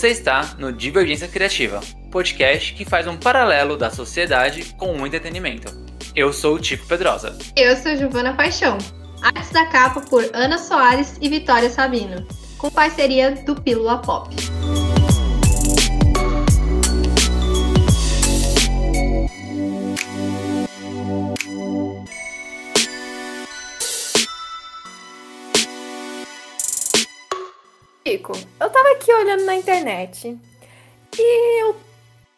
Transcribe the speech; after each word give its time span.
Você 0.00 0.08
está 0.08 0.54
no 0.58 0.72
Divergência 0.72 1.28
Criativa, 1.28 1.78
podcast 2.10 2.72
que 2.72 2.86
faz 2.86 3.06
um 3.06 3.18
paralelo 3.18 3.76
da 3.76 3.90
sociedade 3.90 4.74
com 4.78 4.96
o 4.96 5.06
entretenimento. 5.06 5.70
Eu 6.16 6.32
sou 6.32 6.54
o 6.54 6.58
Tico 6.58 6.86
Pedrosa. 6.86 7.36
Eu 7.54 7.76
sou 7.76 7.94
Giovana 7.94 8.32
Paixão. 8.32 8.78
Artes 9.20 9.50
da 9.50 9.66
capa 9.66 10.00
por 10.00 10.24
Ana 10.32 10.56
Soares 10.56 11.18
e 11.20 11.28
Vitória 11.28 11.68
Sabino, 11.68 12.26
com 12.56 12.70
parceria 12.70 13.32
do 13.44 13.54
Pílula 13.60 13.98
Pop. 13.98 14.34
Olhando 29.20 29.44
na 29.44 29.56
internet 29.56 30.38
e 31.18 31.62
eu 31.62 31.76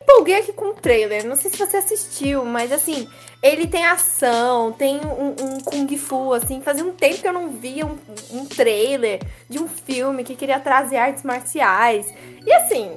empolguei 0.02 0.36
aqui 0.36 0.52
com 0.52 0.66
o 0.66 0.74
trailer. 0.74 1.26
Não 1.26 1.36
sei 1.36 1.50
se 1.50 1.56
você 1.56 1.76
assistiu, 1.76 2.44
mas 2.44 2.72
assim, 2.72 3.08
ele 3.42 3.66
tem 3.66 3.84
ação, 3.84 4.72
tem 4.72 5.00
um, 5.00 5.30
um 5.30 5.60
Kung 5.60 5.96
Fu, 5.96 6.32
assim. 6.32 6.60
Fazia 6.60 6.84
um 6.84 6.92
tempo 6.92 7.20
que 7.20 7.28
eu 7.28 7.32
não 7.32 7.50
via 7.50 7.86
um, 7.86 7.98
um 8.32 8.46
trailer 8.46 9.20
de 9.48 9.58
um 9.58 9.68
filme 9.68 10.24
que 10.24 10.34
queria 10.34 10.60
trazer 10.60 10.96
artes 10.96 11.22
marciais. 11.22 12.06
E 12.44 12.52
assim, 12.52 12.90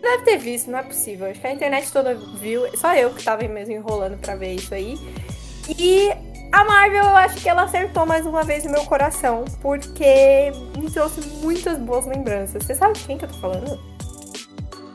deve 0.00 0.24
ter 0.24 0.38
visto, 0.38 0.70
não 0.70 0.78
é 0.78 0.82
possível. 0.82 1.26
Acho 1.26 1.40
que 1.40 1.46
a 1.46 1.52
internet 1.52 1.92
toda 1.92 2.14
viu. 2.14 2.64
Só 2.76 2.94
eu 2.94 3.12
que 3.14 3.22
tava 3.22 3.46
mesmo 3.46 3.74
enrolando 3.74 4.18
pra 4.18 4.34
ver 4.34 4.54
isso 4.54 4.74
aí. 4.74 4.98
E 5.78 6.10
a 6.52 6.64
Marvel, 6.64 7.04
eu 7.04 7.16
acho 7.16 7.36
que 7.36 7.48
ela 7.48 7.62
acertou 7.62 8.04
mais 8.04 8.26
uma 8.26 8.44
vez 8.44 8.64
no 8.64 8.70
meu 8.70 8.84
coração, 8.84 9.44
porque 9.60 10.52
me 10.78 10.90
trouxe 10.90 11.20
muitas 11.42 11.78
boas 11.78 12.06
lembranças. 12.06 12.62
Você 12.62 12.74
sabe 12.74 12.94
de 12.98 13.04
quem 13.04 13.18
que 13.18 13.24
eu 13.24 13.28
tô 13.28 13.38
falando? 13.38 13.80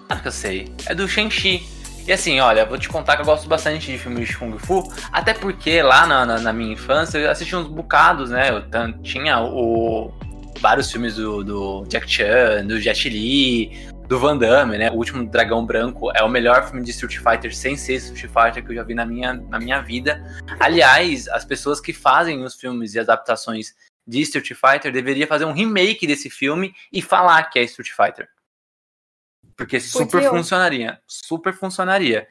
Claro 0.08 0.22
que 0.22 0.28
eu 0.28 0.31
sei. 0.31 0.72
É 0.85 0.95
do 0.95 1.08
Shang-Chi. 1.08 1.67
E 2.08 2.13
assim, 2.13 2.39
olha, 2.39 2.66
vou 2.66 2.78
te 2.78 2.88
contar 2.88 3.17
que 3.17 3.23
eu 3.23 3.25
gosto 3.25 3.50
bastante 3.50 3.91
de 3.91 3.97
filmes 3.97 4.30
de 4.30 4.38
Kung 4.38 4.58
Fu, 4.58 4.89
até 5.11 5.33
porque 5.33 5.81
lá 5.81 6.08
na, 6.08 6.25
na, 6.25 6.39
na 6.39 6.53
minha 6.53 6.72
infância 6.72 7.17
eu 7.17 7.30
assisti 7.30 7.53
uns 7.53 7.67
bocados, 7.67 8.30
né? 8.30 8.50
Eu 8.50 8.63
tinha 9.02 9.41
o, 9.41 10.13
vários 10.61 10.89
filmes 10.89 11.16
do, 11.16 11.44
do 11.44 11.85
Jack 11.88 12.09
Chan, 12.09 12.66
do 12.66 12.80
Jet 12.80 13.09
Li, 13.09 13.89
do 14.08 14.17
Van 14.17 14.38
Damme, 14.38 14.77
né? 14.77 14.89
O 14.89 14.95
último 14.95 15.25
Dragão 15.25 15.66
Branco 15.66 16.09
é 16.16 16.23
o 16.23 16.30
melhor 16.30 16.66
filme 16.66 16.83
de 16.83 16.91
Street 16.91 17.17
Fighter 17.17 17.53
sem 17.53 17.75
ser 17.75 17.95
Street 17.95 18.31
Fighter 18.31 18.63
que 18.63 18.72
eu 18.72 18.75
já 18.75 18.83
vi 18.83 18.94
na 18.94 19.05
minha, 19.05 19.33
na 19.33 19.59
minha 19.59 19.81
vida. 19.81 20.23
Aliás, 20.59 21.27
as 21.27 21.44
pessoas 21.44 21.81
que 21.81 21.91
fazem 21.91 22.44
os 22.44 22.55
filmes 22.55 22.95
e 22.95 23.00
adaptações 23.00 23.75
de 24.08 24.22
Street 24.22 24.53
Fighter 24.53 24.94
deveriam 24.94 25.28
fazer 25.28 25.44
um 25.44 25.52
remake 25.52 26.08
desse 26.08 26.30
filme 26.30 26.73
e 26.91 27.02
falar 27.02 27.44
que 27.50 27.59
é 27.59 27.63
Street 27.63 27.89
Fighter. 27.89 28.30
Porque 29.58 29.80
super 29.80 30.30
funcionaria. 30.30 31.02
Super 31.05 31.53
funcionaria. 31.53 32.28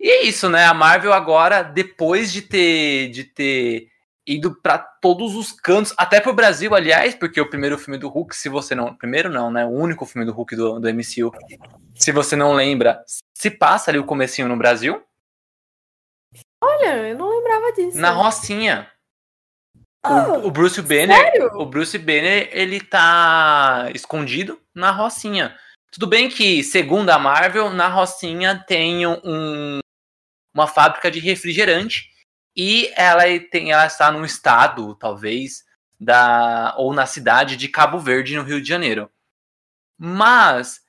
E 0.00 0.08
é 0.08 0.22
isso, 0.22 0.48
né? 0.48 0.64
A 0.64 0.72
Marvel 0.72 1.12
agora, 1.12 1.62
depois 1.62 2.32
de 2.32 2.40
ter, 2.40 3.10
de 3.10 3.24
ter 3.24 3.88
ido 4.26 4.54
para 4.60 4.78
todos 4.78 5.34
os 5.34 5.52
cantos, 5.52 5.92
até 5.96 6.20
pro 6.20 6.32
Brasil, 6.32 6.74
aliás, 6.74 7.14
porque 7.14 7.40
o 7.40 7.48
primeiro 7.48 7.78
filme 7.78 7.98
do 7.98 8.08
Hulk, 8.08 8.34
se 8.34 8.48
você 8.48 8.74
não. 8.74 8.94
Primeiro 8.94 9.30
não, 9.30 9.50
né? 9.50 9.64
O 9.64 9.70
único 9.70 10.06
filme 10.06 10.24
do 10.24 10.32
Hulk 10.32 10.56
do, 10.56 10.80
do 10.80 10.88
MCU. 10.88 11.32
Se 11.94 12.10
você 12.10 12.34
não 12.34 12.54
lembra, 12.54 13.04
se 13.36 13.50
passa 13.50 13.90
ali 13.90 13.98
o 13.98 14.06
comecinho 14.06 14.48
no 14.48 14.56
Brasil. 14.56 15.02
Olha, 16.62 17.08
eu 17.08 17.18
não 17.18 17.28
lembrava 17.28 17.72
disso. 17.72 17.98
Na 17.98 18.10
Rocinha. 18.10 18.90
o, 20.04 20.46
o, 20.46 20.50
Bruce 20.50 20.80
Banner, 20.80 21.16
sério? 21.16 21.50
o 21.54 21.66
Bruce 21.66 21.98
Banner, 21.98 22.48
ele 22.52 22.80
tá 22.80 23.90
escondido 23.94 24.58
na 24.74 24.90
Rocinha. 24.90 25.56
Tudo 25.92 26.06
bem 26.06 26.28
que, 26.28 26.64
segundo 26.64 27.10
a 27.10 27.18
Marvel, 27.18 27.70
na 27.70 27.86
Rocinha 27.86 28.64
tem 28.66 29.06
um, 29.06 29.78
uma 30.52 30.66
fábrica 30.66 31.10
de 31.10 31.20
refrigerante 31.20 32.13
e 32.56 32.92
ela 32.96 33.22
tem 33.50 33.72
ela 33.72 33.86
está 33.86 34.10
num 34.12 34.24
estado, 34.24 34.94
talvez, 34.94 35.64
da 35.98 36.74
ou 36.76 36.92
na 36.92 37.06
cidade 37.06 37.56
de 37.56 37.68
Cabo 37.68 37.98
Verde, 37.98 38.36
no 38.36 38.42
Rio 38.42 38.60
de 38.60 38.68
Janeiro. 38.68 39.10
Mas 39.98 40.80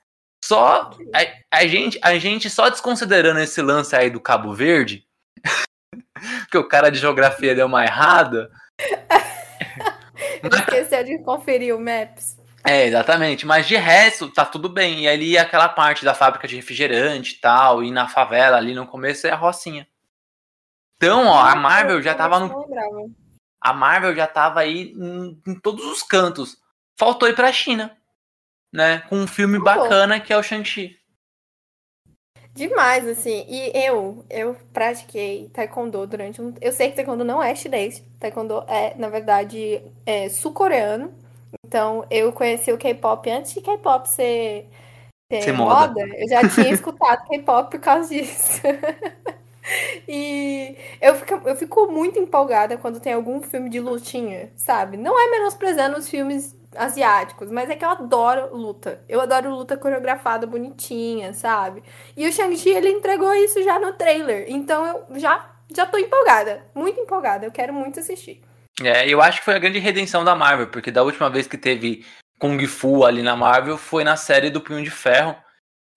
só 0.44 0.90
a, 1.14 1.58
a 1.58 1.66
gente 1.66 1.98
a 2.02 2.18
gente 2.18 2.48
só 2.48 2.68
desconsiderando 2.68 3.40
esse 3.40 3.60
lance 3.62 3.96
aí 3.96 4.10
do 4.10 4.20
Cabo 4.20 4.52
Verde, 4.54 5.04
que 6.50 6.58
o 6.58 6.68
cara 6.68 6.90
de 6.90 6.98
geografia 6.98 7.54
deu 7.54 7.66
uma 7.66 7.84
errada. 7.84 8.50
Esqueceu 10.42 11.04
de 11.04 11.18
conferir 11.18 11.74
o 11.74 11.80
Maps. 11.80 12.36
É, 12.64 12.86
exatamente. 12.86 13.46
Mas 13.46 13.66
de 13.66 13.76
resto, 13.76 14.28
tá 14.28 14.44
tudo 14.44 14.68
bem. 14.68 15.04
E 15.04 15.08
ali 15.08 15.38
aquela 15.38 15.68
parte 15.68 16.04
da 16.04 16.14
fábrica 16.14 16.48
de 16.48 16.56
refrigerante 16.56 17.34
e 17.34 17.38
tal, 17.38 17.82
e 17.82 17.92
na 17.92 18.08
favela 18.08 18.56
ali 18.56 18.74
no 18.74 18.86
começo 18.86 19.26
é 19.26 19.30
a 19.30 19.36
Rocinha. 19.36 19.86
Então, 20.96 21.26
ó, 21.26 21.40
a 21.40 21.54
Marvel 21.54 22.00
já 22.00 22.14
tava 22.14 22.40
no. 22.40 23.14
A 23.60 23.72
Marvel 23.72 24.14
já 24.14 24.26
tava 24.26 24.60
aí 24.60 24.92
em, 24.92 25.40
em 25.46 25.54
todos 25.60 25.84
os 25.84 26.02
cantos. 26.02 26.56
Faltou 26.98 27.28
ir 27.28 27.34
pra 27.34 27.52
China. 27.52 27.96
Né? 28.72 29.00
Com 29.08 29.16
um 29.16 29.26
filme 29.26 29.58
bacana 29.58 30.20
que 30.20 30.32
é 30.32 30.36
o 30.36 30.42
Shang-Chi. 30.42 30.98
Demais, 32.54 33.06
assim. 33.06 33.44
E 33.48 33.70
eu, 33.74 34.24
eu 34.30 34.56
pratiquei 34.72 35.50
taekwondo 35.50 36.06
durante 36.06 36.40
um. 36.40 36.54
Eu 36.60 36.72
sei 36.72 36.88
que 36.88 36.96
taekwondo 36.96 37.24
não 37.24 37.42
é 37.42 37.54
chinês. 37.54 38.02
Taekwondo 38.18 38.64
é, 38.66 38.94
na 38.96 39.10
verdade, 39.10 39.82
é 40.06 40.30
sul-coreano. 40.30 41.12
Então, 41.66 42.06
eu 42.10 42.32
conheci 42.32 42.72
o 42.72 42.78
K-pop 42.78 43.30
antes 43.30 43.52
de 43.52 43.60
K-pop 43.60 44.08
ser, 44.08 44.68
ser, 45.30 45.42
ser 45.42 45.52
moda. 45.52 45.88
moda. 45.88 46.16
Eu 46.16 46.28
já 46.28 46.48
tinha 46.48 46.72
escutado 46.72 47.26
K-pop 47.28 47.70
por 47.70 47.80
causa 47.80 48.08
disso. 48.08 48.62
e 50.08 50.76
eu 51.00 51.14
fico, 51.16 51.48
eu 51.48 51.56
fico 51.56 51.86
muito 51.90 52.18
empolgada 52.18 52.76
quando 52.76 53.00
tem 53.00 53.12
algum 53.12 53.42
filme 53.42 53.68
de 53.68 53.80
lutinha, 53.80 54.50
sabe? 54.56 54.96
Não 54.96 55.18
é 55.18 55.30
menosprezando 55.30 55.98
os 55.98 56.08
filmes 56.08 56.56
asiáticos, 56.74 57.50
mas 57.50 57.70
é 57.70 57.76
que 57.76 57.84
eu 57.84 57.88
adoro 57.88 58.54
luta. 58.54 59.02
Eu 59.08 59.20
adoro 59.20 59.50
luta 59.50 59.76
coreografada 59.76 60.46
bonitinha, 60.46 61.32
sabe? 61.32 61.82
E 62.16 62.26
o 62.26 62.32
Shang-Chi, 62.32 62.70
ele 62.70 62.90
entregou 62.90 63.32
isso 63.34 63.62
já 63.62 63.78
no 63.78 63.92
trailer. 63.94 64.46
Então 64.48 64.86
eu 64.86 65.18
já, 65.18 65.50
já 65.74 65.86
tô 65.86 65.98
empolgada, 65.98 66.64
muito 66.74 67.00
empolgada. 67.00 67.46
Eu 67.46 67.52
quero 67.52 67.72
muito 67.72 68.00
assistir. 68.00 68.42
É, 68.82 69.08
eu 69.08 69.22
acho 69.22 69.38
que 69.38 69.44
foi 69.44 69.54
a 69.54 69.58
grande 69.58 69.78
redenção 69.78 70.22
da 70.22 70.36
Marvel, 70.36 70.66
porque 70.66 70.90
da 70.90 71.02
última 71.02 71.30
vez 71.30 71.46
que 71.46 71.56
teve 71.56 72.04
Kung 72.38 72.64
Fu 72.66 73.04
ali 73.04 73.22
na 73.22 73.34
Marvel 73.34 73.78
foi 73.78 74.04
na 74.04 74.16
série 74.16 74.50
do 74.50 74.60
Punho 74.60 74.84
de 74.84 74.90
Ferro, 74.90 75.34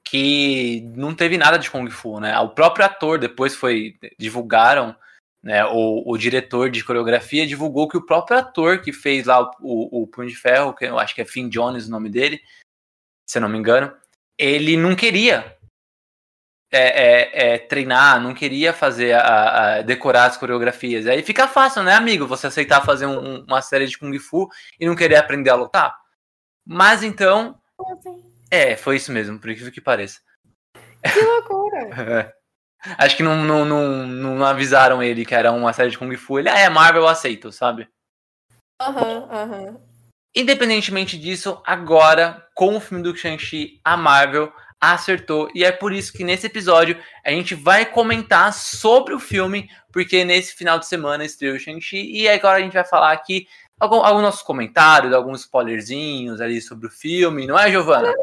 que 0.05 0.81
não 0.95 1.13
teve 1.13 1.37
nada 1.37 1.57
de 1.57 1.69
Kung 1.69 1.89
Fu, 1.89 2.19
né? 2.19 2.37
O 2.39 2.49
próprio 2.49 2.85
ator 2.85 3.19
depois 3.19 3.55
foi 3.55 3.95
divulgaram, 4.17 4.95
né? 5.43 5.65
O, 5.65 6.03
o 6.11 6.17
diretor 6.17 6.69
de 6.69 6.83
coreografia 6.83 7.45
divulgou 7.45 7.87
que 7.87 7.97
o 7.97 8.05
próprio 8.05 8.37
ator 8.37 8.81
que 8.81 8.91
fez 8.91 9.25
lá 9.25 9.41
o, 9.41 9.51
o, 9.61 10.03
o 10.03 10.07
Punho 10.07 10.29
de 10.29 10.35
Ferro, 10.35 10.73
que 10.73 10.85
eu 10.85 10.99
acho 10.99 11.13
que 11.13 11.21
é 11.21 11.25
Finn 11.25 11.49
Jones 11.49 11.87
o 11.87 11.91
nome 11.91 12.09
dele, 12.09 12.41
se 13.27 13.37
eu 13.37 13.41
não 13.41 13.49
me 13.49 13.57
engano, 13.57 13.93
ele 14.37 14.75
não 14.75 14.95
queria 14.95 15.57
é, 16.71 16.81
é, 16.81 17.53
é, 17.53 17.57
treinar, 17.57 18.21
não 18.21 18.33
queria 18.33 18.71
fazer 18.71 19.13
a, 19.13 19.77
a, 19.77 19.81
decorar 19.81 20.25
as 20.25 20.37
coreografias. 20.37 21.07
Aí 21.07 21.23
fica 21.23 21.47
fácil, 21.47 21.83
né, 21.83 21.93
amigo? 21.93 22.27
Você 22.27 22.47
aceitar 22.47 22.85
fazer 22.85 23.07
um, 23.07 23.43
uma 23.43 23.61
série 23.61 23.87
de 23.87 23.97
Kung 23.97 24.17
Fu 24.19 24.47
e 24.79 24.85
não 24.85 24.95
querer 24.95 25.15
aprender 25.15 25.49
a 25.49 25.55
lutar. 25.55 25.95
Mas 26.65 27.01
então. 27.03 27.59
É, 28.51 28.75
foi 28.75 28.95
isso 28.95 29.11
mesmo, 29.11 29.39
por 29.39 29.49
incrível 29.49 29.71
que 29.71 29.81
pareça. 29.81 30.19
Que 31.03 31.21
loucura! 31.21 32.33
Acho 32.97 33.17
que 33.17 33.23
não, 33.23 33.43
não, 33.43 33.65
não, 33.65 34.07
não, 34.07 34.45
avisaram 34.45 35.03
ele 35.03 35.25
que 35.25 35.35
era 35.35 35.51
uma 35.51 35.73
série 35.73 35.89
de 35.89 35.97
Kung 35.97 36.15
Fu. 36.15 36.39
Ele, 36.39 36.49
ah, 36.49 36.57
é 36.57 36.69
Marvel, 36.69 37.01
eu 37.01 37.07
aceito, 37.07 37.51
sabe? 37.51 37.89
Aham, 38.81 39.01
uhum, 39.01 39.31
aham. 39.31 39.59
Uhum. 39.59 39.89
Independentemente 40.35 41.17
disso, 41.17 41.61
agora, 41.65 42.47
com 42.55 42.77
o 42.77 42.79
filme 42.79 43.03
do 43.03 43.15
Shang-Chi, 43.15 43.81
a 43.83 43.97
Marvel 43.97 44.53
acertou. 44.79 45.49
E 45.53 45.65
é 45.65 45.71
por 45.71 45.91
isso 45.91 46.13
que 46.13 46.23
nesse 46.23 46.45
episódio 46.45 46.97
a 47.25 47.31
gente 47.31 47.55
vai 47.55 47.85
comentar 47.85 48.53
sobre 48.53 49.13
o 49.13 49.19
filme, 49.19 49.69
porque 49.91 50.23
nesse 50.23 50.55
final 50.55 50.79
de 50.79 50.85
semana 50.85 51.25
estreou 51.25 51.55
o 51.55 51.59
Shang-Chi. 51.59 52.11
E 52.11 52.29
agora 52.29 52.59
a 52.59 52.61
gente 52.61 52.73
vai 52.73 52.85
falar 52.85 53.11
aqui 53.11 53.47
alguns 53.79 54.05
algum 54.05 54.21
nossos 54.21 54.41
comentários, 54.41 55.13
alguns 55.13 55.41
spoilerzinhos 55.41 56.39
ali 56.39 56.61
sobre 56.61 56.87
o 56.87 56.91
filme, 56.91 57.47
não 57.47 57.57
é, 57.57 57.69
Giovana? 57.71 58.13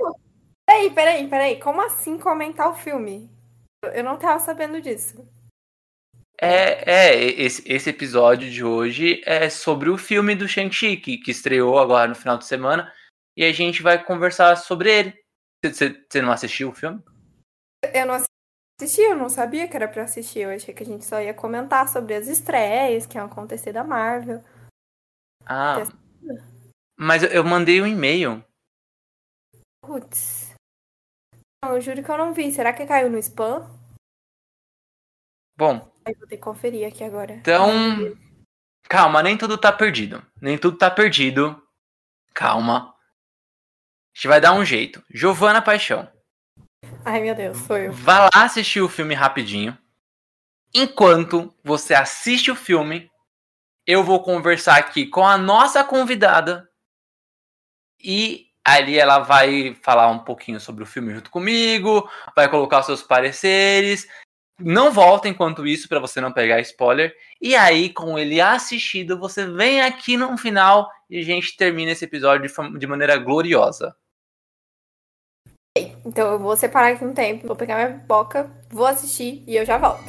Peraí, 0.69 0.91
peraí, 0.93 1.29
peraí. 1.29 1.61
Como 1.61 1.81
assim 1.81 2.19
comentar 2.19 2.69
o 2.69 2.75
filme? 2.75 3.31
Eu 3.95 4.03
não 4.03 4.19
tava 4.19 4.41
sabendo 4.41 4.81
disso. 4.81 5.27
É, 6.39 6.91
é 6.91 7.15
esse, 7.15 7.63
esse 7.71 7.89
episódio 7.89 8.51
de 8.51 8.63
hoje 8.63 9.23
é 9.25 9.49
sobre 9.49 9.89
o 9.89 9.97
filme 9.97 10.35
do 10.35 10.47
Shang-Chi, 10.47 10.97
que, 10.99 11.19
que 11.19 11.31
estreou 11.31 11.79
agora 11.79 12.09
no 12.09 12.15
final 12.15 12.37
de 12.37 12.45
semana, 12.45 12.93
e 13.37 13.45
a 13.45 13.53
gente 13.53 13.83
vai 13.83 14.03
conversar 14.03 14.57
sobre 14.57 14.91
ele. 14.91 15.25
Você, 15.65 16.21
não 16.21 16.31
assistiu 16.31 16.71
o 16.71 16.75
filme? 16.75 17.03
Eu 17.95 18.07
não 18.07 18.15
assisti, 18.81 19.01
eu 19.01 19.17
não 19.17 19.31
sabia 19.31 19.67
que 19.67 19.77
era 19.77 19.89
pra 19.89 20.03
assistir. 20.03 20.41
Eu 20.41 20.51
achei 20.51 20.75
que 20.75 20.83
a 20.83 20.87
gente 20.87 21.05
só 21.05 21.21
ia 21.21 21.33
comentar 21.33 21.89
sobre 21.89 22.15
as 22.15 22.27
estreias 22.27 23.07
que 23.07 23.17
iam 23.17 23.27
acontecer 23.27 23.73
da 23.73 23.83
Marvel. 23.83 24.43
Ah. 25.47 25.77
Mas 26.99 27.23
eu 27.23 27.45
mandei 27.45 27.81
um 27.81 27.87
e-mail. 27.87 28.45
Putz. 29.81 30.46
Eu 31.75 31.81
juro 31.81 32.03
que 32.03 32.11
eu 32.11 32.19
não 32.19 32.33
vi. 32.33 32.53
Será 32.53 32.73
que 32.73 32.87
caiu 32.87 33.11
no 33.11 33.19
spam? 33.19 33.69
Bom, 35.57 35.91
Aí 36.05 36.15
vou 36.15 36.29
ter 36.29 36.37
que 36.37 36.43
conferir 36.43 36.87
aqui 36.87 37.03
agora. 37.03 37.35
então. 37.35 37.71
Calma, 38.89 39.23
nem 39.23 39.37
tudo 39.37 39.59
tá 39.59 39.73
perdido. 39.73 40.25
Nem 40.41 40.57
tudo 40.57 40.79
tá 40.79 40.89
perdido. 40.91 41.61
Calma. 42.33 42.95
A 42.95 44.15
gente 44.15 44.29
vai 44.29 44.41
dar 44.41 44.53
um 44.53 44.65
jeito. 44.65 45.03
Giovana 45.13 45.61
Paixão. 45.61 46.09
Ai, 47.05 47.21
meu 47.21 47.35
Deus, 47.35 47.57
sou 47.59 47.77
eu. 47.77 47.93
Vá 47.93 48.25
lá 48.25 48.45
assistir 48.45 48.81
o 48.81 48.89
filme 48.89 49.15
rapidinho. 49.15 49.77
Enquanto 50.73 51.53
você 51.65 51.95
assiste 51.95 52.51
o 52.51 52.55
filme, 52.55 53.11
eu 53.85 54.05
vou 54.05 54.23
conversar 54.23 54.77
aqui 54.77 55.07
com 55.07 55.27
a 55.27 55.37
nossa 55.37 55.83
convidada. 55.83 56.71
E 57.99 58.46
ali 58.67 58.99
ela 58.99 59.21
vai 59.21 59.77
falar 59.83 60.09
um 60.09 60.19
pouquinho 60.19 60.59
sobre 60.59 60.83
o 60.83 60.87
filme 60.87 61.15
junto 61.15 61.31
comigo, 61.31 62.09
vai 62.35 62.49
colocar 62.49 62.83
seus 62.83 63.03
pareceres. 63.03 64.09
Não 64.59 64.91
volta 64.91 65.29
enquanto 65.29 65.67
isso 65.67 65.89
para 65.89 66.01
você 66.01 66.21
não 66.21 66.33
pegar 66.33 66.61
spoiler. 66.61 67.15
E 67.41 67.55
aí, 67.55 67.91
com 67.93 68.19
ele 68.19 68.41
assistido, 68.41 69.19
você 69.19 69.47
vem 69.47 69.83
aqui 69.83 70.17
no 70.17 70.37
final 70.37 70.91
e 71.09 71.21
a 71.21 71.23
gente 71.23 71.57
termina 71.57 71.93
esse 71.93 72.05
episódio 72.05 72.49
de, 72.49 72.79
de 72.79 72.87
maneira 72.87 73.17
gloriosa. 73.19 73.95
Então 76.05 76.33
eu 76.33 76.39
vou 76.39 76.57
separar 76.57 76.93
aqui 76.93 77.05
um 77.05 77.12
tempo, 77.12 77.47
vou 77.47 77.57
pegar 77.57 77.77
minha 77.77 77.99
pipoca, 77.99 78.51
vou 78.71 78.87
assistir 78.87 79.45
e 79.47 79.57
eu 79.57 79.65
já 79.65 79.77
volto. 79.77 80.05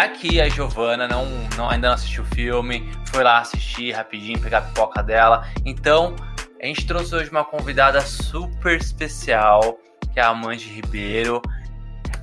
Já 0.00 0.08
que 0.08 0.40
a 0.40 0.48
Giovana 0.48 1.06
não, 1.06 1.26
não- 1.58 1.68
ainda 1.68 1.88
não 1.88 1.94
assistiu 1.94 2.22
o 2.22 2.26
filme, 2.34 2.90
foi 3.08 3.22
lá 3.22 3.40
assistir 3.40 3.92
rapidinho, 3.92 4.40
pegar 4.40 4.58
a 4.58 4.62
pipoca 4.62 5.02
dela. 5.02 5.46
Então, 5.62 6.16
a 6.58 6.64
gente 6.64 6.86
trouxe 6.86 7.14
hoje 7.14 7.30
uma 7.30 7.44
convidada 7.44 8.00
super 8.00 8.80
especial, 8.80 9.78
que 10.14 10.18
é 10.18 10.22
a 10.22 10.28
Amande 10.28 10.70
Ribeiro. 10.70 11.42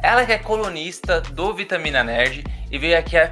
Ela 0.02 0.26
que 0.26 0.32
é 0.32 0.40
colunista 0.40 1.22
do 1.22 1.54
Vitamina 1.54 2.04
Nerd 2.04 2.44
e 2.72 2.80
veio 2.80 2.98
aqui 2.98 3.16
a 3.16 3.32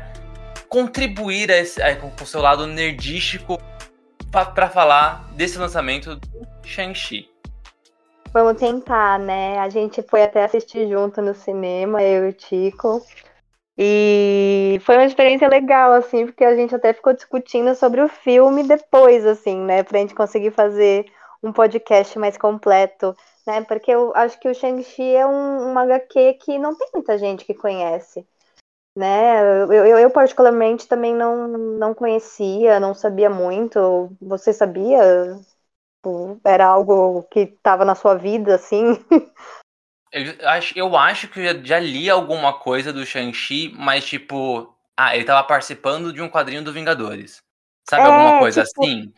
contribuir 0.70 1.50
a 1.52 1.58
esse- 1.58 1.82
a- 1.82 1.96
com 1.96 2.12
o 2.24 2.28
seu 2.28 2.40
lado 2.40 2.68
nerdístico 2.68 3.58
para 4.32 4.70
falar 4.70 5.28
desse 5.34 5.58
lançamento 5.58 6.18
do 6.18 6.48
Shang-Chi. 6.64 7.28
Vamos 8.32 8.60
tentar, 8.60 9.18
né? 9.18 9.58
A 9.58 9.70
gente 9.70 10.04
foi 10.04 10.22
até 10.22 10.46
assistir 10.46 10.88
junto 10.88 11.20
no 11.20 11.34
cinema, 11.34 12.04
eu 12.04 12.28
e 12.28 12.30
o 12.30 12.34
Tico. 12.34 13.04
E 13.78 14.80
foi 14.86 14.96
uma 14.96 15.06
experiência 15.06 15.48
legal, 15.50 15.92
assim, 15.94 16.26
porque 16.26 16.46
a 16.46 16.56
gente 16.56 16.74
até 16.74 16.94
ficou 16.94 17.14
discutindo 17.14 17.76
sobre 17.76 18.02
o 18.02 18.08
filme 18.08 18.64
depois, 18.64 19.26
assim, 19.26 19.58
né? 19.58 19.84
Pra 19.84 20.00
gente 20.00 20.16
conseguir 20.16 20.52
fazer 20.52 21.06
um 21.44 21.52
podcast 21.52 22.18
mais 22.18 22.38
completo, 22.38 23.16
né? 23.46 23.62
Porque 23.64 23.92
eu 23.92 24.14
acho 24.16 24.40
que 24.40 24.48
o 24.48 24.54
Shang-Chi 24.56 25.16
é 25.16 25.26
um, 25.28 25.72
uma 25.72 25.82
HQ 25.84 26.34
que 26.36 26.58
não 26.58 26.76
tem 26.78 26.90
muita 26.94 27.18
gente 27.18 27.44
que 27.46 27.54
conhece, 27.54 28.26
né? 28.98 29.42
Eu, 29.64 29.74
eu, 29.74 30.00
eu 30.00 30.12
particularmente 30.12 30.88
também 30.88 31.14
não, 31.16 31.48
não 31.48 31.94
conhecia, 31.94 32.80
não 32.80 32.94
sabia 32.94 33.30
muito. 33.30 34.12
Você 34.22 34.54
sabia? 34.54 35.02
Tipo, 35.98 36.40
Era 36.46 36.68
algo 36.68 37.24
que 37.32 37.42
estava 37.42 37.86
na 37.86 37.96
sua 37.96 38.16
vida, 38.16 38.56
assim? 38.56 38.84
Eu 40.16 40.50
acho, 40.50 40.78
eu 40.80 40.98
acho 40.98 41.28
que 41.28 41.40
eu 41.42 41.66
já, 41.66 41.80
li 41.80 42.10
alguma 42.10 42.58
coisa 42.60 42.94
do 42.94 43.06
Shang-Chi, 43.06 43.70
mas 43.78 44.06
tipo. 44.06 44.74
Ah, 44.98 45.16
ele 45.16 45.26
tava 45.26 45.46
participando 45.46 46.14
de 46.14 46.22
um 46.22 46.30
quadrinho 46.30 46.64
do 46.64 46.72
Vingadores. 46.72 47.44
Sabe 47.90 48.08
É, 48.08 48.08
alguma 48.08 48.38
coisa 48.38 48.62
tipo, 48.62 48.64
assim? 48.64 49.14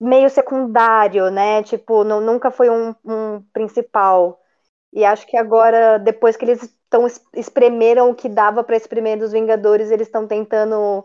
Meio 0.00 0.30
secundário, 0.30 1.30
né? 1.30 1.62
Tipo, 1.62 2.04
nu- 2.04 2.20
nunca 2.20 2.50
foi 2.50 2.70
um, 2.70 2.94
um 3.04 3.42
principal. 3.52 4.40
E 4.92 5.04
acho 5.04 5.26
que 5.26 5.36
agora, 5.36 5.98
depois 5.98 6.36
que 6.36 6.44
eles 6.46 6.62
estão 6.64 7.06
espremeram 7.34 8.10
o 8.10 8.14
que 8.14 8.28
dava 8.28 8.64
para 8.64 8.76
espremer 8.76 9.18
dos 9.18 9.32
Vingadores, 9.32 9.90
eles 9.90 10.08
estão 10.08 10.26
tentando 10.28 11.04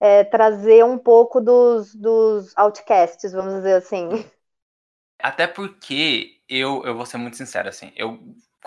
é, 0.00 0.24
trazer 0.24 0.84
um 0.84 0.98
pouco 0.98 1.40
dos, 1.40 1.94
dos 1.94 2.52
outcasts, 2.56 3.32
vamos 3.32 3.54
dizer 3.56 3.74
assim. 3.76 4.08
Até 5.20 5.46
porque 5.46 6.40
eu, 6.48 6.84
eu 6.84 6.96
vou 6.96 7.06
ser 7.06 7.18
muito 7.18 7.36
sincero, 7.36 7.68
assim. 7.68 7.92
Eu, 7.96 8.18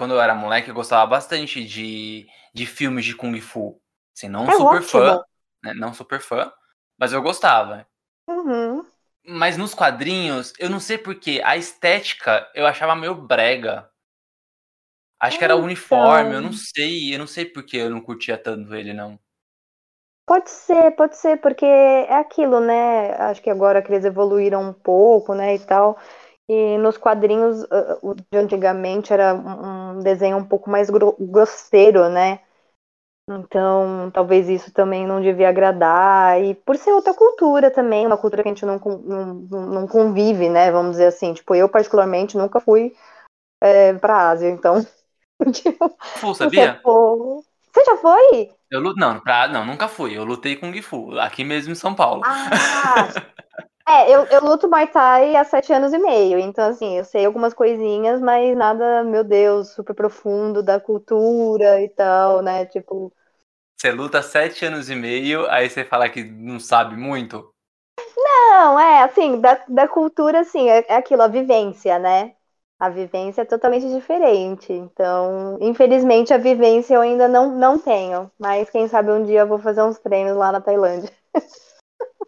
quando 0.02 0.16
eu 0.16 0.22
era 0.22 0.34
moleque, 0.34 0.68
eu 0.68 0.74
gostava 0.74 1.06
bastante 1.06 1.64
de, 1.64 2.28
de 2.56 2.66
filmes 2.66 3.06
de 3.06 3.14
Kung 3.16 3.40
Fu. 3.40 3.80
Assim, 4.18 4.28
não 4.28 4.50
É 4.52 4.52
super 4.52 4.82
ótimo. 4.82 4.82
fã, 4.82 5.22
né? 5.64 5.76
Não 5.76 5.94
super 5.94 6.20
fã, 6.20 6.52
mas 6.98 7.14
eu 7.14 7.22
gostava. 7.22 7.88
Uhum. 8.28 8.86
Mas 9.28 9.58
nos 9.58 9.74
quadrinhos, 9.74 10.54
eu 10.60 10.70
não 10.70 10.80
sei 10.80 10.96
porquê, 10.96 11.42
a 11.44 11.58
estética 11.58 12.48
eu 12.54 12.68
achava 12.68 12.96
meio 12.96 13.16
brega. 13.16 13.90
Acho 15.22 15.38
que 15.38 15.46
era 15.46 15.56
Então. 15.56 15.56
uniforme, 15.56 16.36
eu 16.36 16.42
não 16.42 16.52
sei, 16.52 17.14
eu 17.16 17.20
não 17.20 17.26
sei 17.28 17.46
porque 17.46 17.78
eu 17.78 17.90
não 17.90 18.02
curtia 18.02 18.38
tanto 18.38 18.76
ele, 18.76 18.92
não. 18.94 19.18
Pode 20.26 20.50
ser, 20.50 20.92
pode 20.96 21.18
ser, 21.18 21.38
porque 21.42 21.66
é 21.66 22.14
aquilo, 22.16 22.60
né? 22.62 23.12
Acho 23.16 23.42
que 23.42 23.50
agora 23.50 23.82
que 23.82 23.92
eles 23.92 24.06
evoluíram 24.06 24.62
um 24.70 24.74
pouco, 24.74 25.34
né, 25.36 25.56
e 25.56 25.60
tal. 25.60 25.98
E 26.52 26.78
nos 26.80 26.98
quadrinhos, 26.98 27.64
uh, 27.64 27.98
o 28.02 28.14
de 28.14 28.38
antigamente 28.38 29.14
era 29.14 29.34
um 29.34 30.00
desenho 30.00 30.38
um 30.38 30.46
pouco 30.46 30.70
mais 30.70 30.90
gro- 30.90 31.16
grosseiro, 31.20 32.10
né? 32.10 32.42
Então, 33.30 34.12
talvez 34.12 34.50
isso 34.50 34.72
também 34.74 35.08
não 35.08 35.22
devia 35.22 35.50
agradar. 35.50 36.42
E 36.44 36.56
por 36.56 36.78
ser 36.78 36.92
outra 36.94 37.14
cultura 37.14 37.72
também, 37.72 38.06
uma 38.08 38.18
cultura 38.18 38.44
que 38.44 38.50
a 38.50 38.52
gente 38.54 38.66
não, 38.66 38.78
não, 38.80 39.36
não 39.68 39.88
convive, 39.88 40.50
né? 40.50 40.72
Vamos 40.72 40.92
dizer 40.94 41.08
assim. 41.08 41.34
Tipo, 41.34 41.56
eu 41.56 41.70
particularmente 41.70 42.38
nunca 42.38 42.60
fui 42.60 42.94
é, 43.62 43.94
pra 43.96 44.30
Ásia, 44.32 44.50
então. 44.50 44.86
Tipo, 45.54 45.98
se 46.34 46.34
sabia? 46.34 46.82
você 47.74 47.86
já 47.86 47.98
foi? 47.98 48.52
Eu 48.70 48.82
não, 48.96 49.20
pra, 49.20 49.48
não, 49.50 49.66
nunca 49.66 49.88
fui. 49.88 50.18
Eu 50.18 50.24
lutei 50.24 50.56
Kung 50.56 50.82
Fu, 50.82 51.18
aqui 51.20 51.44
mesmo 51.44 51.74
em 51.74 51.76
São 51.76 51.94
Paulo. 51.94 52.24
Ah! 52.24 53.08
É, 53.88 54.10
eu, 54.16 54.26
eu 54.26 54.42
luto 54.44 54.70
Muay 54.70 54.88
Thai 54.88 55.36
há 55.36 55.44
sete 55.44 55.74
anos 55.74 55.92
e 55.94 55.98
meio, 55.98 56.38
então 56.40 56.70
assim, 56.70 56.98
eu 56.98 57.04
sei 57.06 57.26
algumas 57.26 57.54
coisinhas, 57.54 58.22
mas 58.22 58.56
nada, 58.56 59.04
meu 59.04 59.24
Deus, 59.24 59.70
super 59.74 59.94
profundo 59.96 60.62
da 60.64 60.80
cultura 60.80 61.82
e 61.82 61.90
tal, 61.90 62.42
né? 62.42 62.66
Tipo, 62.68 63.12
Você 63.78 63.92
luta 63.92 64.20
há 64.20 64.24
sete 64.24 64.64
anos 64.66 64.90
e 64.90 64.96
meio, 64.96 65.46
aí 65.50 65.70
você 65.70 65.84
fala 65.84 66.10
que 66.10 66.24
não 66.24 66.58
sabe 66.58 66.96
muito. 66.96 67.54
não, 68.18 68.80
é 68.80 69.04
assim, 69.04 69.40
da, 69.42 69.56
da 69.68 69.88
cultura, 69.88 70.42
assim, 70.42 70.70
é, 70.70 70.86
é 70.90 70.96
aquilo, 70.96 71.22
a 71.24 71.28
vivência, 71.28 71.98
né? 72.00 72.36
A 72.80 72.90
vivência 72.90 73.42
é 73.42 73.46
totalmente 73.46 73.88
diferente. 73.94 74.74
Então, 74.74 75.58
infelizmente, 75.62 76.34
a 76.34 76.38
vivência 76.38 76.96
eu 76.96 77.02
ainda 77.02 77.28
não, 77.28 77.56
não 77.56 77.78
tenho. 77.80 78.32
Mas 78.40 78.70
quem 78.70 78.88
sabe 78.88 79.12
um 79.12 79.24
dia 79.24 79.42
eu 79.42 79.48
vou 79.48 79.60
fazer 79.60 79.84
uns 79.84 80.00
treinos 80.00 80.36
lá 80.36 80.52
na 80.52 80.62
Tailândia. 80.62 81.12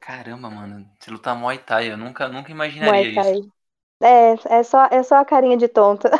Caramba, 0.05 0.49
mano, 0.51 0.87
você 0.99 1.09
luta 1.09 1.33
Muay 1.33 1.57
Thai, 1.57 1.91
eu 1.91 1.97
nunca, 1.97 2.27
nunca 2.27 2.51
imaginaria 2.51 3.09
isso. 3.09 3.33
É, 4.01 4.33
é 4.59 4.63
só, 4.63 4.85
é 4.91 5.01
só 5.03 5.15
a 5.15 5.25
carinha 5.25 5.57
de 5.57 5.67
tonta. 5.67 6.11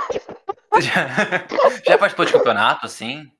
Já, 0.75 1.07
já 1.87 1.97
participou 1.97 2.25
de 2.25 2.31
campeonato, 2.33 2.85
assim? 2.85 3.31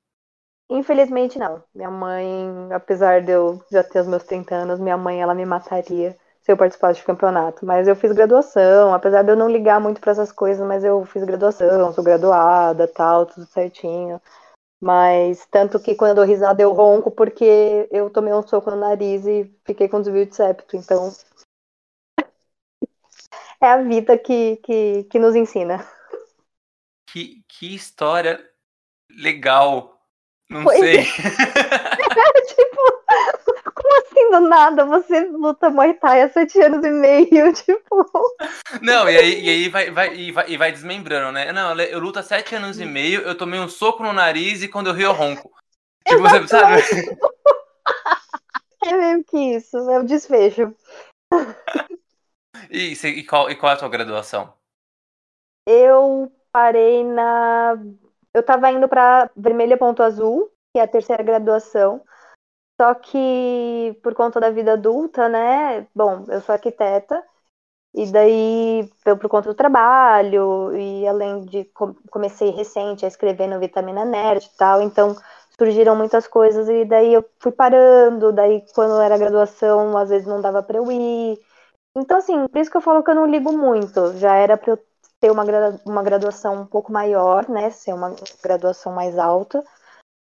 Infelizmente 0.70 1.38
não. 1.38 1.64
Minha 1.74 1.90
mãe, 1.92 2.28
apesar 2.74 3.22
de 3.22 3.32
eu 3.32 3.62
já 3.72 3.84
ter 3.84 4.00
os 4.02 4.08
meus 4.08 4.24
30 4.24 4.56
anos, 4.56 4.80
minha 4.80 4.98
mãe 4.98 5.22
ela 5.22 5.36
me 5.36 5.46
mataria 5.46 6.18
se 6.42 6.52
eu 6.52 6.58
participasse 6.58 7.00
de 7.00 7.06
campeonato. 7.06 7.66
Mas 7.66 7.88
eu 7.88 7.96
fiz 7.96 8.12
graduação, 8.12 8.94
apesar 8.94 9.24
de 9.24 9.32
eu 9.32 9.36
não 9.36 9.50
ligar 9.50 9.80
muito 9.80 10.02
para 10.02 10.12
essas 10.12 10.32
coisas, 10.32 10.66
mas 10.68 10.84
eu 10.84 11.06
fiz 11.06 11.24
graduação, 11.24 11.94
sou 11.94 12.04
graduada, 12.04 12.88
tal, 12.88 13.26
tudo 13.26 13.46
certinho. 13.48 14.20
Mas 14.84 15.46
tanto 15.46 15.80
que 15.80 15.96
quando 15.96 16.10
eu 16.10 16.16
dou 16.16 16.26
risada 16.26 16.62
eu 16.62 16.74
ronco 16.74 17.10
porque 17.10 17.88
eu 17.90 18.10
tomei 18.10 18.34
um 18.34 18.46
soco 18.46 18.70
no 18.70 18.76
nariz 18.76 19.26
e 19.26 19.50
fiquei 19.64 19.88
com 19.88 20.02
desvio 20.02 20.26
de 20.26 20.36
septo. 20.36 20.76
Então 20.76 21.10
é 23.64 23.68
a 23.68 23.82
vida 23.82 24.18
que, 24.18 24.58
que, 24.58 25.06
que 25.06 25.18
nos 25.18 25.36
ensina. 25.36 25.88
Que, 27.10 27.46
que 27.48 27.74
história 27.74 28.46
legal. 29.10 30.06
Não 30.50 30.66
Pois 30.66 30.78
sei. 30.80 30.98
tipo, 32.56 33.04
como 33.06 33.43
assim 34.24 34.32
do 34.32 34.40
nada 34.42 34.86
você 34.86 35.28
luta 35.28 35.70
Muay 35.70 35.94
Thai 35.96 36.24
há 36.24 36.30
sete 36.30 36.62
anos 36.62 36.86
e 36.86 36.90
meio? 36.90 37.54
Tipo, 37.64 38.06
Não, 38.82 39.10
e 39.10 39.18
aí, 39.18 39.44
e 39.44 39.50
aí 39.50 39.70
vai, 39.70 39.92
vai, 39.92 40.16
e 40.16 40.32
vai, 40.32 40.50
e 40.50 40.58
vai 40.58 40.72
desmembrando, 40.72 41.32
né? 41.32 41.52
Não, 41.52 41.80
eu 41.80 42.00
luto 42.00 42.20
há 42.20 42.24
sete 42.24 42.56
anos 42.56 42.80
e 42.80 42.86
meio, 42.86 43.22
eu 43.22 43.38
tomei 43.38 43.60
um 43.60 43.70
soco 43.70 44.04
no 44.04 44.14
nariz 44.14 44.64
e 44.64 44.68
quando 44.68 44.88
eu 44.88 44.94
rio 44.94 45.08
eu 45.08 45.14
ronco. 45.14 45.52
Tipo, 46.08 46.22
você 46.22 46.48
sabe? 46.48 46.82
é 48.86 48.98
meio 48.98 49.24
que 49.24 49.38
isso, 49.38 49.78
é 49.90 50.00
o 50.00 50.04
desfecho. 50.04 50.76
E, 52.70 52.94
e 52.94 53.24
qual, 53.24 53.50
e 53.50 53.56
qual 53.56 53.72
é 53.72 53.76
a 53.76 53.80
tua 53.80 53.90
graduação? 53.90 54.54
Eu 55.66 56.32
parei 56.52 57.04
na. 57.04 57.78
Eu 58.34 58.44
tava 58.44 58.70
indo 58.72 58.88
pra 58.90 59.30
Vermelha 59.36 59.78
Ponto 59.78 60.04
Azul, 60.04 60.52
que 60.74 60.80
é 60.80 60.84
a 60.84 60.88
terceira 60.88 61.24
graduação. 61.24 62.02
Só 62.80 62.94
que 62.96 63.98
por 64.04 64.14
conta 64.16 64.40
da 64.40 64.50
vida 64.50 64.74
adulta, 64.74 65.30
né? 65.30 65.88
Bom, 65.96 66.26
eu 66.30 66.42
sou 66.42 66.54
arquiteta, 66.54 67.24
e 67.94 68.12
daí, 68.12 68.90
eu, 69.06 69.18
por 69.18 69.30
conta 69.30 69.50
do 69.50 69.56
trabalho, 69.56 70.76
e 70.78 71.08
além 71.08 71.46
de 71.46 71.66
co- 71.66 71.96
comecei 72.12 72.52
recente 72.52 73.06
a 73.06 73.08
escrever 73.08 73.48
no 73.48 73.60
Vitamina 73.60 74.06
Nerd 74.06 74.46
e 74.48 74.58
tal, 74.58 74.82
então 74.82 75.16
surgiram 75.58 75.96
muitas 75.96 76.28
coisas, 76.28 76.70
e 76.70 76.86
daí 76.86 77.14
eu 77.14 77.26
fui 77.40 77.52
parando, 77.52 78.32
daí 78.34 78.66
quando 78.76 79.02
era 79.02 79.18
graduação, 79.18 79.98
às 79.98 80.10
vezes 80.10 80.28
não 80.28 80.42
dava 80.42 80.64
pra 80.64 80.78
eu 80.80 80.92
ir. 80.92 81.40
Então, 81.96 82.18
assim, 82.18 82.48
por 82.48 82.60
isso 82.60 82.72
que 82.72 82.78
eu 82.78 82.82
falo 82.82 83.04
que 83.04 83.12
eu 83.12 83.16
não 83.16 83.26
ligo 83.28 83.52
muito. 83.54 84.18
Já 84.18 84.36
era 84.36 84.58
pra 84.58 84.72
eu 84.74 84.80
ter 85.20 85.32
uma, 85.32 85.44
uma 85.86 86.04
graduação 86.04 86.62
um 86.62 86.66
pouco 86.66 86.92
maior, 86.92 87.48
né? 87.50 87.70
Ser 87.72 87.94
uma 87.94 88.16
graduação 88.44 88.94
mais 88.94 89.18
alta. 89.18 89.64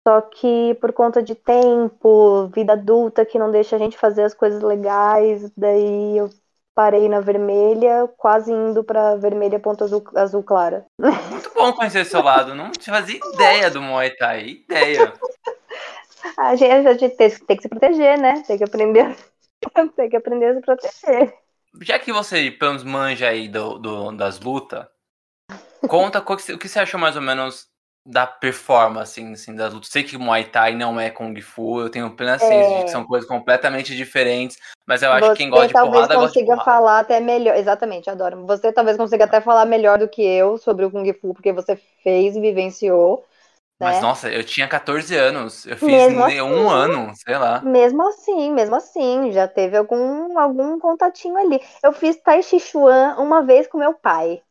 Só 0.09 0.21
que 0.21 0.73
por 0.81 0.91
conta 0.91 1.21
de 1.21 1.35
tempo, 1.35 2.47
vida 2.47 2.73
adulta 2.73 3.23
que 3.23 3.37
não 3.37 3.51
deixa 3.51 3.75
a 3.75 3.79
gente 3.79 3.95
fazer 3.95 4.23
as 4.23 4.33
coisas 4.33 4.59
legais, 4.59 5.51
daí 5.55 6.17
eu 6.17 6.31
parei 6.73 7.07
na 7.07 7.19
vermelha, 7.19 8.09
quase 8.17 8.51
indo 8.51 8.83
pra 8.83 9.17
vermelha 9.17 9.59
ponto 9.59 9.83
azul, 9.83 10.03
azul 10.15 10.41
clara. 10.41 10.83
Muito 10.97 11.53
bom 11.53 11.71
conhecer 11.73 12.05
seu 12.05 12.23
lado. 12.23 12.55
Não 12.55 12.71
te 12.71 12.89
fazia 12.89 13.19
ideia 13.33 13.69
do 13.69 13.83
Muay 13.83 14.09
Thai. 14.15 14.63
Ideia. 14.67 15.13
A 16.35 16.55
gente, 16.55 16.87
a 16.87 16.93
gente 16.93 17.15
tem, 17.15 17.29
tem 17.29 17.55
que 17.55 17.63
se 17.63 17.69
proteger, 17.69 18.19
né? 18.19 18.43
Tem 18.45 18.57
que 18.57 18.63
aprender, 18.63 19.15
tem 19.95 20.09
que 20.09 20.17
aprender 20.17 20.47
a 20.47 20.55
se 20.55 20.61
proteger. 20.61 21.33
Já 21.81 21.97
que 21.99 22.11
você, 22.11 22.51
pelo 22.51 22.71
menos, 22.71 22.83
manja 22.83 23.29
aí 23.29 23.47
do, 23.47 23.77
do- 23.77 24.11
das 24.11 24.39
lutas, 24.39 24.85
conta 25.87 26.19
o 26.19 26.57
que 26.57 26.67
você 26.67 26.79
achou 26.79 26.99
mais 26.99 27.15
ou 27.15 27.21
menos 27.21 27.69
da 28.09 28.25
performance, 28.27 29.19
assim, 29.21 29.33
assim, 29.33 29.55
das 29.55 29.73
lutas. 29.73 29.89
Sei 29.91 30.03
que 30.03 30.17
Muay 30.17 30.45
Thai 30.45 30.75
não 30.75 30.99
é 30.99 31.09
Kung 31.11 31.39
Fu, 31.41 31.81
eu 31.81 31.89
tenho 31.89 32.15
plena 32.15 32.39
ciência 32.39 32.75
de 32.75 32.83
que 32.83 32.89
são 32.91 33.05
coisas 33.05 33.27
completamente 33.27 33.95
diferentes, 33.95 34.57
mas 34.87 35.03
eu 35.03 35.11
acho 35.11 35.31
que 35.31 35.37
quem 35.37 35.49
gosta 35.49 35.67
de 35.67 35.75
É. 35.75 35.79
talvez 35.79 36.07
porrada 36.07 36.17
gosta 36.17 36.37
de 36.37 36.39
consiga 36.39 36.45
porrada. 36.45 36.71
falar 36.71 36.99
até 36.99 37.19
melhor. 37.19 37.55
Exatamente, 37.55 38.09
adoro. 38.09 38.45
Você 38.45 38.71
talvez 38.71 38.97
consiga 38.97 39.25
até 39.25 39.41
falar 39.41 39.65
melhor 39.65 39.97
do 39.99 40.07
que 40.07 40.21
eu 40.23 40.57
sobre 40.57 40.85
o 40.85 40.91
Kung 40.91 41.11
Fu, 41.13 41.33
porque 41.33 41.51
você 41.53 41.75
fez 42.03 42.35
e 42.35 42.41
vivenciou. 42.41 43.25
Mas, 43.79 43.99
né? 43.99 44.01
nossa, 44.01 44.29
eu 44.31 44.43
tinha 44.43 44.67
14 44.67 45.15
anos, 45.15 45.65
eu 45.65 45.77
fiz 45.77 46.07
ne- 46.07 46.41
um 46.41 46.69
assim. 46.69 46.69
ano, 46.69 47.13
sei 47.25 47.37
lá. 47.37 47.65
Mesmo 47.65 48.07
assim, 48.09 48.51
mesmo 48.51 48.75
assim, 48.75 49.31
já 49.31 49.47
teve 49.47 49.77
algum, 49.77 50.37
algum 50.39 50.79
contatinho 50.79 51.37
ali. 51.37 51.59
Eu 51.83 51.93
fiz 51.93 52.17
Tai 52.17 52.43
Chi 52.43 52.59
Chuan 52.59 53.15
uma 53.19 53.43
vez 53.43 53.67
com 53.67 53.77
meu 53.79 53.93
pai. 53.93 54.43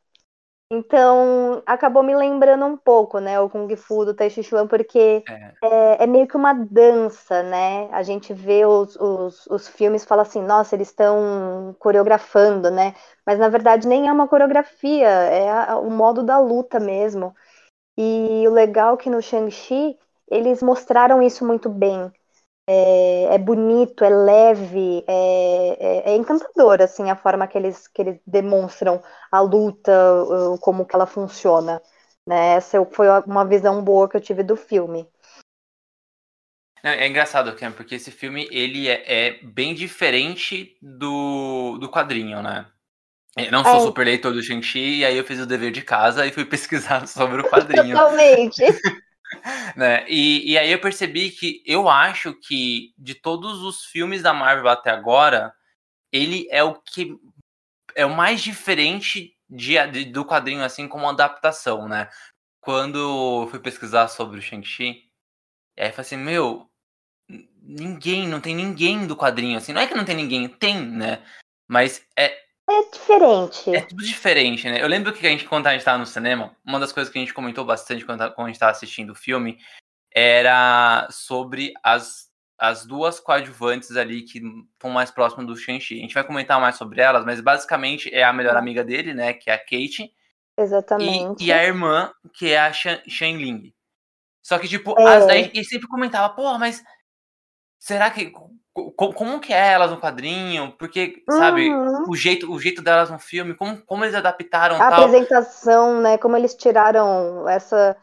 Então, 0.70 1.62
acabou 1.66 2.02
me 2.02 2.14
lembrando 2.14 2.66
um 2.66 2.76
pouco, 2.76 3.18
né, 3.20 3.40
o 3.40 3.48
Kung 3.48 3.74
Fu 3.76 4.04
do 4.04 4.14
Tai 4.14 4.28
Chi 4.28 4.42
Chuan, 4.42 4.66
porque 4.66 5.24
É. 5.26 5.54
é, 5.62 6.04
é 6.04 6.06
meio 6.06 6.28
que 6.28 6.36
uma 6.36 6.52
dança, 6.52 7.42
né? 7.42 7.88
A 7.90 8.02
gente 8.02 8.34
vê 8.34 8.66
os, 8.66 8.94
os, 8.96 9.46
os 9.46 9.66
filmes 9.68 10.02
e 10.04 10.06
fala 10.06 10.22
assim, 10.22 10.42
nossa, 10.42 10.74
eles 10.76 10.88
estão 10.88 11.74
coreografando, 11.78 12.70
né? 12.70 12.94
Mas 13.26 13.38
na 13.38 13.48
verdade 13.48 13.88
nem 13.88 14.08
é 14.08 14.12
uma 14.12 14.28
coreografia, 14.28 15.08
é 15.08 15.50
a- 15.50 15.78
o 15.78 15.90
modo 15.90 16.22
da 16.22 16.38
luta 16.38 16.78
mesmo. 16.78 17.34
E 17.98 18.46
o 18.48 18.52
legal 18.52 18.94
é 18.94 18.96
que 18.98 19.10
no 19.10 19.22
Shang-Chi 19.22 19.98
eles 20.30 20.62
mostraram 20.62 21.22
isso 21.22 21.46
muito 21.46 21.68
bem. 21.70 22.12
É, 22.70 23.34
é 23.34 23.38
bonito, 23.38 24.04
é 24.04 24.10
leve, 24.10 25.02
é, 25.08 26.08
é- 26.08 26.10
é 26.12 26.16
encantador, 26.16 26.82
assim, 26.82 27.08
a 27.10 27.16
forma 27.16 27.46
que 27.46 27.56
eles, 27.56 27.88
que 27.88 28.02
eles 28.02 28.20
demonstram 28.26 29.02
a 29.32 29.40
luta, 29.40 29.90
como 30.60 30.84
que 30.84 30.94
ela 30.94 31.06
funciona. 31.06 31.80
Né? 32.26 32.56
Essa 32.56 32.84
foi 32.84 33.06
uma 33.26 33.46
visão 33.46 33.82
boa 33.82 34.06
que 34.06 34.18
eu 34.18 34.20
tive 34.20 34.42
do 34.42 34.54
filme. 34.54 35.08
É, 36.82 37.04
é 37.04 37.08
engraçado, 37.08 37.54
Ken, 37.56 37.72
porque 37.72 37.94
esse 37.94 38.10
filme 38.10 38.46
ele 38.50 38.86
é, 38.86 39.02
é 39.06 39.42
bem 39.42 39.74
diferente 39.74 40.76
do, 40.82 41.78
do 41.78 41.90
quadrinho, 41.90 42.42
né? 42.42 42.66
Eu 43.36 43.50
não 43.52 43.64
sou 43.64 43.76
É. 43.76 43.80
super 43.80 44.04
leitor 44.04 44.32
do 44.32 44.42
Shang-Chi, 44.42 44.98
e 44.98 45.04
aí 45.04 45.16
eu 45.16 45.24
fiz 45.24 45.40
o 45.40 45.46
dever 45.46 45.70
de 45.70 45.82
casa 45.82 46.26
e 46.26 46.32
fui 46.32 46.44
pesquisar 46.46 47.06
sobre 47.06 47.40
o 47.40 47.48
quadrinho. 47.48 47.96
Totalmente. 47.96 48.64
né? 49.76 50.08
E, 50.08 50.52
e 50.52 50.58
aí 50.58 50.70
eu 50.72 50.80
percebi 50.80 51.30
que 51.30 51.62
eu 51.66 51.88
acho 51.88 52.34
que 52.34 52.92
de 52.98 53.14
todos 53.14 53.62
os 53.62 53.84
filmes 53.86 54.22
da 54.22 54.32
Marvel 54.32 54.68
até 54.68 54.90
agora, 54.90 55.52
ele 56.12 56.48
é 56.50 56.62
o 56.62 56.74
que 56.74 57.16
é 57.96 58.06
o 58.06 58.14
mais 58.16 58.42
diferente 58.42 59.34
de, 59.48 59.74
de- 59.88 60.04
do 60.06 60.24
quadrinho, 60.24 60.64
assim, 60.64 60.88
como 60.88 61.08
adaptação, 61.08 61.88
né? 61.88 62.08
Quando 62.60 62.98
eu 63.44 63.48
fui 63.50 63.60
pesquisar 63.60 64.08
sobre 64.08 64.38
o 64.38 64.42
Shang-Chi, 64.42 65.04
aí 65.78 65.88
eu 65.88 65.92
falei 65.92 66.00
assim, 66.06 66.16
meu, 66.18 66.70
ninguém, 67.62 68.26
não 68.28 68.40
tem 68.40 68.54
ninguém 68.54 69.06
do 69.06 69.16
quadrinho, 69.16 69.58
assim, 69.58 69.72
não 69.72 69.80
é 69.80 69.86
que 69.86 69.94
não 69.94 70.04
tem 70.04 70.16
ninguém, 70.16 70.48
tem, 70.48 70.80
né? 70.80 71.22
Mas 71.68 72.06
é, 72.16 72.36
É 72.70 72.90
diferente. 72.90 73.74
é 73.74 73.80
tudo 73.80 74.04
diferente, 74.04 74.68
né? 74.68 74.82
Eu 74.82 74.88
lembro 74.88 75.12
que 75.12 75.26
a 75.26 75.30
gente, 75.30 75.44
quando 75.46 75.66
a 75.66 75.72
gente 75.72 75.84
tava 75.84 75.98
no 75.98 76.06
cinema, 76.06 76.54
uma 76.64 76.78
das 76.78 76.92
coisas 76.92 77.10
que 77.12 77.18
a 77.18 77.22
gente 77.22 77.32
comentou 77.34 77.64
bastante 77.64 78.04
quando, 78.04 78.22
a- 78.22 78.34
gente 78.46 78.58
tava 78.58 78.72
assistindo 78.72 79.10
o 79.10 79.14
filme 79.14 79.58
era 80.14 81.06
sobre 81.10 81.72
as, 81.82 82.28
as 82.58 82.84
duas 82.84 83.20
coadjuvantes 83.20 83.96
ali 83.96 84.22
que 84.22 84.38
estão 84.72 84.90
mais 84.90 85.10
próximas 85.10 85.46
do 85.46 85.56
Shang-Chi. 85.56 85.98
A 85.98 86.02
gente 86.02 86.14
vai 86.14 86.24
comentar 86.24 86.60
mais 86.60 86.76
sobre 86.76 87.00
elas, 87.00 87.24
mas 87.24 87.40
basicamente 87.40 88.12
é 88.14 88.22
a 88.24 88.32
melhor 88.32 88.52
Tá. 88.52 88.58
amiga 88.58 88.84
dele, 88.84 89.14
né? 89.14 89.32
Que 89.32 89.50
é 89.50 89.54
a 89.54 89.58
Kate, 89.58 90.12
Exatamente. 90.58 91.42
e, 91.42 91.46
e 91.46 91.52
a 91.52 91.64
irmã, 91.64 92.12
que 92.34 92.50
é 92.50 92.58
a 92.58 92.72
Shan, 92.72 93.00
Shanling. 93.08 93.72
Só 94.42 94.58
que, 94.58 94.68
tipo, 94.68 94.98
É. 94.98 95.16
as, 95.16 95.28
aí, 95.28 95.50
e 95.54 95.64
sempre 95.64 95.86
comentava, 95.88 96.34
porra, 96.34 96.58
mas 96.58 96.82
será 97.78 98.10
que. 98.10 98.32
Co- 98.78 98.92
co- 98.92 99.12
Como 99.12 99.40
que 99.40 99.52
é 99.52 99.72
elas 99.72 99.90
no 99.90 100.00
quadrinho? 100.00 100.72
Porque, 100.78 101.22
sabe, 101.30 101.68
Uhum. 101.70 102.04
o 102.08 102.14
jeito, 102.16 102.50
o 102.52 102.58
jeito 102.60 102.80
delas 102.82 103.10
no 103.10 103.18
filme, 103.18 103.54
como, 103.54 103.80
como 103.82 104.04
eles 104.04 104.14
adaptaram 104.14 104.76
A 104.76 104.90
tal. 104.90 105.04
apresentação, 105.04 106.00
né? 106.00 106.18
Como 106.18 106.36
eles 106.36 106.54
tiraram 106.54 107.48
essa. 107.48 107.96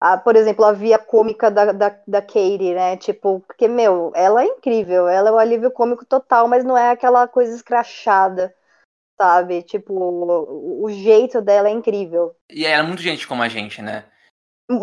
a- 0.00 0.18
por 0.18 0.36
exemplo, 0.36 0.64
a 0.64 0.72
via 0.72 0.98
cômica 0.98 1.50
da, 1.50 1.72
da, 1.72 1.96
da 2.06 2.20
Katie, 2.22 2.74
né? 2.74 2.96
Tipo, 2.96 3.40
porque, 3.46 3.66
meu, 3.68 4.12
ela 4.14 4.42
é 4.42 4.46
incrível, 4.46 5.08
ela 5.08 5.30
é 5.30 5.32
o 5.32 5.38
alívio 5.38 5.70
cômico 5.70 6.04
total, 6.04 6.46
mas 6.48 6.64
não 6.64 6.76
é 6.76 6.90
aquela 6.90 7.26
coisa 7.26 7.54
escrachada, 7.54 8.54
sabe? 9.18 9.62
Tipo, 9.62 9.94
o, 9.94 10.84
o 10.84 10.90
jeito 10.90 11.40
dela 11.40 11.68
é 11.68 11.72
incrível. 11.72 12.34
E 12.50 12.66
ela 12.66 12.84
é 12.84 12.86
muito 12.86 13.00
gente 13.02 13.26
como 13.26 13.42
a 13.42 13.48
gente, 13.48 13.80
né? 13.80 14.04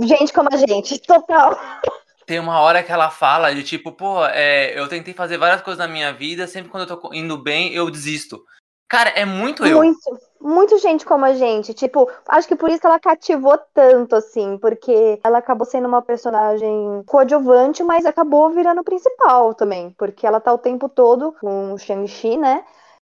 Gente 0.01 0.31
como 0.33 0.49
a 0.51 0.57
gente, 0.57 0.99
total. 0.99 1.57
Tem 2.25 2.39
uma 2.39 2.59
hora 2.61 2.81
que 2.83 2.91
ela 2.91 3.09
fala 3.09 3.53
de 3.53 3.63
tipo, 3.63 3.91
pô, 3.91 4.25
é, 4.25 4.77
eu 4.79 4.87
tentei 4.87 5.13
fazer 5.13 5.37
várias 5.37 5.61
coisas 5.61 5.79
na 5.79 5.91
minha 5.91 6.13
vida, 6.13 6.47
sempre 6.47 6.71
quando 6.71 6.89
eu 6.89 6.97
tô 6.97 7.13
indo 7.13 7.37
bem, 7.37 7.73
eu 7.73 7.89
desisto. 7.89 8.43
Cara, 8.87 9.09
é 9.09 9.25
muito 9.25 9.65
eu. 9.65 9.77
Muito, 9.77 10.19
muito 10.39 10.77
gente 10.77 11.03
como 11.03 11.25
a 11.25 11.33
gente. 11.33 11.73
Tipo, 11.73 12.09
acho 12.27 12.47
que 12.47 12.55
por 12.55 12.69
isso 12.69 12.85
ela 12.85 12.99
cativou 12.99 13.57
tanto, 13.73 14.15
assim, 14.15 14.57
porque 14.59 15.19
ela 15.23 15.39
acabou 15.39 15.65
sendo 15.65 15.87
uma 15.87 16.01
personagem 16.01 17.01
coadjuvante, 17.07 17.83
mas 17.83 18.05
acabou 18.05 18.51
virando 18.51 18.83
principal 18.83 19.53
também, 19.55 19.89
porque 19.97 20.27
ela 20.27 20.39
tá 20.39 20.53
o 20.53 20.59
tempo 20.59 20.87
todo 20.87 21.33
com 21.41 21.73
o 21.73 21.77
Shang-Chi, 21.79 22.37
né? 22.37 22.63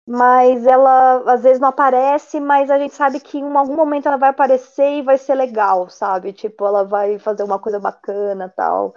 Mas 0.06 0.66
ela 0.66 1.22
às 1.32 1.42
vezes 1.42 1.58
não 1.58 1.68
aparece, 1.68 2.38
mas 2.38 2.70
a 2.70 2.78
gente 2.78 2.94
sabe 2.94 3.20
que 3.20 3.38
em 3.38 3.56
algum 3.56 3.74
momento 3.74 4.06
ela 4.06 4.18
vai 4.18 4.28
aparecer 4.30 4.98
e 4.98 5.02
vai 5.02 5.16
ser 5.16 5.34
legal, 5.34 5.88
sabe? 5.88 6.32
Tipo, 6.32 6.66
ela 6.66 6.84
vai 6.84 7.18
fazer 7.18 7.42
uma 7.42 7.58
coisa 7.58 7.80
bacana 7.80 8.52
tal. 8.54 8.94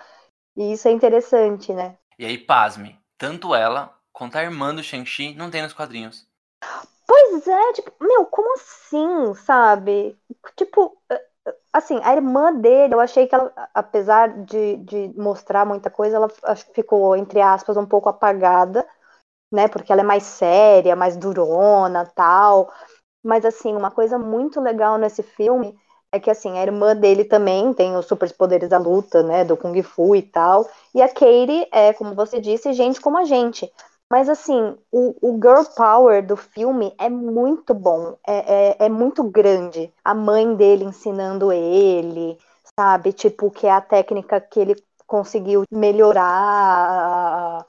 E 0.56 0.74
isso 0.74 0.88
é 0.88 0.92
interessante, 0.92 1.74
né? 1.74 1.98
E 2.20 2.26
aí, 2.26 2.38
pasme, 2.38 3.00
tanto 3.18 3.56
ela 3.56 3.94
quanto 4.12 4.36
a 4.36 4.44
irmã 4.44 4.74
do 4.76 4.84
Shang-Chi 4.84 5.36
não 5.36 5.50
tem 5.50 5.62
nos 5.62 5.74
quadrinhos. 5.74 6.28
Pois 7.06 7.48
é, 7.48 7.74
tipo, 7.74 7.92
meu, 8.02 8.26
como 8.26 8.54
assim, 8.56 9.34
sabe? 9.36 10.20
Tipo, 10.56 10.98
assim, 11.72 12.00
a 12.04 12.14
irmã 12.14 12.54
dele, 12.54 12.94
eu 12.94 13.00
achei 13.00 13.28
que 13.28 13.36
ela, 13.36 13.54
apesar 13.74 14.44
de, 14.44 14.78
de 14.78 15.14
mostrar 15.16 15.66
muita 15.66 15.90
coisa, 15.90 16.18
ela 16.18 16.30
ficou, 16.74 17.16
entre 17.16 17.40
aspas, 17.42 17.78
um 17.78 17.86
pouco 17.86 18.10
apagada, 18.10 18.86
né? 19.52 19.68
Porque 19.68 19.92
ela 19.92 20.02
é 20.02 20.04
mais 20.06 20.24
séria, 20.24 20.96
mais 20.96 21.18
durona, 21.18 22.06
tal. 22.16 22.72
Mas, 23.24 23.46
assim, 23.46 23.76
uma 23.76 23.92
coisa 23.92 24.18
muito 24.18 24.62
legal 24.62 24.98
nesse 24.98 25.24
filme 25.24 25.78
é 26.12 26.20
que, 26.20 26.30
assim, 26.30 26.58
a 26.58 26.64
irmã 26.64 26.96
dele 26.96 27.26
também 27.26 27.74
tem 27.74 27.96
os 27.96 28.06
superpoderes 28.06 28.70
da 28.70 28.78
luta, 28.78 29.22
né? 29.24 29.44
Do 29.44 29.58
Kung 29.58 29.82
Fu 29.84 30.16
e 30.16 30.22
tal. 30.22 30.68
E 30.96 31.02
a 31.02 31.08
Katie 31.10 31.68
é, 31.72 31.94
como 31.94 32.16
você 32.16 32.40
disse, 32.40 32.74
gente 32.74 33.02
como 33.02 33.18
a 33.18 33.26
gente. 33.26 33.72
Mas 34.10 34.30
assim, 34.30 34.78
o, 34.92 35.16
o 35.22 35.34
girl 35.34 35.64
power 35.76 36.26
do 36.26 36.38
filme 36.38 36.94
é 36.98 37.10
muito 37.10 37.74
bom, 37.74 38.16
é, 38.26 38.70
é, 38.84 38.86
é 38.86 38.90
muito 38.90 39.22
grande. 39.24 39.94
A 40.04 40.14
mãe 40.14 40.56
dele 40.56 40.86
ensinando 40.86 41.52
ele, 41.52 42.38
sabe? 42.80 43.12
Tipo, 43.12 43.52
que 43.52 43.68
é 43.68 43.72
a 43.72 43.82
técnica 43.82 44.40
que 44.40 44.60
ele 44.62 44.76
conseguiu 45.06 45.64
melhorar 45.70 47.66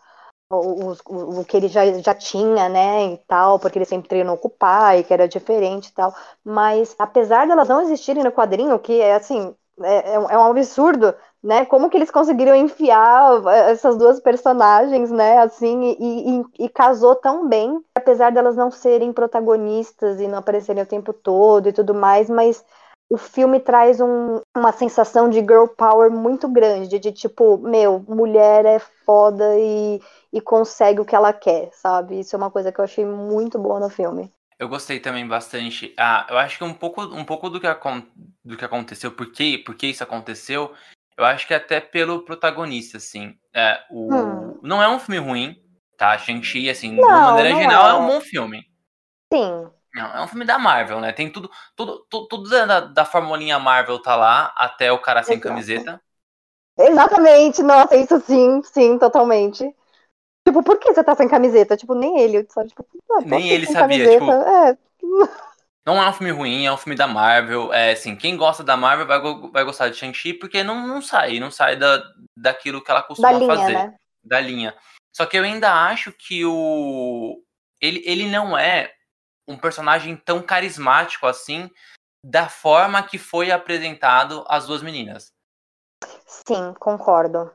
o, 0.50 0.92
o, 0.92 1.40
o, 1.40 1.44
que 1.44 1.56
ele 1.56 1.68
já, 1.68 1.84
já 2.00 2.14
tinha, 2.14 2.68
né, 2.68 3.12
e 3.12 3.18
tal, 3.26 3.58
porque 3.58 3.78
ele 3.78 3.84
sempre 3.84 4.08
treinou 4.08 4.36
com 4.36 4.48
o 4.48 4.50
pai, 4.50 5.02
que 5.02 5.12
era 5.12 5.28
diferente 5.28 5.88
e 5.88 5.92
tal. 5.92 6.14
Mas, 6.44 6.94
apesar 6.98 7.46
delas 7.46 7.68
não 7.68 7.82
existirem 7.82 8.24
no 8.24 8.32
quadrinho, 8.32 8.78
que 8.78 9.00
é 9.00 9.14
assim, 9.14 9.54
é, 9.82 10.14
é 10.14 10.18
um 10.18 10.30
é 10.30 10.50
absurdo, 10.50 11.14
né? 11.42 11.64
Como 11.66 11.88
que 11.88 11.96
eles 11.96 12.10
conseguiram 12.10 12.54
enfiar 12.54 13.44
essas 13.68 13.96
duas 13.96 14.20
personagens, 14.20 15.10
né? 15.10 15.38
Assim, 15.38 15.96
e, 15.98 16.40
e, 16.40 16.64
e, 16.64 16.68
casou 16.68 17.14
tão 17.14 17.48
bem, 17.48 17.80
apesar 17.94 18.32
delas 18.32 18.56
não 18.56 18.70
serem 18.70 19.12
protagonistas 19.12 20.20
e 20.20 20.26
não 20.26 20.38
aparecerem 20.38 20.82
o 20.82 20.86
tempo 20.86 21.12
todo 21.12 21.68
e 21.68 21.72
tudo 21.72 21.94
mais, 21.94 22.28
mas 22.28 22.64
o 23.10 23.16
filme 23.16 23.58
traz 23.58 24.00
um, 24.00 24.40
uma 24.56 24.72
sensação 24.72 25.30
de 25.30 25.38
girl 25.40 25.66
power 25.66 26.10
muito 26.10 26.46
grande, 26.48 26.98
de 26.98 27.10
tipo, 27.10 27.56
meu, 27.58 28.04
mulher 28.06 28.66
é 28.66 28.78
foda 29.06 29.56
e, 29.58 30.00
e 30.32 30.40
consegue 30.40 31.00
o 31.00 31.04
que 31.04 31.14
ela 31.14 31.32
quer, 31.32 31.70
sabe? 31.72 32.20
Isso 32.20 32.34
é 32.34 32.38
uma 32.38 32.50
coisa 32.50 32.70
que 32.70 32.78
eu 32.80 32.84
achei 32.84 33.04
muito 33.04 33.58
boa 33.58 33.80
no 33.80 33.88
filme. 33.88 34.32
Eu 34.58 34.68
gostei 34.68 34.98
também 34.98 35.26
bastante. 35.26 35.94
Ah, 35.96 36.26
eu 36.28 36.36
acho 36.36 36.58
que 36.58 36.64
um 36.64 36.74
pouco, 36.74 37.02
um 37.02 37.24
pouco 37.24 37.48
do, 37.48 37.60
que, 37.60 37.66
do 38.44 38.56
que 38.56 38.64
aconteceu, 38.64 39.12
por 39.12 39.30
que, 39.30 39.58
por 39.58 39.74
que 39.74 39.86
isso 39.86 40.02
aconteceu, 40.02 40.74
eu 41.16 41.24
acho 41.24 41.46
que 41.46 41.54
até 41.54 41.80
pelo 41.80 42.24
protagonista, 42.24 42.96
assim. 42.96 43.38
É, 43.54 43.80
o, 43.90 44.12
hum. 44.12 44.58
Não 44.62 44.82
é 44.82 44.88
um 44.88 44.98
filme 44.98 45.18
ruim, 45.18 45.56
tá? 45.96 46.18
Shang-Chi, 46.18 46.68
assim, 46.68 46.96
não, 46.96 46.96
de 46.96 47.04
uma 47.04 47.20
maneira 47.32 47.54
geral, 47.54 47.86
é. 47.86 47.90
é 47.90 47.94
um 47.94 48.06
bom 48.06 48.20
filme. 48.20 48.64
Sim. 49.32 49.70
Não, 49.94 50.16
é 50.16 50.22
um 50.22 50.28
filme 50.28 50.44
da 50.44 50.58
Marvel, 50.58 51.00
né? 51.00 51.12
Tem 51.12 51.30
tudo, 51.30 51.50
tudo, 51.74 52.06
tudo, 52.10 52.28
tudo 52.28 52.50
da, 52.50 52.80
da 52.80 53.04
formulinha 53.04 53.58
Marvel 53.58 54.00
tá 54.02 54.14
lá, 54.14 54.52
até 54.56 54.92
o 54.92 54.98
cara 54.98 55.22
sem 55.22 55.36
Exato. 55.36 55.48
camiseta. 55.48 56.00
Exatamente, 56.78 57.62
nossa, 57.62 57.96
isso 57.96 58.20
sim, 58.20 58.62
sim, 58.62 58.98
totalmente. 58.98 59.74
Tipo, 60.48 60.62
por 60.62 60.78
que 60.78 60.94
você 60.94 61.04
tá 61.04 61.14
sem 61.14 61.28
camiseta? 61.28 61.76
Tipo, 61.76 61.94
nem 61.94 62.20
ele, 62.20 62.46
sabe? 62.48 62.70
Tipo, 62.70 62.86
ah, 63.12 63.20
nem 63.20 63.50
ele 63.50 63.66
sabia, 63.66 64.08
tipo... 64.08 64.32
É. 64.32 64.78
Não 65.86 66.02
é 66.02 66.08
um 66.08 66.12
filme 66.14 66.32
ruim, 66.32 66.64
é 66.64 66.72
um 66.72 66.76
filme 66.78 66.96
da 66.96 67.06
Marvel. 67.06 67.70
É 67.70 67.92
assim, 67.92 68.16
quem 68.16 68.34
gosta 68.34 68.64
da 68.64 68.74
Marvel 68.74 69.06
vai, 69.06 69.20
vai 69.50 69.64
gostar 69.64 69.90
de 69.90 69.96
Shang-Chi 69.96 70.32
porque 70.32 70.64
não, 70.64 70.86
não 70.86 71.02
sai, 71.02 71.38
não 71.38 71.50
sai 71.50 71.76
da, 71.76 72.02
daquilo 72.34 72.82
que 72.82 72.90
ela 72.90 73.02
costuma 73.02 73.30
da 73.30 73.38
linha, 73.38 73.54
fazer. 73.54 73.72
Né? 73.74 73.94
Da 74.24 74.40
linha. 74.40 74.74
Só 75.14 75.26
que 75.26 75.36
eu 75.36 75.44
ainda 75.44 75.70
acho 75.70 76.12
que 76.12 76.46
o. 76.46 77.42
Ele, 77.78 78.02
ele 78.06 78.30
não 78.30 78.56
é 78.56 78.90
um 79.46 79.56
personagem 79.56 80.16
tão 80.16 80.40
carismático 80.40 81.26
assim 81.26 81.70
da 82.24 82.48
forma 82.48 83.02
que 83.02 83.18
foi 83.18 83.50
apresentado 83.50 84.46
as 84.48 84.66
duas 84.66 84.82
meninas. 84.82 85.30
Sim, 86.26 86.72
concordo. 86.80 87.50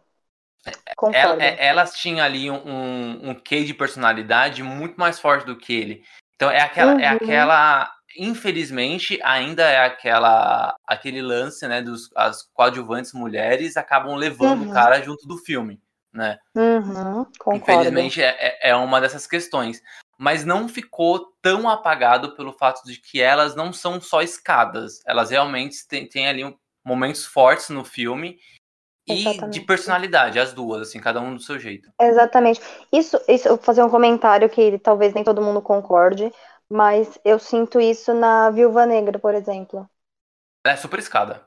É, 0.65 0.95
concordo. 0.95 1.41
Elas 1.41 1.95
tinham 1.95 2.23
ali 2.25 2.49
um, 2.49 2.61
um, 2.65 3.29
um 3.29 3.35
quê 3.35 3.63
de 3.63 3.73
personalidade 3.73 4.63
muito 4.63 4.95
mais 4.95 5.19
forte 5.19 5.45
do 5.45 5.57
que 5.57 5.73
ele. 5.73 6.03
Então 6.35 6.49
é 6.49 6.61
aquela, 6.61 6.91
é 6.91 6.95
uhum. 6.95 7.01
é 7.01 7.07
aquela, 7.07 7.91
infelizmente, 8.17 9.19
ainda 9.23 9.63
é 9.63 9.85
aquela, 9.85 10.75
aquele 10.87 11.21
lance, 11.21 11.67
né, 11.67 11.81
dos 11.81 12.09
as 12.15 12.43
coadjuvantes 12.53 13.13
mulheres 13.13 13.77
acabam 13.77 14.15
levando 14.15 14.63
uhum. 14.63 14.69
o 14.69 14.73
cara 14.73 15.01
junto 15.01 15.27
do 15.27 15.37
filme, 15.37 15.79
né? 16.13 16.37
Uhum, 16.55 17.25
infelizmente 17.53 18.21
é, 18.21 18.35
é, 18.39 18.69
é 18.69 18.75
uma 18.75 19.01
dessas 19.01 19.27
questões 19.27 19.81
mas 20.17 20.45
não 20.45 20.69
ficou 20.69 21.33
tão 21.41 21.67
apagado 21.67 22.35
pelo 22.35 22.53
fato 22.53 22.85
de 22.85 22.97
que 22.97 23.19
elas 23.21 23.55
não 23.55 23.73
são 23.73 23.99
só 23.99 24.21
escadas. 24.21 25.01
Elas 25.05 25.31
realmente 25.31 25.85
têm, 25.87 26.07
têm 26.07 26.27
ali 26.27 26.57
momentos 26.85 27.25
fortes 27.25 27.69
no 27.69 27.83
filme 27.83 28.39
e 29.07 29.49
de 29.49 29.61
personalidade, 29.61 30.39
as 30.39 30.53
duas, 30.53 30.81
assim, 30.83 30.99
cada 30.99 31.19
um 31.19 31.35
do 31.35 31.41
seu 31.41 31.59
jeito. 31.59 31.91
Exatamente. 31.99 32.61
Isso, 32.91 33.19
isso, 33.27 33.47
eu 33.47 33.55
vou 33.55 33.63
fazer 33.63 33.83
um 33.83 33.89
comentário 33.89 34.49
que 34.49 34.77
talvez 34.79 35.13
nem 35.13 35.23
todo 35.23 35.41
mundo 35.41 35.61
concorde, 35.61 36.31
mas 36.69 37.19
eu 37.25 37.37
sinto 37.37 37.79
isso 37.79 38.13
na 38.13 38.49
Viúva 38.49 38.85
Negra, 38.85 39.19
por 39.19 39.35
exemplo. 39.35 39.87
Ela 40.65 40.73
é 40.73 40.77
super 40.77 40.99
escada. 40.99 41.45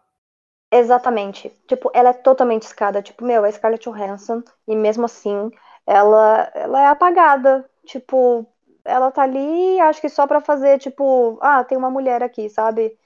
Exatamente. 0.70 1.50
Tipo, 1.66 1.90
ela 1.94 2.10
é 2.10 2.12
totalmente 2.12 2.62
escada. 2.62 3.02
Tipo, 3.02 3.24
meu, 3.24 3.44
é 3.44 3.50
Scarlett 3.50 3.88
Johansson, 3.88 4.42
e 4.66 4.76
mesmo 4.76 5.04
assim, 5.06 5.50
ela, 5.86 6.50
ela 6.54 6.82
é 6.82 6.86
apagada. 6.86 7.68
Tipo, 7.86 8.46
ela 8.84 9.10
tá 9.10 9.22
ali, 9.22 9.80
acho 9.80 10.00
que 10.00 10.08
só 10.08 10.26
para 10.26 10.40
fazer, 10.40 10.78
tipo, 10.78 11.38
ah, 11.40 11.64
tem 11.64 11.78
uma 11.78 11.90
mulher 11.90 12.22
aqui, 12.22 12.48
sabe? 12.50 12.96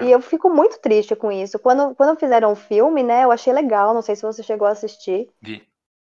E 0.00 0.10
eu 0.10 0.20
fico 0.20 0.48
muito 0.48 0.78
triste 0.80 1.14
com 1.14 1.30
isso. 1.30 1.58
Quando, 1.58 1.94
quando 1.94 2.18
fizeram 2.18 2.52
o 2.52 2.56
filme, 2.56 3.02
né, 3.02 3.24
eu 3.24 3.30
achei 3.30 3.52
legal, 3.52 3.92
não 3.94 4.02
sei 4.02 4.16
se 4.16 4.22
você 4.22 4.42
chegou 4.42 4.66
a 4.66 4.70
assistir. 4.70 5.28
Vi. 5.42 5.66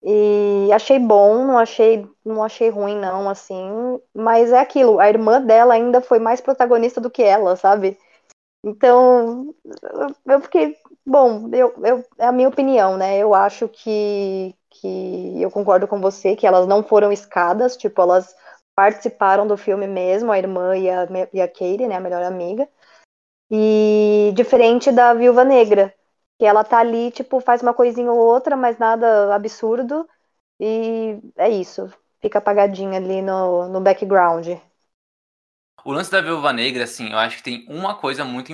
E 0.03 0.71
achei 0.73 0.99
bom, 0.99 1.47
não 1.47 1.59
achei, 1.59 2.07
não 2.25 2.45
achei 2.45 2.69
ruim, 2.69 2.97
não, 2.99 3.29
assim. 3.29 3.99
Mas 4.15 4.53
é 4.53 4.59
aquilo, 4.61 5.01
a 5.01 5.09
irmã 5.09 5.41
dela 5.41 5.75
ainda 5.75 6.01
foi 6.01 6.19
mais 6.19 6.41
protagonista 6.41 7.01
do 7.01 7.11
que 7.11 7.23
ela, 7.23 7.57
sabe? 7.57 7.99
Então, 8.65 9.55
eu 10.27 10.41
fiquei. 10.41 10.77
Bom, 11.07 11.49
eu, 11.53 11.75
eu, 11.85 12.05
é 12.19 12.27
a 12.27 12.33
minha 12.33 12.49
opinião, 12.49 12.97
né? 12.97 13.19
Eu 13.19 13.35
acho 13.35 13.69
que, 13.69 14.55
que 14.71 15.43
eu 15.43 15.51
concordo 15.51 15.87
com 15.87 16.01
você 16.01 16.35
que 16.37 16.47
elas 16.47 16.67
não 16.67 16.83
foram 16.83 17.13
escadas, 17.13 17.77
tipo, 17.77 18.01
elas 18.01 18.35
participaram 18.75 19.47
do 19.47 19.57
filme 19.57 19.87
mesmo, 19.87 20.33
a 20.33 20.39
irmã 20.39 20.77
e 20.77 20.89
a, 20.91 21.07
e 21.33 21.41
a 21.41 21.49
Katie, 21.49 21.87
né, 21.87 21.97
a 21.97 22.01
melhor 22.01 22.23
amiga. 22.23 22.69
E 23.57 24.33
diferente 24.33 24.91
da 24.91 25.15
Viúva 25.15 25.45
Negra, 25.45 25.95
que 26.37 26.45
ela 26.45 26.65
tá 26.65 26.79
ali, 26.79 27.13
tipo, 27.13 27.39
faz 27.39 27.63
uma 27.63 27.73
coisinha 27.73 28.11
ou 28.11 28.19
outra, 28.19 28.57
mas 28.57 28.79
nada 28.79 29.33
absurdo. 29.33 30.09
E 30.59 31.21
é 31.37 31.49
isso. 31.49 31.89
Fica 32.21 32.39
apagadinha 32.41 32.99
ali 32.99 33.23
no, 33.23 33.69
no 33.69 33.81
background. 33.81 34.49
O 35.85 35.93
lance 35.93 36.11
da 36.11 36.21
Viúva 36.21 36.53
Negra, 36.53 36.83
assim, 36.83 37.13
eu 37.13 37.19
acho 37.19 37.37
que 37.37 37.45
tem 37.45 37.65
uma 37.69 37.95
coisa 37.95 38.25
muito 38.25 38.53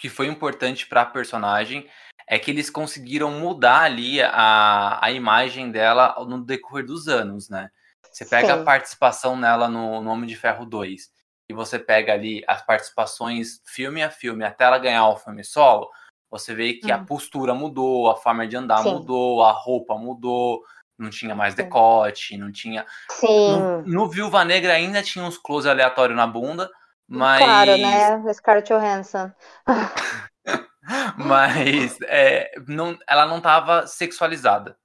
que 0.00 0.08
foi 0.08 0.28
importante 0.28 0.86
para 0.86 1.02
a 1.02 1.06
personagem, 1.06 1.86
é 2.26 2.38
que 2.38 2.50
eles 2.50 2.70
conseguiram 2.70 3.32
mudar 3.32 3.82
ali 3.82 4.22
a, 4.22 4.98
a 5.04 5.12
imagem 5.12 5.70
dela 5.70 6.14
no 6.26 6.42
decorrer 6.42 6.86
dos 6.86 7.06
anos, 7.06 7.50
né? 7.50 7.68
Você 8.10 8.24
pega 8.24 8.54
Sim. 8.54 8.60
a 8.60 8.64
participação 8.64 9.36
nela 9.36 9.68
no, 9.68 10.00
no 10.00 10.10
Homem 10.10 10.26
de 10.26 10.36
Ferro 10.36 10.64
2 10.64 11.12
e 11.48 11.54
você 11.54 11.78
pega 11.78 12.12
ali 12.12 12.42
as 12.46 12.62
participações 12.64 13.60
filme 13.64 14.02
a 14.02 14.10
filme 14.10 14.44
até 14.44 14.64
ela 14.64 14.78
ganhar 14.78 15.08
o 15.08 15.16
filme 15.16 15.44
solo, 15.44 15.90
você 16.30 16.54
vê 16.54 16.74
que 16.74 16.90
hum. 16.90 16.94
a 16.94 16.98
postura 16.98 17.54
mudou, 17.54 18.10
a 18.10 18.16
forma 18.16 18.46
de 18.46 18.56
andar 18.56 18.78
Sim. 18.78 18.94
mudou, 18.94 19.42
a 19.42 19.52
roupa 19.52 19.96
mudou, 19.96 20.64
não 20.98 21.10
tinha 21.10 21.34
mais 21.34 21.54
decote, 21.54 22.36
não 22.36 22.50
tinha. 22.50 22.86
Sim. 23.10 23.52
No, 23.52 23.82
no 23.82 24.08
Viúva 24.08 24.44
Negra 24.44 24.72
ainda 24.72 25.02
tinha 25.02 25.24
uns 25.24 25.38
close 25.38 25.68
aleatórios 25.68 26.16
na 26.16 26.26
bunda, 26.26 26.70
mas. 27.06 27.42
Claro, 27.42 27.76
né? 27.76 28.32
Scarlett 28.32 28.72
Johansson. 28.72 29.30
mas 31.16 31.98
é, 32.02 32.52
não, 32.66 32.98
ela 33.08 33.26
não 33.26 33.38
estava 33.38 33.86
sexualizada. 33.86 34.76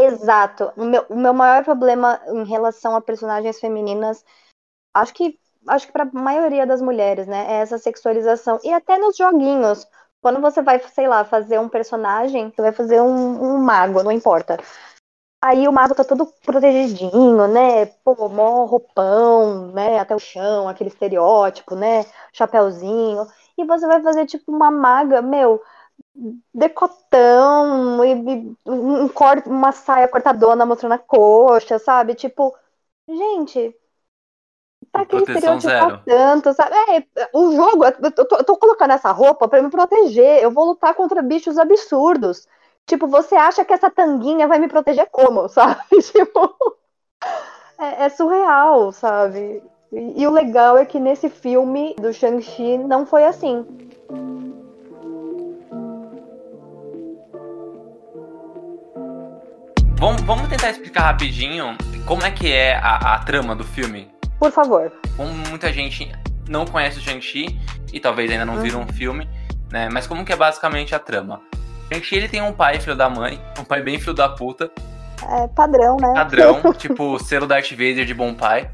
Exato. 0.00 0.72
O 0.76 0.84
meu, 0.84 1.06
o 1.08 1.16
meu 1.16 1.32
maior 1.32 1.64
problema 1.64 2.20
em 2.28 2.44
relação 2.44 2.94
a 2.94 3.00
personagens 3.00 3.58
femininas, 3.58 4.24
acho 4.94 5.14
que 5.14 5.38
acho 5.68 5.86
que 5.86 5.92
para 5.92 6.04
a 6.04 6.10
maioria 6.12 6.66
das 6.66 6.80
mulheres, 6.82 7.26
né, 7.26 7.46
é 7.48 7.54
essa 7.60 7.78
sexualização. 7.78 8.58
E 8.64 8.72
até 8.72 8.98
nos 8.98 9.16
joguinhos, 9.16 9.86
quando 10.20 10.40
você 10.40 10.62
vai, 10.62 10.78
sei 10.80 11.08
lá, 11.08 11.24
fazer 11.24 11.58
um 11.60 11.68
personagem, 11.68 12.50
você 12.50 12.62
vai 12.62 12.72
fazer 12.72 13.00
um, 13.00 13.54
um 13.56 13.58
mago, 13.58 14.02
não 14.02 14.12
importa. 14.12 14.58
Aí 15.42 15.68
o 15.68 15.72
mago 15.72 15.94
tá 15.94 16.04
todo 16.04 16.26
protegidinho, 16.44 17.46
né? 17.48 17.86
Pô, 18.04 18.28
mó 18.28 18.64
roupão, 18.66 19.72
né? 19.72 19.98
Até 19.98 20.14
o 20.14 20.18
chão, 20.18 20.68
aquele 20.68 20.88
estereótipo, 20.90 21.74
né? 21.76 22.04
Chapeuzinho. 22.32 23.26
E 23.58 23.64
você 23.64 23.86
vai 23.86 24.02
fazer, 24.02 24.26
tipo, 24.26 24.50
uma 24.52 24.70
maga, 24.70 25.22
meu, 25.22 25.62
decotão, 26.54 28.04
e, 28.04 28.12
e 28.12 28.70
um 28.70 29.08
corte, 29.08 29.48
uma 29.48 29.72
saia 29.72 30.08
cortadona 30.08 30.66
mostrando 30.66 30.92
a 30.92 30.98
coxa, 30.98 31.78
sabe? 31.78 32.14
Tipo, 32.14 32.54
gente, 33.08 33.74
pra 35.04 35.06
que 35.06 35.32
estereotipar 35.32 36.02
tanto, 36.04 36.52
sabe? 36.54 36.74
É, 36.74 37.28
o 37.32 37.54
jogo, 37.54 37.84
eu 37.84 38.12
tô, 38.12 38.36
eu 38.36 38.44
tô 38.44 38.56
colocando 38.56 38.92
essa 38.92 39.10
roupa 39.10 39.48
para 39.48 39.60
me 39.60 39.70
proteger, 39.70 40.42
eu 40.42 40.50
vou 40.50 40.66
lutar 40.66 40.94
contra 40.94 41.22
bichos 41.22 41.58
absurdos. 41.58 42.46
Tipo, 42.86 43.08
você 43.08 43.34
acha 43.34 43.64
que 43.64 43.72
essa 43.72 43.90
tanguinha 43.90 44.46
vai 44.46 44.58
me 44.58 44.68
proteger 44.68 45.08
como, 45.10 45.48
sabe? 45.50 45.80
Tipo, 46.02 46.54
é, 47.78 48.04
é 48.04 48.08
surreal, 48.08 48.92
sabe? 48.92 49.62
E, 49.92 50.22
e 50.22 50.26
o 50.26 50.30
legal 50.30 50.76
é 50.76 50.84
que 50.84 51.00
nesse 51.00 51.28
filme 51.28 51.94
do 51.98 52.12
Shang-Chi 52.12 52.78
não 52.78 53.04
foi 53.04 53.24
assim. 53.24 53.66
Vamos, 59.98 60.22
vamos 60.22 60.48
tentar 60.48 60.70
explicar 60.70 61.04
rapidinho 61.04 61.76
como 62.06 62.22
é 62.22 62.30
que 62.30 62.52
é 62.52 62.76
a, 62.76 63.14
a 63.14 63.18
trama 63.24 63.56
do 63.56 63.64
filme. 63.64 64.15
Por 64.38 64.50
favor. 64.50 64.92
Como 65.16 65.30
muita 65.48 65.72
gente 65.72 66.10
não 66.48 66.64
conhece 66.66 66.98
o 66.98 67.02
Shang-Chi 67.02 67.58
e 67.92 68.00
talvez 68.00 68.30
ainda 68.30 68.44
não 68.44 68.56
uhum. 68.56 68.62
viram 68.62 68.80
um 68.82 68.88
filme, 68.88 69.28
né? 69.70 69.88
Mas 69.92 70.06
como 70.06 70.24
que 70.24 70.32
é 70.32 70.36
basicamente 70.36 70.94
a 70.94 70.98
trama? 70.98 71.40
Shang-Chi 71.92 72.16
ele 72.16 72.28
tem 72.28 72.42
um 72.42 72.52
pai 72.52 72.80
filho 72.80 72.96
da 72.96 73.08
mãe, 73.08 73.40
um 73.58 73.64
pai 73.64 73.82
bem 73.82 73.98
filho 73.98 74.14
da 74.14 74.28
puta, 74.28 74.70
É 75.22 75.48
padrão, 75.48 75.96
né? 75.96 76.12
Padrão, 76.14 76.60
tipo 76.74 77.18
selo 77.18 77.46
Darth 77.46 77.70
Vader 77.70 78.04
de 78.04 78.14
bom 78.14 78.34
pai. 78.34 78.70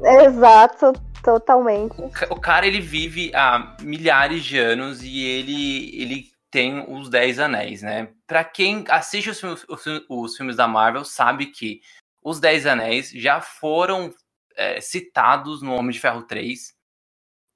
Exato, 0.00 0.92
totalmente. 1.22 1.94
O, 1.98 2.10
o 2.30 2.40
cara 2.40 2.66
ele 2.66 2.80
vive 2.80 3.32
há 3.34 3.76
milhares 3.80 4.44
de 4.44 4.58
anos 4.58 5.02
e 5.02 5.24
ele 5.24 6.00
ele 6.00 6.36
tem 6.50 6.84
os 6.88 7.08
Dez 7.08 7.38
Anéis, 7.38 7.82
né? 7.82 8.08
Para 8.26 8.44
quem 8.44 8.84
assiste 8.88 9.30
os 9.30 9.40
filmes, 9.40 9.66
os, 9.68 9.84
os 10.08 10.36
filmes, 10.36 10.56
da 10.56 10.68
Marvel 10.68 11.04
sabe 11.04 11.46
que 11.46 11.80
os 12.22 12.40
Dez 12.40 12.66
Anéis 12.66 13.10
já 13.10 13.40
foram 13.40 14.10
é, 14.56 14.80
citados 14.80 15.62
no 15.62 15.74
Homem 15.74 15.92
de 15.92 16.00
Ferro 16.00 16.22
3, 16.22 16.74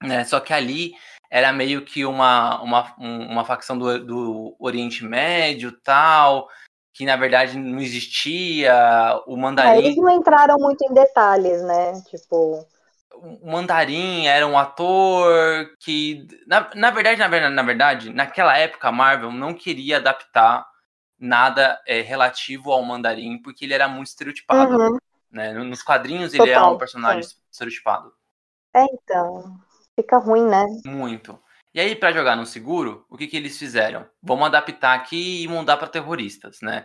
né? 0.02 0.24
Só 0.24 0.40
que 0.40 0.52
ali 0.52 0.92
era 1.30 1.52
meio 1.52 1.84
que 1.84 2.04
uma, 2.04 2.60
uma, 2.62 2.94
uma 2.98 3.44
facção 3.44 3.78
do, 3.78 4.04
do 4.04 4.56
Oriente 4.58 5.04
Médio 5.04 5.72
tal, 5.82 6.48
que 6.92 7.04
na 7.04 7.16
verdade 7.16 7.56
não 7.56 7.80
existia, 7.80 8.74
o 9.26 9.36
mandarim... 9.36 9.80
É, 9.80 9.84
eles 9.84 9.96
não 9.96 10.10
entraram 10.10 10.56
muito 10.58 10.82
em 10.84 10.92
detalhes, 10.92 11.62
né? 11.62 11.92
Tipo... 12.10 12.66
O 13.12 13.50
mandarim 13.50 14.26
era 14.26 14.46
um 14.46 14.58
ator 14.58 15.70
que... 15.78 16.26
Na, 16.46 16.70
na 16.74 16.90
verdade, 16.90 17.18
na 17.18 17.28
verdade, 17.28 17.54
na 17.54 17.62
verdade, 17.62 18.10
naquela 18.10 18.56
época 18.56 18.88
a 18.88 18.92
Marvel 18.92 19.30
não 19.30 19.52
queria 19.52 19.98
adaptar 19.98 20.66
nada 21.18 21.78
é, 21.86 22.00
relativo 22.00 22.72
ao 22.72 22.82
mandarim, 22.82 23.40
porque 23.42 23.64
ele 23.64 23.74
era 23.74 23.86
muito 23.86 24.08
estereotipado. 24.08 24.76
Uhum. 24.76 24.98
Né? 25.30 25.52
Nos 25.52 25.82
quadrinhos 25.82 26.32
Total, 26.32 26.46
ele 26.46 26.54
é 26.54 26.62
um 26.62 26.78
personagem 26.78 27.22
sim. 27.22 27.36
estereotipado. 27.50 28.12
É, 28.74 28.84
então. 28.84 29.58
Fica 29.94 30.18
ruim, 30.18 30.46
né? 30.46 30.66
Muito. 30.84 31.38
E 31.72 31.80
aí, 31.80 31.94
para 31.94 32.12
jogar 32.12 32.36
no 32.36 32.46
seguro, 32.46 33.04
o 33.08 33.16
que, 33.16 33.28
que 33.28 33.36
eles 33.36 33.56
fizeram? 33.58 34.06
Vamos 34.22 34.46
adaptar 34.46 34.94
aqui 34.94 35.42
e 35.42 35.48
mudar 35.48 35.76
para 35.76 35.88
terroristas, 35.88 36.58
né? 36.60 36.84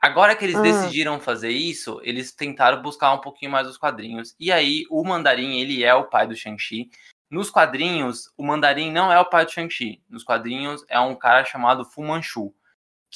Agora 0.00 0.34
que 0.34 0.44
eles 0.44 0.56
hum. 0.56 0.62
decidiram 0.62 1.20
fazer 1.20 1.50
isso, 1.50 2.00
eles 2.02 2.32
tentaram 2.32 2.82
buscar 2.82 3.12
um 3.12 3.20
pouquinho 3.20 3.50
mais 3.50 3.66
os 3.66 3.78
quadrinhos. 3.78 4.34
E 4.38 4.50
aí, 4.50 4.84
o 4.90 5.04
Mandarim, 5.04 5.60
ele 5.60 5.84
é 5.84 5.94
o 5.94 6.04
pai 6.04 6.26
do 6.26 6.36
Shang-Chi. 6.36 6.90
Nos 7.30 7.48
quadrinhos, 7.48 8.30
o 8.36 8.44
Mandarim 8.44 8.92
não 8.92 9.10
é 9.10 9.18
o 9.18 9.24
pai 9.24 9.44
do 9.44 9.52
Shang-Chi. 9.52 10.02
Nos 10.08 10.22
quadrinhos, 10.22 10.84
é 10.88 11.00
um 11.00 11.14
cara 11.14 11.44
chamado 11.44 11.84
Fu 11.84 12.02
Manchu. 12.02 12.52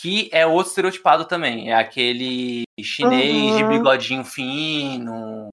Que 0.00 0.30
é 0.32 0.46
outro 0.46 0.68
estereotipado 0.68 1.24
também. 1.24 1.72
É 1.72 1.74
aquele 1.74 2.62
chinês 2.80 3.52
uhum. 3.52 3.56
de 3.56 3.64
bigodinho 3.64 4.24
fino, 4.24 5.48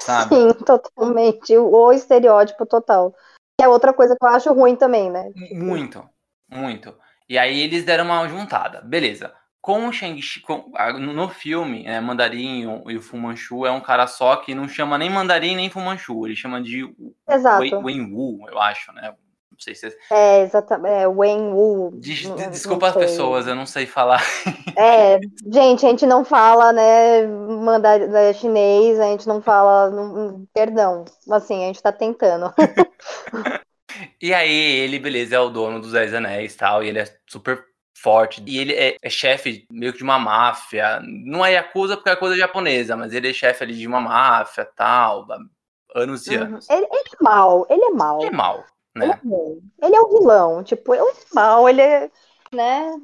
sabe? 0.00 0.34
Sim, 0.34 0.52
totalmente. 0.64 1.56
O 1.58 1.92
estereótipo 1.92 2.64
total 2.64 3.12
é 3.60 3.66
outra 3.66 3.92
coisa 3.92 4.16
que 4.16 4.24
eu 4.24 4.28
acho 4.28 4.52
ruim 4.52 4.76
também, 4.76 5.10
né? 5.10 5.30
Muito, 5.50 6.08
muito. 6.48 6.94
E 7.28 7.36
aí 7.36 7.60
eles 7.60 7.84
deram 7.84 8.04
uma 8.04 8.28
juntada. 8.28 8.80
Beleza. 8.82 9.34
Com 9.60 9.88
o 9.88 9.92
Shang-Chi, 9.92 10.42
no 10.98 11.28
filme, 11.28 11.84
é, 11.86 12.00
Mandarim 12.00 12.82
e 12.88 12.96
o 12.96 13.00
Fu 13.00 13.16
Manchu 13.16 13.64
é 13.64 13.70
um 13.70 13.80
cara 13.80 14.08
só 14.08 14.36
que 14.36 14.56
não 14.56 14.68
chama 14.68 14.98
nem 14.98 15.08
Mandarim 15.08 15.54
nem 15.54 15.70
Fu 15.70 15.80
Manchu, 15.80 16.26
ele 16.26 16.34
chama 16.34 16.60
de 16.60 16.92
Exato. 17.28 17.78
Wen 17.78 18.12
Wu, 18.12 18.48
eu 18.48 18.60
acho, 18.60 18.92
né? 18.92 19.14
Não 19.52 19.58
sei 19.58 19.74
se 19.74 19.86
é. 19.86 19.92
É, 20.10 20.42
exatamente. 20.42 20.94
É, 20.94 21.06
Wen 21.06 21.52
Wu. 21.52 21.90
Des, 21.94 22.22
desculpa 22.50 22.88
as 22.88 22.96
pessoas, 22.96 23.46
eu 23.46 23.54
não 23.54 23.66
sei 23.66 23.86
falar. 23.86 24.22
É, 24.74 25.20
gente, 25.52 25.84
a 25.84 25.90
gente 25.90 26.06
não 26.06 26.24
fala, 26.24 26.72
né, 26.72 27.26
mandarim 27.26 28.06
né, 28.06 28.32
chinês, 28.32 28.98
a 28.98 29.04
gente 29.04 29.28
não 29.28 29.42
fala. 29.42 29.90
Não, 29.90 30.46
perdão. 30.54 31.04
Assim, 31.30 31.64
a 31.64 31.66
gente 31.66 31.82
tá 31.82 31.92
tentando. 31.92 32.52
e 34.20 34.32
aí, 34.32 34.50
ele, 34.50 34.98
beleza, 34.98 35.36
é 35.36 35.38
o 35.38 35.50
dono 35.50 35.78
dos 35.78 35.92
Dez 35.92 36.14
Anéis 36.14 36.54
e 36.54 36.56
tal, 36.56 36.82
e 36.82 36.88
ele 36.88 37.00
é 37.00 37.04
super 37.28 37.62
forte. 38.02 38.42
E 38.46 38.58
ele 38.58 38.72
é, 38.72 38.96
é 39.00 39.10
chefe 39.10 39.66
meio 39.70 39.92
que 39.92 39.98
de 39.98 40.04
uma 40.04 40.18
máfia. 40.18 41.00
Não 41.04 41.44
é 41.44 41.52
Yakuza 41.52 41.96
porque 41.96 42.10
é 42.10 42.16
coisa 42.16 42.36
japonesa, 42.36 42.96
mas 42.96 43.12
ele 43.12 43.28
é 43.28 43.32
chefe 43.32 43.62
ali 43.62 43.74
de 43.74 43.86
uma 43.86 44.00
máfia 44.00 44.64
tal. 44.74 45.26
Anos 45.94 46.26
e 46.26 46.36
uhum. 46.36 46.44
anos. 46.44 46.70
Ele, 46.70 46.86
ele, 46.90 47.10
é 47.20 47.22
mal, 47.22 47.66
ele 47.68 47.84
é 47.84 47.90
mal. 47.90 48.20
Ele 48.20 48.28
é 48.28 48.32
mal. 48.32 48.64
Né? 48.94 49.18
Ele, 49.24 49.34
é 49.34 49.86
ele 49.86 49.96
é 49.96 50.00
o 50.00 50.08
vilão, 50.08 50.62
tipo, 50.62 50.94
ele 50.94 51.02
é 51.02 51.14
mal, 51.34 51.68
ele 51.68 51.80
é, 51.80 52.10
né, 52.52 52.94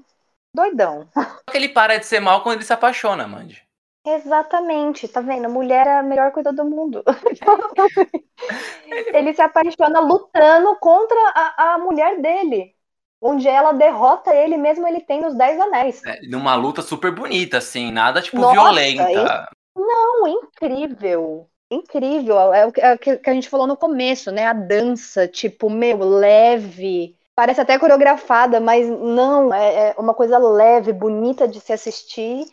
doidão. 0.53 1.09
Só 1.15 1.51
que 1.51 1.57
ele 1.57 1.69
para 1.69 1.99
de 1.99 2.07
ser 2.07 2.21
mal 2.21 2.43
quando 2.43 2.57
ele 2.57 2.65
se 2.65 2.73
apaixona, 2.73 3.27
Mandy. 3.27 3.63
Exatamente, 4.07 5.09
tá 5.09 5.21
vendo? 5.21 5.51
Mulher 5.51 5.87
é 5.87 5.99
a 5.99 6.03
melhor 6.03 6.33
coisa 6.33 6.53
do 6.53 6.65
mundo. 6.65 7.05
ele 9.13 9.35
se 9.35 9.43
apaixona 9.43 10.01
lutando 10.01 10.77
contra 10.77 11.19
a, 11.35 11.75
a 11.75 11.79
mulher 11.79 12.21
dele 12.21 12.75
onde 13.21 13.49
ela 13.49 13.73
derrota 13.73 14.35
ele 14.35 14.57
mesmo 14.57 14.87
ele 14.87 15.01
tem 15.01 15.27
os 15.27 15.35
Dez 15.35 15.61
Anéis. 15.61 16.05
É, 16.05 16.21
numa 16.29 16.55
luta 16.55 16.83
super 16.83 17.13
bonita, 17.13 17.59
assim, 17.59 17.91
nada 17.91 18.23
tipo 18.23 18.39
Nossa, 18.39 18.53
violenta. 18.53 19.51
Não, 19.77 20.29
incrível 20.29 21.49
incrível. 21.71 22.53
É 22.53 22.67
o 22.67 22.73
é 22.77 22.99
que 22.99 23.31
a 23.31 23.33
gente 23.33 23.49
falou 23.49 23.67
no 23.67 23.77
começo, 23.77 24.31
né? 24.31 24.47
A 24.47 24.53
dança, 24.53 25.29
tipo, 25.29 25.69
meu, 25.71 25.99
leve. 25.99 27.17
Parece 27.35 27.61
até 27.61 27.79
coreografada, 27.79 28.61
mas 28.61 28.89
não, 28.89 29.55
é, 29.55 29.91
é 29.91 29.95
uma 29.99 30.15
coisa 30.15 30.39
leve, 30.39 30.93
bonita 30.93 31.47
de 31.47 31.61
se 31.61 31.73
assistir. 31.73 32.47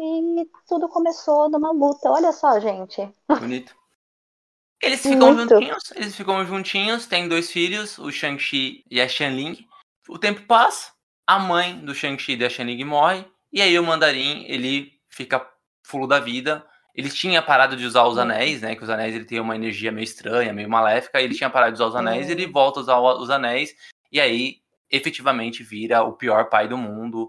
E 0.00 0.48
tudo 0.68 0.88
começou 0.88 1.48
numa 1.48 1.72
luta. 1.72 2.10
Olha 2.10 2.32
só, 2.32 2.58
gente. 2.60 3.08
Bonito. 3.28 3.74
Eles 4.82 5.00
ficam 5.00 5.34
Muito. 5.34 5.54
juntinhos, 5.54 5.90
eles 5.92 6.14
ficam 6.14 6.44
juntinhos, 6.44 7.06
têm 7.06 7.26
dois 7.26 7.50
filhos, 7.50 7.96
o 7.98 8.12
Shang-Chi 8.12 8.84
e 8.90 9.00
a 9.00 9.08
Xianling. 9.08 9.66
O 10.08 10.18
tempo 10.18 10.42
passa, 10.46 10.92
a 11.26 11.38
mãe 11.38 11.78
do 11.78 11.94
Shang-Chi 11.94 12.32
e 12.32 12.36
da 12.36 12.50
Xianling 12.50 12.84
morre, 12.84 13.24
e 13.50 13.62
aí 13.62 13.78
o 13.78 13.82
Mandarim, 13.82 14.44
ele 14.46 14.92
fica 15.08 15.48
fulo 15.82 16.06
da 16.06 16.20
vida, 16.20 16.66
ele 16.94 17.10
tinha 17.10 17.42
parado 17.42 17.76
de 17.76 17.84
usar 17.84 18.04
os 18.04 18.14
uhum. 18.16 18.22
anéis, 18.22 18.62
né? 18.62 18.76
Que 18.76 18.84
os 18.84 18.90
anéis 18.90 19.14
ele 19.14 19.24
tem 19.24 19.40
uma 19.40 19.56
energia 19.56 19.90
meio 19.90 20.04
estranha, 20.04 20.52
meio 20.52 20.70
maléfica. 20.70 21.20
Ele 21.20 21.34
tinha 21.34 21.50
parado 21.50 21.72
de 21.72 21.82
usar 21.82 21.88
os 21.88 21.96
anéis, 21.96 22.30
ele 22.30 22.46
uhum. 22.46 22.52
volta 22.52 22.78
a 22.78 22.82
usar 22.82 22.98
os 22.98 23.30
anéis 23.30 23.74
e 24.12 24.20
aí 24.20 24.56
efetivamente 24.90 25.64
vira 25.64 26.04
o 26.04 26.12
pior 26.12 26.48
pai 26.48 26.68
do 26.68 26.78
mundo. 26.78 27.28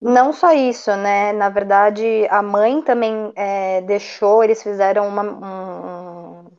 Não 0.00 0.32
só 0.32 0.52
isso, 0.52 0.94
né? 0.96 1.32
Na 1.32 1.48
verdade, 1.48 2.26
a 2.28 2.42
mãe 2.42 2.82
também 2.82 3.32
é, 3.34 3.80
deixou. 3.82 4.44
Eles 4.44 4.62
fizeram 4.62 5.08
uma, 5.08 5.22
um, 5.22 6.50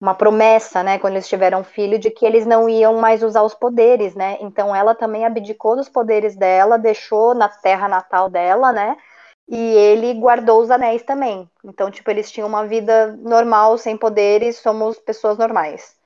uma 0.00 0.14
promessa, 0.14 0.82
né? 0.82 0.98
Quando 0.98 1.14
eles 1.14 1.28
tiveram 1.28 1.62
filho, 1.62 1.98
de 1.98 2.10
que 2.10 2.26
eles 2.26 2.46
não 2.46 2.68
iam 2.68 2.96
mais 2.96 3.22
usar 3.22 3.42
os 3.42 3.54
poderes, 3.54 4.16
né? 4.16 4.38
Então 4.40 4.74
ela 4.74 4.94
também 4.94 5.24
abdicou 5.24 5.76
dos 5.76 5.88
poderes 5.88 6.34
dela, 6.34 6.78
deixou 6.78 7.32
na 7.34 7.48
terra 7.48 7.86
natal 7.86 8.28
dela, 8.28 8.72
né? 8.72 8.96
E 9.48 9.56
ele 9.56 10.14
guardou 10.14 10.62
os 10.62 10.70
anéis 10.70 11.02
também. 11.02 11.48
Então, 11.64 11.90
tipo, 11.90 12.10
eles 12.10 12.30
tinham 12.30 12.48
uma 12.48 12.66
vida 12.66 13.16
normal, 13.16 13.76
sem 13.78 13.96
poderes, 13.96 14.56
somos 14.56 14.98
pessoas 14.98 15.38
normais. 15.38 15.96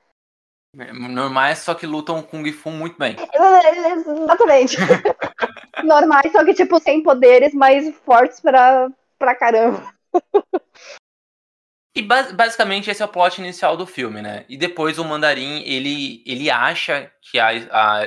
Normais, 0.75 1.59
só 1.59 1.73
que 1.73 1.87
lutam 1.87 2.21
Kung 2.21 2.51
Fu 2.51 2.69
muito 2.69 2.97
bem. 2.97 3.15
Exatamente. 4.23 4.77
normais, 5.83 6.31
só 6.31 6.45
que, 6.45 6.53
tipo, 6.53 6.79
sem 6.79 7.01
poderes, 7.01 7.53
mas 7.53 7.95
fortes 8.05 8.39
pra, 8.39 8.89
pra 9.17 9.35
caramba. 9.35 9.93
E 11.95 12.01
basicamente 12.01 12.89
esse 12.89 13.01
é 13.01 13.05
o 13.05 13.09
plot 13.09 13.41
inicial 13.41 13.75
do 13.75 13.85
filme, 13.85 14.21
né? 14.21 14.45
E 14.47 14.55
depois 14.55 14.99
o 14.99 15.03
Mandarim, 15.03 15.63
ele, 15.63 16.23
ele 16.25 16.49
acha 16.49 17.11
que 17.21 17.39
a, 17.39 17.49
a, 17.71 17.99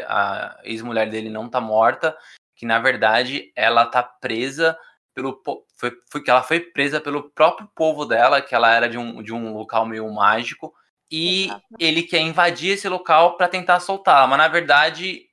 a 0.55 0.61
ex-mulher 0.65 1.11
dele 1.11 1.29
não 1.29 1.49
tá 1.49 1.61
morta, 1.61 2.17
que 2.55 2.65
na 2.65 2.79
verdade 2.79 3.53
ela 3.57 3.85
tá 3.85 4.03
presa 4.03 4.79
pelo 5.15 5.41
foi, 5.77 5.93
foi 6.11 6.23
que 6.23 6.31
ela 6.31 6.43
foi 6.43 6.61
presa 6.61 7.01
pelo 7.01 7.31
próprio 7.31 7.69
povo 7.75 8.05
dela, 8.05 8.41
que 8.41 8.55
ela 8.55 8.75
era 8.75 8.89
de 8.89 8.99
um, 8.99 9.23
de 9.23 9.33
um 9.33 9.55
local 9.55 9.87
meio 9.87 10.11
mágico, 10.13 10.73
e 11.11 11.45
Exato. 11.45 11.63
ele 11.79 12.03
quer 12.03 12.21
invadir 12.21 12.73
esse 12.73 12.89
local 12.89 13.37
para 13.37 13.49
tentar 13.49 13.81
soltá-la, 13.81 14.27
mas 14.27 14.39
na 14.39 14.49
verdade 14.49 15.27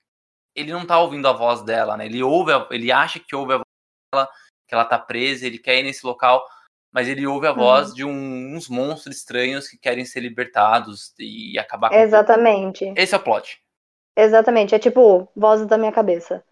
ele 0.55 0.73
não 0.73 0.85
tá 0.85 0.99
ouvindo 0.99 1.27
a 1.27 1.33
voz 1.33 1.61
dela, 1.61 1.95
né? 1.95 2.05
Ele 2.05 2.21
ouve, 2.21 2.51
a, 2.51 2.67
ele 2.71 2.91
acha 2.91 3.19
que 3.19 3.35
ouve 3.35 3.53
a 3.53 3.57
voz 3.57 3.65
dela, 4.13 4.29
que 4.67 4.75
ela 4.75 4.85
tá 4.85 4.99
presa, 4.99 5.45
ele 5.45 5.57
quer 5.57 5.79
ir 5.79 5.83
nesse 5.83 6.05
local, 6.05 6.45
mas 6.91 7.07
ele 7.07 7.25
ouve 7.25 7.47
a 7.47 7.53
voz 7.53 7.89
uhum. 7.89 7.95
de 7.95 8.05
um, 8.05 8.55
uns 8.55 8.67
monstros 8.67 9.17
estranhos 9.17 9.67
que 9.67 9.77
querem 9.77 10.03
ser 10.03 10.19
libertados 10.19 11.13
e 11.17 11.57
acabar 11.57 11.89
com 11.89 11.95
Exatamente. 11.95 12.93
Esse 12.97 13.13
é 13.13 13.17
o 13.17 13.23
plot. 13.23 13.61
Exatamente, 14.17 14.75
é 14.75 14.79
tipo 14.79 15.29
vozes 15.33 15.65
da 15.65 15.77
minha 15.77 15.93
cabeça 15.93 16.43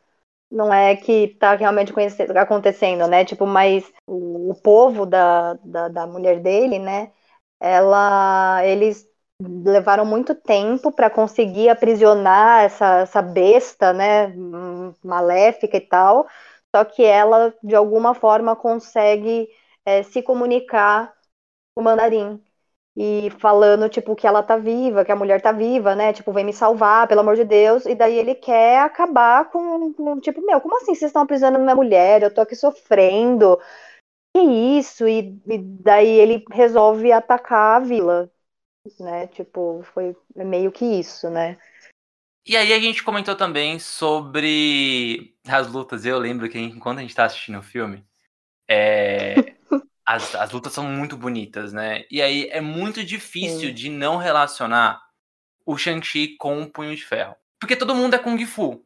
não 0.52 0.74
é 0.74 0.96
que 0.96 1.30
tá 1.40 1.56
realmente 1.56 1.94
acontecendo, 2.38 3.08
né? 3.08 3.26
Tipo, 3.26 3.46
mas 3.46 3.92
o, 4.06 4.54
povo 4.64 5.06
da, 5.06 5.54
da, 5.64 5.88
da, 5.90 6.08
mulher 6.08 6.40
dele, 6.40 6.80
né? 6.80 7.12
Ela, 7.60 8.66
eles 8.66 9.08
levaram 9.42 10.06
muito 10.06 10.34
tempo 10.36 10.92
para 10.92 11.10
conseguir 11.10 11.70
aprisionar 11.70 12.64
essa, 12.64 13.00
essa 13.02 13.22
besta, 13.22 13.94
né? 13.94 14.34
Maléfica 15.04 15.78
e 15.78 15.82
tal. 15.82 16.28
Só 16.76 16.84
que 16.86 17.04
ela, 17.04 17.54
de 17.64 17.76
alguma 17.76 18.14
forma, 18.14 18.56
consegue 18.56 19.48
é, 19.86 20.04
se 20.04 20.22
comunicar 20.22 21.14
com 21.76 21.82
o 21.82 21.84
mandarim. 21.84 22.42
E 23.00 23.30
falando, 23.40 23.88
tipo, 23.88 24.16
que 24.16 24.26
ela 24.26 24.42
tá 24.42 24.58
viva, 24.58 25.06
que 25.06 25.12
a 25.12 25.16
mulher 25.16 25.40
tá 25.40 25.52
viva, 25.52 25.94
né? 25.94 26.12
Tipo, 26.12 26.34
vem 26.34 26.44
me 26.44 26.52
salvar, 26.52 27.08
pelo 27.08 27.22
amor 27.22 27.36
de 27.36 27.44
Deus. 27.44 27.86
E 27.86 27.94
daí 27.94 28.18
ele 28.18 28.34
quer 28.34 28.80
acabar 28.80 29.52
com, 29.52 29.94
com 29.94 30.20
tipo, 30.20 30.44
meu, 30.44 30.60
como 30.60 30.76
assim 30.78 30.96
vocês 30.96 31.10
estão 31.10 31.22
aprisionando 31.22 31.64
minha 31.64 31.76
mulher? 31.76 32.24
Eu 32.24 32.34
tô 32.34 32.42
aqui 32.42 32.56
sofrendo. 32.56 33.60
Que 34.36 34.42
isso? 34.42 35.08
E, 35.08 35.40
e 35.46 35.60
daí 35.60 36.10
ele 36.10 36.44
resolve 36.52 37.12
atacar 37.12 37.80
a 37.80 37.86
vila, 37.86 38.32
né? 39.00 39.28
Tipo, 39.28 39.84
foi 39.94 40.16
meio 40.36 40.72
que 40.72 40.84
isso, 40.84 41.30
né? 41.30 41.56
E 42.48 42.58
aí 42.58 42.74
a 42.74 42.80
gente 42.80 43.04
comentou 43.04 43.36
também 43.36 43.78
sobre 43.78 45.36
as 45.48 45.68
lutas. 45.72 46.04
Eu 46.04 46.18
lembro 46.18 46.50
que 46.50 46.58
enquanto 46.58 46.98
a 46.98 47.02
gente 47.02 47.14
tá 47.14 47.26
assistindo 47.26 47.60
o 47.60 47.64
filme, 47.64 48.04
é, 48.68 49.47
as, 50.08 50.34
as 50.36 50.52
lutas 50.52 50.72
são 50.72 50.86
muito 50.86 51.18
bonitas, 51.18 51.74
né? 51.74 52.06
E 52.10 52.22
aí 52.22 52.48
é 52.50 52.62
muito 52.62 53.04
difícil 53.04 53.68
Sim. 53.68 53.74
de 53.74 53.90
não 53.90 54.16
relacionar 54.16 55.02
o 55.66 55.78
Shang-Chi 55.78 56.38
com 56.38 56.62
o 56.62 56.72
Punho 56.72 56.96
de 56.96 57.04
Ferro. 57.04 57.36
Porque 57.60 57.76
todo 57.76 57.94
mundo 57.94 58.14
é 58.14 58.20
Kung 58.20 58.44
Fu, 58.46 58.82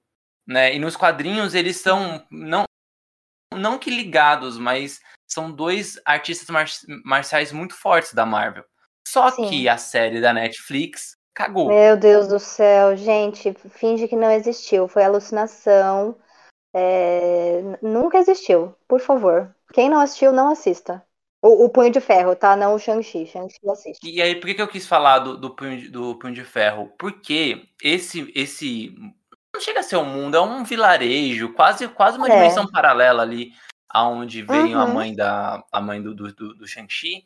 né? 0.47 0.73
E 0.73 0.79
nos 0.79 0.95
quadrinhos 0.95 1.53
eles 1.53 1.77
são 1.77 2.25
não 2.31 2.63
não 3.53 3.77
que 3.77 3.91
ligados, 3.91 4.57
mas 4.57 4.99
são 5.29 5.51
dois 5.51 6.01
artistas 6.05 6.49
mar 6.49 6.65
marciais 7.05 7.51
muito 7.51 7.75
fortes 7.75 8.13
da 8.13 8.25
Marvel. 8.25 8.65
Só 9.07 9.29
Sim. 9.29 9.47
que 9.47 9.69
a 9.69 9.77
série 9.77 10.21
da 10.21 10.33
Netflix 10.33 11.15
cagou. 11.35 11.67
Meu 11.67 11.97
Deus 11.97 12.27
do 12.29 12.39
céu, 12.39 12.95
gente, 12.95 13.53
finge 13.69 14.07
que 14.07 14.15
não 14.15 14.31
existiu, 14.31 14.87
foi 14.87 15.03
alucinação. 15.03 16.17
É... 16.73 17.61
Nunca 17.81 18.17
existiu, 18.17 18.73
por 18.87 18.99
favor. 18.99 19.53
Quem 19.73 19.89
não 19.89 19.99
assistiu, 19.99 20.31
não 20.31 20.49
assista. 20.49 21.03
O, 21.41 21.65
o 21.65 21.69
Punho 21.69 21.91
de 21.91 21.99
Ferro, 21.99 22.35
tá? 22.35 22.55
Não 22.55 22.75
o 22.75 22.79
Shang-Chi. 22.79 23.25
Shang-Chi 23.25 23.59
assiste. 23.69 24.07
E 24.07 24.21
aí, 24.21 24.35
por 24.35 24.45
que, 24.45 24.53
que 24.53 24.61
eu 24.61 24.67
quis 24.67 24.85
falar 24.85 25.19
do, 25.19 25.35
do, 25.35 25.49
punho, 25.49 25.77
de, 25.77 25.89
do 25.89 26.15
Punho 26.15 26.35
de 26.35 26.43
Ferro? 26.43 26.93
Porque 26.99 27.67
esse, 27.81 28.31
esse. 28.35 28.95
Não 29.53 29.59
chega 29.59 29.79
a 29.79 29.83
ser 29.83 29.97
um 29.97 30.05
mundo, 30.05 30.37
é 30.37 30.41
um 30.41 30.63
vilarejo, 30.63 31.53
quase, 31.53 31.87
quase 31.87 32.17
uma 32.17 32.27
é. 32.27 32.31
dimensão 32.31 32.67
paralela 32.67 33.23
ali, 33.23 33.51
aonde 33.89 34.43
vem 34.43 34.75
uhum. 34.75 34.81
a 34.81 34.87
mãe 34.87 35.15
da. 35.15 35.63
a 35.71 35.81
mãe 35.81 36.01
do, 36.01 36.13
do, 36.13 36.31
do, 36.31 36.55
do 36.55 36.67
Shang-Chi. 36.67 37.25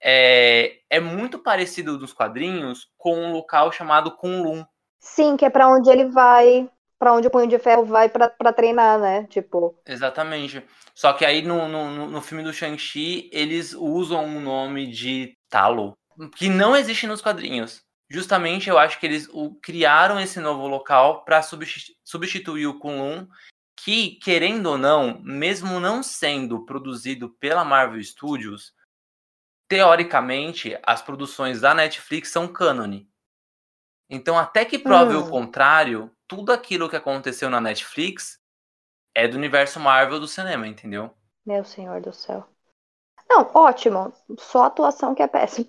É, 0.00 0.78
é 0.88 1.00
muito 1.00 1.38
parecido 1.38 1.98
dos 1.98 2.12
quadrinhos 2.12 2.90
com 2.96 3.14
um 3.18 3.32
local 3.32 3.70
chamado 3.70 4.16
Kunlun. 4.16 4.64
Sim, 4.98 5.36
que 5.36 5.44
é 5.44 5.50
para 5.50 5.68
onde 5.68 5.90
ele 5.90 6.06
vai 6.06 6.68
para 6.98 7.12
onde 7.12 7.26
o 7.26 7.30
Punho 7.30 7.48
de 7.48 7.58
Ferro 7.58 7.84
vai 7.84 8.08
para 8.08 8.52
treinar, 8.52 8.98
né? 8.98 9.24
Tipo. 9.24 9.78
Exatamente. 9.86 10.64
Só 10.94 11.12
que 11.12 11.24
aí 11.24 11.42
no, 11.42 11.68
no, 11.68 12.06
no 12.06 12.22
filme 12.22 12.42
do 12.42 12.52
Shang-Chi, 12.52 13.28
eles 13.32 13.74
usam 13.74 14.24
o 14.24 14.40
nome 14.40 14.86
de 14.90 15.36
Talo, 15.50 15.96
que 16.36 16.48
não 16.48 16.74
existe 16.74 17.06
nos 17.06 17.20
quadrinhos. 17.20 17.82
Justamente 18.08 18.70
eu 18.70 18.78
acho 18.78 18.98
que 18.98 19.06
eles 19.06 19.28
o, 19.32 19.54
criaram 19.60 20.18
esse 20.18 20.40
novo 20.40 20.66
local 20.66 21.24
para 21.24 21.42
substituir 21.42 22.66
o 22.66 22.78
Kunlun, 22.78 23.26
que, 23.78 24.16
querendo 24.22 24.66
ou 24.66 24.78
não, 24.78 25.20
mesmo 25.22 25.78
não 25.78 26.02
sendo 26.02 26.64
produzido 26.64 27.30
pela 27.38 27.64
Marvel 27.64 28.02
Studios, 28.02 28.72
teoricamente 29.68 30.78
as 30.82 31.02
produções 31.02 31.60
da 31.60 31.74
Netflix 31.74 32.30
são 32.30 32.48
cânone. 32.48 33.08
Então, 34.08 34.38
até 34.38 34.64
que 34.64 34.78
prove 34.78 35.16
hum. 35.16 35.20
o 35.20 35.28
contrário, 35.28 36.10
tudo 36.28 36.52
aquilo 36.52 36.88
que 36.88 36.96
aconteceu 36.96 37.48
na 37.48 37.60
Netflix 37.60 38.38
é 39.14 39.26
do 39.26 39.36
universo 39.36 39.80
Marvel 39.80 40.20
do 40.20 40.28
cinema, 40.28 40.66
entendeu? 40.66 41.10
Meu 41.44 41.64
senhor 41.64 42.00
do 42.00 42.12
céu. 42.12 42.44
Não, 43.28 43.50
ótimo. 43.54 44.12
Só 44.38 44.64
a 44.64 44.66
atuação 44.66 45.14
que 45.14 45.22
é 45.22 45.26
péssima. 45.26 45.66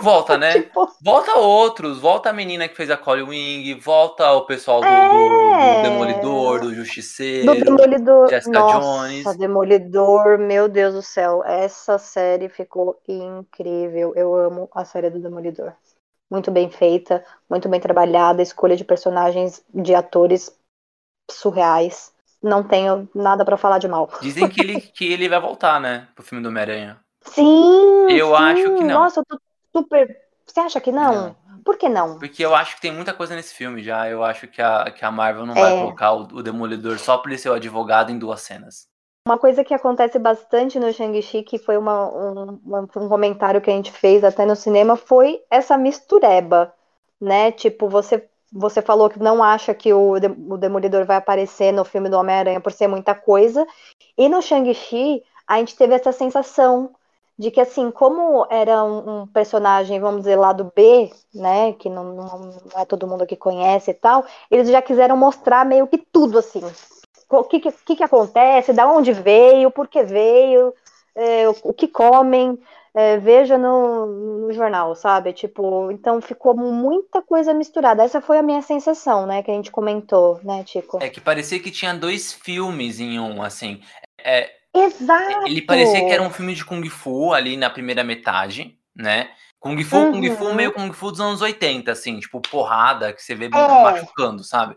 Volta, 0.00 0.36
né? 0.38 0.52
tipo... 0.52 0.88
Volta 1.02 1.36
outros, 1.38 1.98
volta 1.98 2.30
a 2.30 2.32
menina 2.32 2.68
que 2.68 2.76
fez 2.76 2.90
a 2.90 2.96
Collie 2.96 3.24
Wing, 3.24 3.74
volta 3.80 4.30
o 4.32 4.46
pessoal 4.46 4.80
do, 4.80 4.86
é... 4.86 5.08
do, 5.08 5.76
do 5.76 5.82
Demolidor, 5.82 6.60
do 6.60 6.74
Justiceiro, 6.74 7.54
do 7.54 7.64
Demolidor. 7.64 8.28
Jessica 8.28 8.58
Nossa, 8.58 8.80
Jones. 8.80 9.36
Demolidor, 9.36 10.38
meu 10.38 10.68
Deus 10.68 10.94
do 10.94 11.02
céu, 11.02 11.42
essa 11.44 11.98
série 11.98 12.48
ficou 12.48 13.00
incrível. 13.08 14.12
Eu 14.14 14.34
amo 14.34 14.70
a 14.74 14.84
série 14.84 15.10
do 15.10 15.20
Demolidor. 15.20 15.74
Muito 16.30 16.50
bem 16.50 16.70
feita, 16.70 17.24
muito 17.48 17.68
bem 17.68 17.80
trabalhada, 17.80 18.42
escolha 18.42 18.76
de 18.76 18.84
personagens, 18.84 19.64
de 19.72 19.94
atores 19.94 20.54
surreais 21.30 22.12
não 22.42 22.62
tenho 22.62 23.08
nada 23.14 23.44
para 23.44 23.56
falar 23.56 23.78
de 23.78 23.88
mal. 23.88 24.10
Dizem 24.20 24.48
que 24.48 24.60
ele, 24.60 24.80
que 24.94 25.12
ele 25.12 25.28
vai 25.28 25.40
voltar, 25.40 25.80
né? 25.80 26.08
Pro 26.14 26.24
filme 26.24 26.42
do 26.42 26.48
Homem-Aranha. 26.48 26.98
Sim! 27.22 28.06
Eu 28.10 28.28
sim. 28.28 28.42
acho 28.42 28.62
que 28.76 28.84
não. 28.84 29.00
Nossa, 29.00 29.20
eu 29.20 29.24
tô 29.24 29.40
super. 29.76 30.16
Você 30.46 30.60
acha 30.60 30.80
que 30.80 30.92
não? 30.92 31.36
não? 31.46 31.58
Por 31.64 31.76
que 31.76 31.88
não? 31.88 32.18
Porque 32.18 32.44
eu 32.44 32.54
acho 32.54 32.76
que 32.76 32.80
tem 32.80 32.92
muita 32.92 33.12
coisa 33.12 33.34
nesse 33.34 33.54
filme 33.54 33.82
já. 33.82 34.08
Eu 34.08 34.24
acho 34.24 34.46
que 34.48 34.62
a, 34.62 34.90
que 34.90 35.04
a 35.04 35.10
Marvel 35.10 35.44
não 35.44 35.54
é. 35.54 35.60
vai 35.60 35.78
colocar 35.78 36.12
o, 36.12 36.22
o 36.22 36.42
Demolidor 36.42 36.98
só 36.98 37.18
por 37.18 37.28
ele 37.28 37.38
ser 37.38 37.50
o 37.50 37.54
advogado 37.54 38.10
em 38.10 38.18
duas 38.18 38.40
cenas. 38.40 38.88
Uma 39.28 39.36
coisa 39.36 39.62
que 39.62 39.74
acontece 39.74 40.18
bastante 40.18 40.80
no 40.80 40.90
Shang-Chi, 40.90 41.42
que 41.42 41.58
foi 41.58 41.76
uma, 41.76 42.08
um, 42.08 42.58
um 42.96 43.08
comentário 43.10 43.60
que 43.60 43.68
a 43.70 43.74
gente 43.74 43.92
fez 43.92 44.24
até 44.24 44.46
no 44.46 44.56
cinema, 44.56 44.96
foi 44.96 45.42
essa 45.50 45.76
mistureba, 45.76 46.72
né? 47.20 47.52
Tipo, 47.52 47.90
você 47.90 48.26
você 48.50 48.80
falou 48.80 49.10
que 49.10 49.18
não 49.18 49.42
acha 49.42 49.74
que 49.74 49.92
o, 49.92 50.12
o 50.12 50.56
Demolidor 50.56 51.04
vai 51.04 51.18
aparecer 51.18 51.70
no 51.72 51.84
filme 51.84 52.08
do 52.08 52.16
Homem-Aranha 52.16 52.58
por 52.58 52.72
ser 52.72 52.86
muita 52.86 53.14
coisa. 53.14 53.66
E 54.16 54.30
no 54.30 54.40
Shang-Chi, 54.40 55.22
a 55.46 55.58
gente 55.58 55.76
teve 55.76 55.92
essa 55.94 56.10
sensação 56.10 56.94
de 57.38 57.50
que, 57.50 57.60
assim, 57.60 57.90
como 57.90 58.46
era 58.48 58.82
um, 58.82 59.24
um, 59.24 59.26
personagem, 59.26 60.00
vamos 60.00 60.22
dizer, 60.22 60.36
lá 60.36 60.54
do 60.54 60.72
B, 60.74 61.12
né, 61.34 61.74
que 61.74 61.90
não, 61.90 62.14
não, 62.14 62.50
é 62.76 62.86
todo 62.86 63.06
mundo 63.06 63.26
que 63.26 63.36
conhece 63.36 63.90
e 63.90 63.94
tal, 63.94 64.24
eles 64.50 64.70
já 64.70 64.80
quiseram 64.80 65.18
mostrar 65.18 65.66
meio 65.66 65.86
que 65.86 65.98
tudo, 65.98 66.38
assim. 66.38 66.62
O 67.30 67.44
que, 67.44 67.60
que, 67.60 67.96
que 67.96 68.02
acontece, 68.02 68.72
da 68.72 68.90
onde 68.90 69.12
veio, 69.12 69.70
por 69.70 69.86
que 69.86 70.02
veio, 70.02 70.72
é, 71.14 71.48
o, 71.48 71.56
o 71.64 71.72
que 71.74 71.86
comem, 71.86 72.58
é, 72.94 73.18
veja 73.18 73.58
no, 73.58 74.06
no, 74.46 74.52
jornal, 74.52 74.94
sabe? 74.94 75.32
Tipo, 75.32 75.90
então 75.90 76.20
ficou 76.20 76.56
muita 76.56 77.20
coisa 77.20 77.52
misturada. 77.52 78.02
Essa 78.02 78.20
foi 78.20 78.38
a 78.38 78.42
minha 78.42 78.62
sensação, 78.62 79.26
né, 79.26 79.42
que 79.42 79.50
a 79.50 79.54
gente 79.54 79.70
comentou, 79.70 80.40
né, 80.42 80.64
Tico? 80.64 80.98
É 81.02 81.08
que 81.08 81.20
parecia 81.20 81.60
que 81.60 81.70
tinha 81.70 81.94
dois 81.94 82.32
filmes 82.32 82.98
em 82.98 83.20
um, 83.20 83.42
assim. 83.42 83.80
É, 84.24 84.50
Exato! 84.74 85.46
Ele 85.46 85.62
parecia 85.62 86.04
que 86.04 86.12
era 86.12 86.22
um 86.22 86.30
filme 86.30 86.54
de 86.54 86.64
Kung 86.64 86.88
Fu 86.88 87.32
ali 87.32 87.56
na 87.56 87.70
primeira 87.70 88.04
metade, 88.04 88.78
né? 88.94 89.30
Kung 89.58 89.82
Fu, 89.82 89.96
uhum. 89.96 90.12
Kung 90.12 90.36
Fu 90.36 90.54
meio 90.54 90.72
Kung 90.72 90.92
Fu 90.92 91.10
dos 91.10 91.20
anos 91.20 91.40
80, 91.40 91.90
assim, 91.90 92.20
tipo, 92.20 92.40
porrada 92.40 93.12
que 93.12 93.22
você 93.22 93.34
vê 93.34 93.46
é. 93.46 93.48
machucando, 93.48 94.44
sabe? 94.44 94.76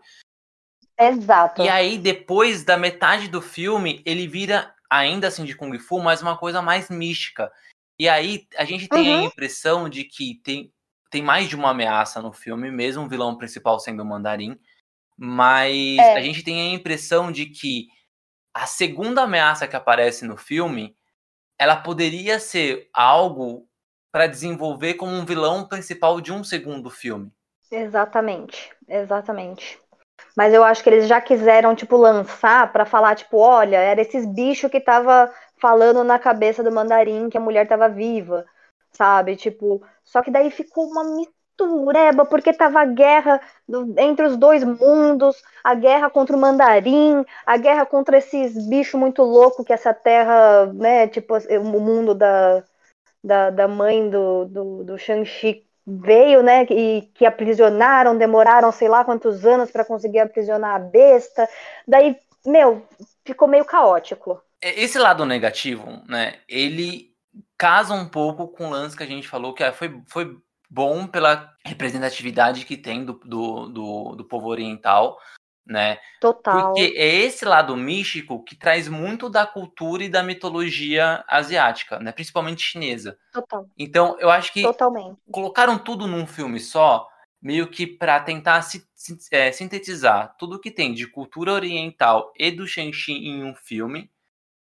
Exato. 1.01 1.63
E 1.63 1.69
aí, 1.69 1.97
depois 1.97 2.63
da 2.63 2.77
metade 2.77 3.27
do 3.27 3.41
filme, 3.41 4.01
ele 4.05 4.27
vira 4.27 4.73
ainda 4.89 5.27
assim 5.27 5.43
de 5.43 5.55
Kung 5.55 5.77
Fu, 5.79 5.99
mas 5.99 6.21
uma 6.21 6.37
coisa 6.37 6.61
mais 6.61 6.89
mística. 6.89 7.51
E 7.97 8.09
aí 8.09 8.47
a 8.57 8.65
gente 8.65 8.87
tem 8.87 9.09
uhum. 9.09 9.19
a 9.21 9.23
impressão 9.23 9.89
de 9.89 10.03
que 10.03 10.41
tem, 10.43 10.73
tem 11.09 11.21
mais 11.21 11.47
de 11.47 11.55
uma 11.55 11.69
ameaça 11.69 12.21
no 12.21 12.33
filme, 12.33 12.69
mesmo 12.69 13.05
o 13.05 13.07
vilão 13.07 13.37
principal 13.37 13.79
sendo 13.79 14.03
o 14.03 14.05
Mandarim. 14.05 14.59
Mas 15.17 15.97
é. 15.97 16.17
a 16.17 16.21
gente 16.21 16.43
tem 16.43 16.61
a 16.61 16.73
impressão 16.75 17.31
de 17.31 17.45
que 17.45 17.87
a 18.53 18.65
segunda 18.65 19.21
ameaça 19.21 19.67
que 19.67 19.75
aparece 19.75 20.25
no 20.25 20.35
filme, 20.35 20.95
ela 21.57 21.77
poderia 21.77 22.39
ser 22.39 22.89
algo 22.93 23.67
para 24.11 24.27
desenvolver 24.27 24.95
como 24.95 25.13
um 25.13 25.25
vilão 25.25 25.67
principal 25.67 26.19
de 26.19 26.33
um 26.33 26.43
segundo 26.43 26.89
filme. 26.89 27.31
Exatamente, 27.71 28.71
exatamente. 28.87 29.79
Mas 30.35 30.53
eu 30.53 30.63
acho 30.63 30.83
que 30.83 30.89
eles 30.89 31.07
já 31.07 31.19
quiseram, 31.21 31.75
tipo, 31.75 31.97
lançar 31.97 32.71
para 32.71 32.85
falar, 32.85 33.15
tipo, 33.15 33.37
olha, 33.37 33.77
era 33.77 34.01
esses 34.01 34.25
bichos 34.25 34.71
que 34.71 34.79
tava 34.79 35.31
falando 35.59 36.03
na 36.03 36.17
cabeça 36.17 36.63
do 36.63 36.71
mandarim 36.71 37.29
que 37.29 37.37
a 37.37 37.41
mulher 37.41 37.67
tava 37.67 37.87
viva, 37.89 38.45
sabe? 38.91 39.35
Tipo, 39.35 39.81
só 40.03 40.21
que 40.21 40.31
daí 40.31 40.49
ficou 40.49 40.87
uma 40.87 41.03
mistureba, 41.03 42.25
porque 42.25 42.53
tava 42.53 42.81
a 42.81 42.85
guerra 42.85 43.39
do, 43.67 43.93
entre 43.99 44.25
os 44.25 44.37
dois 44.37 44.63
mundos, 44.63 45.41
a 45.63 45.75
guerra 45.75 46.09
contra 46.09 46.35
o 46.35 46.39
mandarim, 46.39 47.23
a 47.45 47.57
guerra 47.57 47.85
contra 47.85 48.17
esses 48.17 48.67
bichos 48.67 48.99
muito 48.99 49.21
loucos 49.23 49.65
que 49.65 49.73
essa 49.73 49.93
terra, 49.93 50.67
né, 50.73 51.07
tipo, 51.07 51.35
o 51.37 51.79
mundo 51.79 52.15
da, 52.15 52.63
da, 53.23 53.49
da 53.49 53.67
mãe 53.67 54.09
do, 54.09 54.45
do, 54.45 54.83
do 54.83 54.97
Shang-Chi 54.97 55.65
veio, 55.85 56.43
né, 56.43 56.65
e 56.69 57.09
que 57.13 57.25
aprisionaram, 57.25 58.17
demoraram 58.17 58.71
sei 58.71 58.87
lá 58.87 59.03
quantos 59.03 59.45
anos 59.45 59.71
para 59.71 59.85
conseguir 59.85 60.19
aprisionar 60.19 60.75
a 60.75 60.79
besta. 60.79 61.47
Daí, 61.87 62.15
meu, 62.45 62.85
ficou 63.25 63.47
meio 63.47 63.65
caótico. 63.65 64.41
É, 64.61 64.79
esse 64.79 64.99
lado 64.99 65.25
negativo, 65.25 66.01
né, 66.07 66.35
ele 66.47 67.11
casa 67.57 67.93
um 67.93 68.07
pouco 68.07 68.47
com 68.47 68.67
o 68.67 68.69
lance 68.69 68.95
que 68.95 69.03
a 69.03 69.07
gente 69.07 69.27
falou, 69.27 69.53
que 69.53 69.63
é, 69.63 69.71
foi, 69.71 70.01
foi 70.07 70.37
bom 70.69 71.05
pela 71.05 71.53
representatividade 71.65 72.65
que 72.65 72.77
tem 72.77 73.03
do, 73.03 73.13
do, 73.25 73.67
do, 73.67 74.15
do 74.15 74.25
povo 74.25 74.47
oriental, 74.47 75.19
né? 75.71 75.97
Total. 76.19 76.73
Porque 76.73 76.93
é 76.97 77.15
esse 77.15 77.45
lado 77.45 77.75
místico 77.77 78.43
que 78.43 78.55
traz 78.55 78.87
muito 78.87 79.29
da 79.29 79.47
cultura 79.47 80.03
e 80.03 80.09
da 80.09 80.21
mitologia 80.21 81.23
asiática, 81.27 81.97
né? 81.99 82.11
Principalmente 82.11 82.61
chinesa. 82.61 83.17
Total. 83.31 83.65
Então, 83.77 84.17
eu 84.19 84.29
acho 84.29 84.51
que 84.53 84.61
Totalmente. 84.61 85.17
colocaram 85.31 85.79
tudo 85.79 86.05
num 86.07 86.27
filme 86.27 86.59
só, 86.59 87.07
meio 87.41 87.67
que 87.67 87.87
para 87.87 88.19
tentar 88.19 88.61
si- 88.61 88.85
si- 88.93 89.17
é, 89.31 89.51
sintetizar 89.51 90.35
tudo 90.37 90.59
que 90.59 90.69
tem 90.69 90.93
de 90.93 91.07
cultura 91.07 91.53
oriental 91.53 92.31
e 92.37 92.51
do 92.51 92.67
Shang-Chi 92.67 93.13
em 93.13 93.43
um 93.43 93.55
filme, 93.55 94.11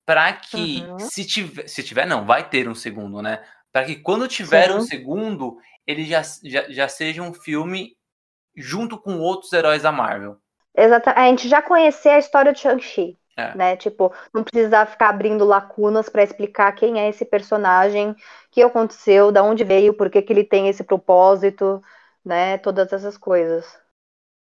para 0.05 0.33
que 0.33 0.81
Uhum. 0.81 0.99
se 0.99 1.25
tiver, 1.25 1.67
se 1.67 1.83
tiver 1.83 2.05
não, 2.07 2.25
vai 2.25 2.47
ter 2.49 2.67
um 2.69 2.75
segundo, 2.75 3.21
né? 3.21 3.43
Para 3.71 3.85
que 3.85 3.95
quando 3.97 4.27
tiver 4.27 4.71
um 4.71 4.79
Sim. 4.81 4.87
segundo, 4.87 5.57
ele 5.85 6.05
já, 6.05 6.21
já, 6.43 6.69
já 6.69 6.87
seja 6.87 7.21
um 7.21 7.33
filme 7.33 7.97
junto 8.55 8.97
com 8.97 9.19
outros 9.19 9.51
heróis 9.51 9.81
da 9.83 9.91
Marvel. 9.91 10.37
Exata, 10.75 11.13
a 11.15 11.25
gente 11.27 11.47
já 11.47 11.61
conhecer 11.61 12.09
a 12.09 12.17
história 12.19 12.51
de 12.53 12.59
Shang-Chi, 12.59 13.17
É. 13.37 13.55
né? 13.55 13.77
Tipo, 13.77 14.13
não 14.33 14.43
precisar 14.43 14.85
ficar 14.85 15.09
abrindo 15.09 15.45
lacunas 15.45 16.09
pra 16.09 16.23
explicar 16.23 16.71
quem 16.73 16.99
é 16.99 17.09
esse 17.09 17.25
personagem, 17.25 18.11
o 18.11 18.15
que 18.51 18.61
aconteceu, 18.61 19.31
da 19.31 19.43
onde 19.43 19.63
veio, 19.63 19.93
por 19.93 20.09
que 20.09 20.21
que 20.21 20.33
ele 20.33 20.43
tem 20.43 20.67
esse 20.67 20.83
propósito, 20.83 21.81
né? 22.23 22.57
Todas 22.57 22.91
essas 22.91 23.17
coisas. 23.17 23.65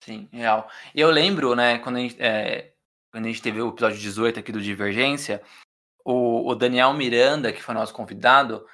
Sim, 0.03 0.29
real. 0.33 0.69
E 0.95 1.01
eu 1.01 1.11
lembro, 1.11 1.55
né, 1.55 1.79
quando 1.79 1.97
a 1.97 2.01
gente, 2.01 2.16
é, 2.23 2.73
quando 3.12 3.27
a 3.27 3.29
gente 3.29 3.43
teve 3.43 3.61
o 3.61 3.69
episódio 3.69 3.99
18 3.99 4.40
aqui 4.40 4.51
do 4.51 4.61
Divergência, 4.61 5.43
o, 6.05 6.49
o 6.49 6.55
Daniel 6.55 6.93
Miranda, 6.95 7.53
que 7.53 7.62
foi 7.62 7.75
nosso 7.75 7.93
convidado, 7.93 8.66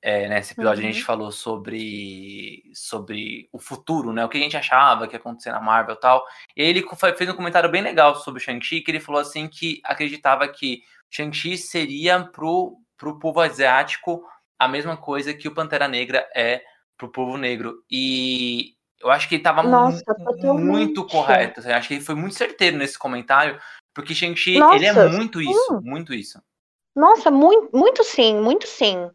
é, 0.00 0.28
nesse 0.28 0.52
episódio 0.52 0.84
a 0.84 0.86
gente 0.86 1.00
Uhum. 1.00 1.06
falou 1.06 1.32
sobre, 1.32 2.62
sobre 2.72 3.48
o 3.52 3.58
futuro, 3.58 4.12
né? 4.12 4.24
O 4.24 4.28
que 4.28 4.38
a 4.38 4.40
gente 4.40 4.56
achava 4.56 5.06
que 5.08 5.14
ia 5.14 5.18
acontecer 5.18 5.50
na 5.50 5.60
Marvel 5.60 5.94
e 5.96 6.00
tal. 6.00 6.24
E 6.56 6.62
ele 6.62 6.84
fez 7.16 7.30
um 7.30 7.34
comentário 7.34 7.70
bem 7.70 7.82
legal 7.82 8.14
sobre 8.16 8.40
o 8.40 8.42
Shang-Chi, 8.44 8.80
que 8.80 8.90
ele 8.90 9.00
falou 9.00 9.20
assim 9.20 9.48
que 9.48 9.80
acreditava 9.84 10.46
que 10.48 10.82
Shang-Chi 11.10 11.58
seria 11.58 12.24
pro, 12.24 12.76
pro 12.96 13.18
povo 13.18 13.40
asiático 13.40 14.22
a 14.58 14.68
mesma 14.68 14.96
coisa 14.96 15.34
que 15.34 15.48
o 15.48 15.54
Pantera 15.54 15.88
Negra 15.88 16.28
é 16.34 16.62
pro 16.96 17.10
povo 17.10 17.36
negro. 17.36 17.82
E 17.90 18.74
eu 19.00 19.10
acho 19.10 19.28
que 19.28 19.36
ele 19.36 19.42
tava 19.42 19.62
Nossa, 19.62 20.04
totalmente. 20.04 20.64
muito 20.64 21.04
correto. 21.06 21.60
assim, 21.60 21.70
acho 21.70 21.88
que 21.88 21.94
ele 21.94 22.04
foi 22.04 22.14
muito 22.14 22.34
certeiro 22.34 22.76
nesse 22.76 22.98
comentário, 22.98 23.60
porque 23.94 24.14
Shang-Chi, 24.14 24.56
ele 24.74 24.86
é 24.86 25.08
muito 25.08 25.40
isso, 25.40 25.80
muito 25.82 26.12
isso. 26.14 26.40
Nossa, 26.94 27.30
muito, 27.30 27.76
muito 27.76 28.02
sim, 28.02 28.40
muito 28.40 28.66
sim. 28.66 29.08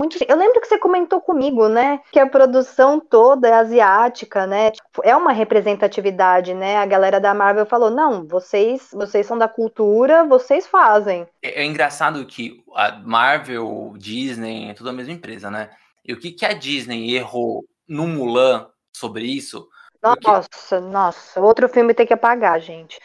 Muito. 0.00 0.16
Eu 0.26 0.36
lembro 0.36 0.58
que 0.62 0.66
você 0.66 0.78
comentou 0.78 1.20
comigo, 1.20 1.68
né, 1.68 2.00
que 2.10 2.18
a 2.18 2.26
produção 2.26 2.98
toda 2.98 3.46
é 3.46 3.52
asiática, 3.52 4.46
né? 4.46 4.70
Tipo, 4.70 5.02
É 5.04 5.14
uma 5.14 5.30
representatividade, 5.30 6.54
né? 6.54 6.78
A 6.78 6.86
galera 6.86 7.20
da 7.20 7.34
Marvel 7.34 7.66
falou: 7.66 7.90
"Não, 7.90 8.26
vocês, 8.26 8.88
vocês 8.94 9.26
são 9.26 9.36
da 9.36 9.46
cultura, 9.46 10.24
vocês 10.24 10.66
fazem". 10.66 11.26
É, 11.42 11.60
é 11.62 11.66
engraçado 11.66 12.24
que 12.24 12.64
a 12.74 12.92
Marvel, 12.92 13.92
Disney, 13.98 14.70
é 14.70 14.74
tudo 14.74 14.88
a 14.88 14.92
mesma 14.94 15.12
empresa, 15.12 15.50
né? 15.50 15.68
E 16.02 16.14
o 16.14 16.18
que, 16.18 16.32
que 16.32 16.46
a 16.46 16.54
Disney 16.54 17.14
errou 17.14 17.62
no 17.86 18.06
Mulan 18.06 18.68
sobre 18.96 19.24
isso? 19.26 19.68
Porque- 20.00 20.26
Nossa, 20.26 20.80
nossa, 20.80 21.40
outro 21.42 21.68
filme 21.68 21.92
tem 21.92 22.06
que 22.06 22.14
apagar, 22.14 22.58
gente. 22.58 22.98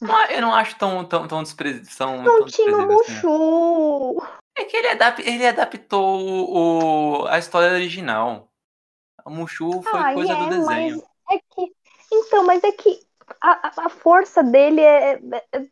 Não, 0.00 0.24
Eu 0.26 0.40
não 0.42 0.54
acho 0.54 0.78
tão, 0.78 1.04
tão, 1.04 1.26
tão, 1.26 1.42
despre... 1.42 1.82
tão, 1.98 2.22
Não 2.22 2.38
tão 2.38 2.46
tinha 2.46 2.68
o 2.68 2.86
desprezível 2.86 3.00
assim, 3.00 3.12
não. 3.26 4.14
Mushu. 4.14 4.39
É 4.56 4.64
que 4.64 4.76
ele, 4.76 4.88
adap... 4.88 5.20
ele 5.20 5.46
adaptou 5.46 6.20
o... 7.22 7.26
a 7.26 7.38
história 7.38 7.72
original. 7.72 8.48
O 9.24 9.30
Mushu 9.30 9.82
foi 9.82 10.00
Ai, 10.00 10.14
coisa 10.14 10.34
do 10.34 10.44
é, 10.44 10.48
desenho. 10.48 11.02
mas 11.28 11.38
é 11.38 11.42
que. 11.54 11.72
Então, 12.12 12.44
mas 12.44 12.64
é 12.64 12.72
que 12.72 13.00
a, 13.40 13.68
a- 13.68 13.72
a 13.86 13.88
força 13.88 14.42
dele 14.42 14.80
é. 14.80 15.12
é- 15.12 15.44
é- 15.52 15.60
Isso 15.60 15.70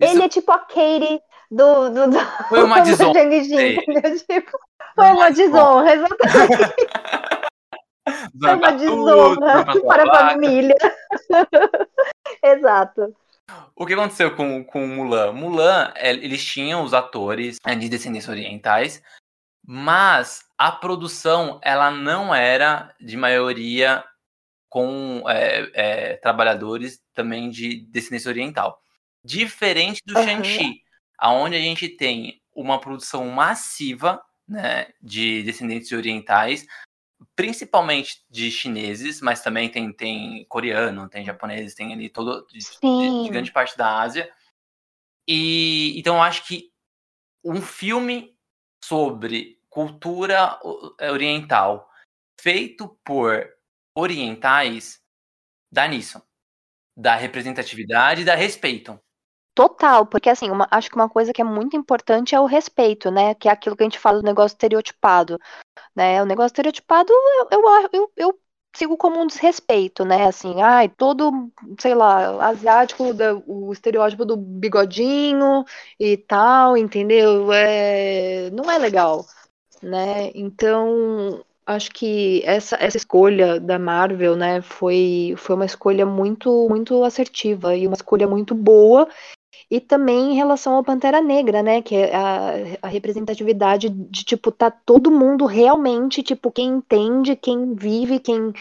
Ele 0.00 0.22
é 0.24 0.28
tipo 0.28 0.50
a 0.50 0.58
Katie 0.58 1.20
do. 1.50 1.90
do, 1.90 2.10
do 2.10 2.18
foi 2.48 2.62
uma 2.64 2.80
do 2.80 2.84
desonra. 2.84 3.12
Tipo, 4.26 4.58
foi 4.94 5.06
uma 5.12 5.30
desonra, 5.30 5.94
exatamente. 5.94 6.74
Foi 8.40 8.54
uma 8.54 8.72
desonra 8.72 9.66
para 9.84 10.04
a 10.04 10.30
família. 10.30 10.76
Exato. 12.42 13.14
O 13.74 13.86
que 13.86 13.94
aconteceu 13.94 14.34
com, 14.34 14.64
com 14.64 14.86
Mulan? 14.86 15.32
Mulan, 15.32 15.92
é, 15.94 16.10
eles 16.10 16.44
tinham 16.44 16.82
os 16.82 16.92
atores 16.92 17.58
é, 17.64 17.74
de 17.74 17.88
descendência 17.88 18.30
orientais, 18.30 19.02
mas 19.64 20.44
a 20.56 20.72
produção 20.72 21.60
ela 21.62 21.90
não 21.90 22.34
era 22.34 22.94
de 23.00 23.16
maioria 23.16 24.04
com 24.68 25.22
é, 25.28 25.70
é, 25.74 26.16
trabalhadores 26.16 27.00
também 27.14 27.50
de 27.50 27.80
descendência 27.86 28.28
oriental. 28.28 28.80
Diferente 29.24 30.00
do 30.04 30.16
Aham. 30.16 30.26
Shang-Chi, 30.26 30.82
aonde 31.18 31.56
a 31.56 31.60
gente 31.60 31.88
tem 31.88 32.40
uma 32.54 32.80
produção 32.80 33.28
massiva 33.28 34.22
né, 34.48 34.88
de 35.02 35.42
descendentes 35.42 35.92
orientais, 35.92 36.66
principalmente 37.34 38.24
de 38.30 38.50
chineses, 38.50 39.20
mas 39.20 39.42
também 39.42 39.70
tem, 39.70 39.92
tem 39.92 40.44
coreano, 40.48 41.08
tem 41.08 41.24
japoneses, 41.24 41.74
tem 41.74 41.92
ali 41.92 42.08
todo 42.08 42.46
de, 42.48 42.58
de- 42.58 43.30
grande 43.30 43.52
parte 43.52 43.76
da 43.76 44.00
Ásia. 44.00 44.30
E 45.28 45.98
então 45.98 46.16
eu 46.16 46.22
acho 46.22 46.46
que 46.46 46.72
um 47.44 47.60
filme 47.60 48.36
sobre 48.84 49.60
cultura 49.68 50.58
é, 51.00 51.10
oriental 51.10 51.90
feito 52.40 52.98
por 53.04 53.48
orientais 53.94 55.02
dá 55.72 55.88
nisso. 55.88 56.22
Da 56.96 57.16
representatividade 57.16 58.22
e 58.22 58.24
da 58.24 58.34
respeito. 58.34 59.00
Total, 59.56 60.04
porque 60.06 60.28
assim, 60.28 60.50
uma- 60.50 60.68
acho 60.70 60.90
que 60.90 60.96
uma 60.96 61.08
coisa 61.08 61.32
que 61.32 61.40
é 61.40 61.44
muito 61.44 61.76
importante 61.76 62.34
é 62.34 62.40
o 62.40 62.44
respeito, 62.46 63.10
né? 63.10 63.34
Que 63.34 63.48
é 63.48 63.52
aquilo 63.52 63.74
que 63.76 63.82
a 63.82 63.86
gente 63.86 63.98
fala 63.98 64.18
do 64.20 64.24
negócio 64.26 64.54
estereotipado, 64.54 65.38
né? 65.96 66.22
O 66.22 66.26
negócio 66.26 66.48
estereotipado 66.48 67.12
eu, 67.12 67.48
eu, 67.52 67.90
eu, 67.92 68.12
eu 68.16 68.40
sigo 68.76 68.96
como 68.96 69.20
um 69.20 69.26
desrespeito, 69.26 70.04
né? 70.04 70.26
Assim, 70.26 70.62
ai, 70.62 70.88
todo, 70.90 71.50
sei 71.80 71.94
lá, 71.94 72.46
asiático, 72.48 73.04
o 73.46 73.72
estereótipo 73.72 74.24
do 74.26 74.36
bigodinho 74.36 75.64
e 76.00 76.16
tal, 76.18 76.76
entendeu? 76.76 77.52
É, 77.52 78.50
não 78.52 78.70
é 78.70 78.78
legal, 78.78 79.26
né? 79.82 80.30
Então, 80.34 81.44
acho 81.66 81.90
que 81.92 82.42
essa, 82.44 82.76
essa 82.76 82.96
escolha 82.96 83.60
da 83.60 83.78
Marvel, 83.78 84.36
né, 84.36 84.62
foi, 84.62 85.34
foi 85.36 85.54
uma 85.56 85.64
escolha 85.66 86.06
muito, 86.06 86.68
muito 86.68 87.02
assertiva 87.04 87.76
e 87.76 87.86
uma 87.86 87.96
escolha 87.96 88.26
muito 88.26 88.54
boa. 88.54 89.08
E 89.70 89.80
também 89.80 90.32
em 90.32 90.34
relação 90.34 90.74
ao 90.74 90.84
Pantera 90.84 91.20
Negra, 91.20 91.62
né? 91.62 91.82
Que 91.82 91.96
é 91.96 92.14
a, 92.14 92.52
a 92.82 92.88
representatividade 92.88 93.88
de, 93.88 94.24
tipo, 94.24 94.52
tá 94.52 94.70
todo 94.70 95.10
mundo 95.10 95.46
realmente, 95.46 96.22
tipo, 96.22 96.50
quem 96.50 96.68
entende, 96.68 97.36
quem 97.36 97.74
vive, 97.74 98.20
quem, 98.20 98.52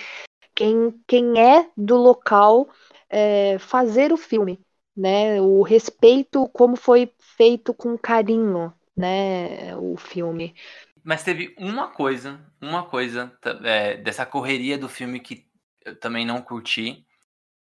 quem, 0.54 0.94
quem 1.08 1.40
é 1.40 1.70
do 1.78 1.96
local 1.96 2.68
é, 3.10 3.58
fazer 3.60 4.12
o 4.12 4.18
filme, 4.18 4.60
né? 4.96 5.42
O 5.42 5.62
respeito, 5.62 6.48
como 6.50 6.76
foi 6.76 7.12
feito 7.38 7.74
com 7.74 7.98
carinho, 7.98 8.74
né? 8.96 9.76
O 9.78 9.98
filme. 9.98 10.56
Mas 11.04 11.24
teve 11.24 11.54
uma 11.60 11.90
coisa, 11.90 12.40
uma 12.60 12.84
coisa 12.84 13.32
é, 13.64 13.98
dessa 13.98 14.26
correria 14.26 14.78
do 14.78 14.90
filme 14.90 15.20
que 15.20 15.46
eu 15.86 15.96
também 16.00 16.26
não 16.26 16.42
curti, 16.42 17.06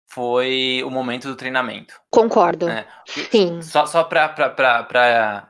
foi 0.10 0.82
o 0.86 0.90
momento 0.90 1.28
do 1.28 1.36
treinamento. 1.36 2.00
Concordo. 2.12 2.70
É. 2.70 2.88
Sim. 3.08 3.62
Só, 3.62 3.86
só 3.86 4.04
pra, 4.04 4.30
pra, 4.30 4.50
pra, 4.50 4.84
pra 4.84 5.50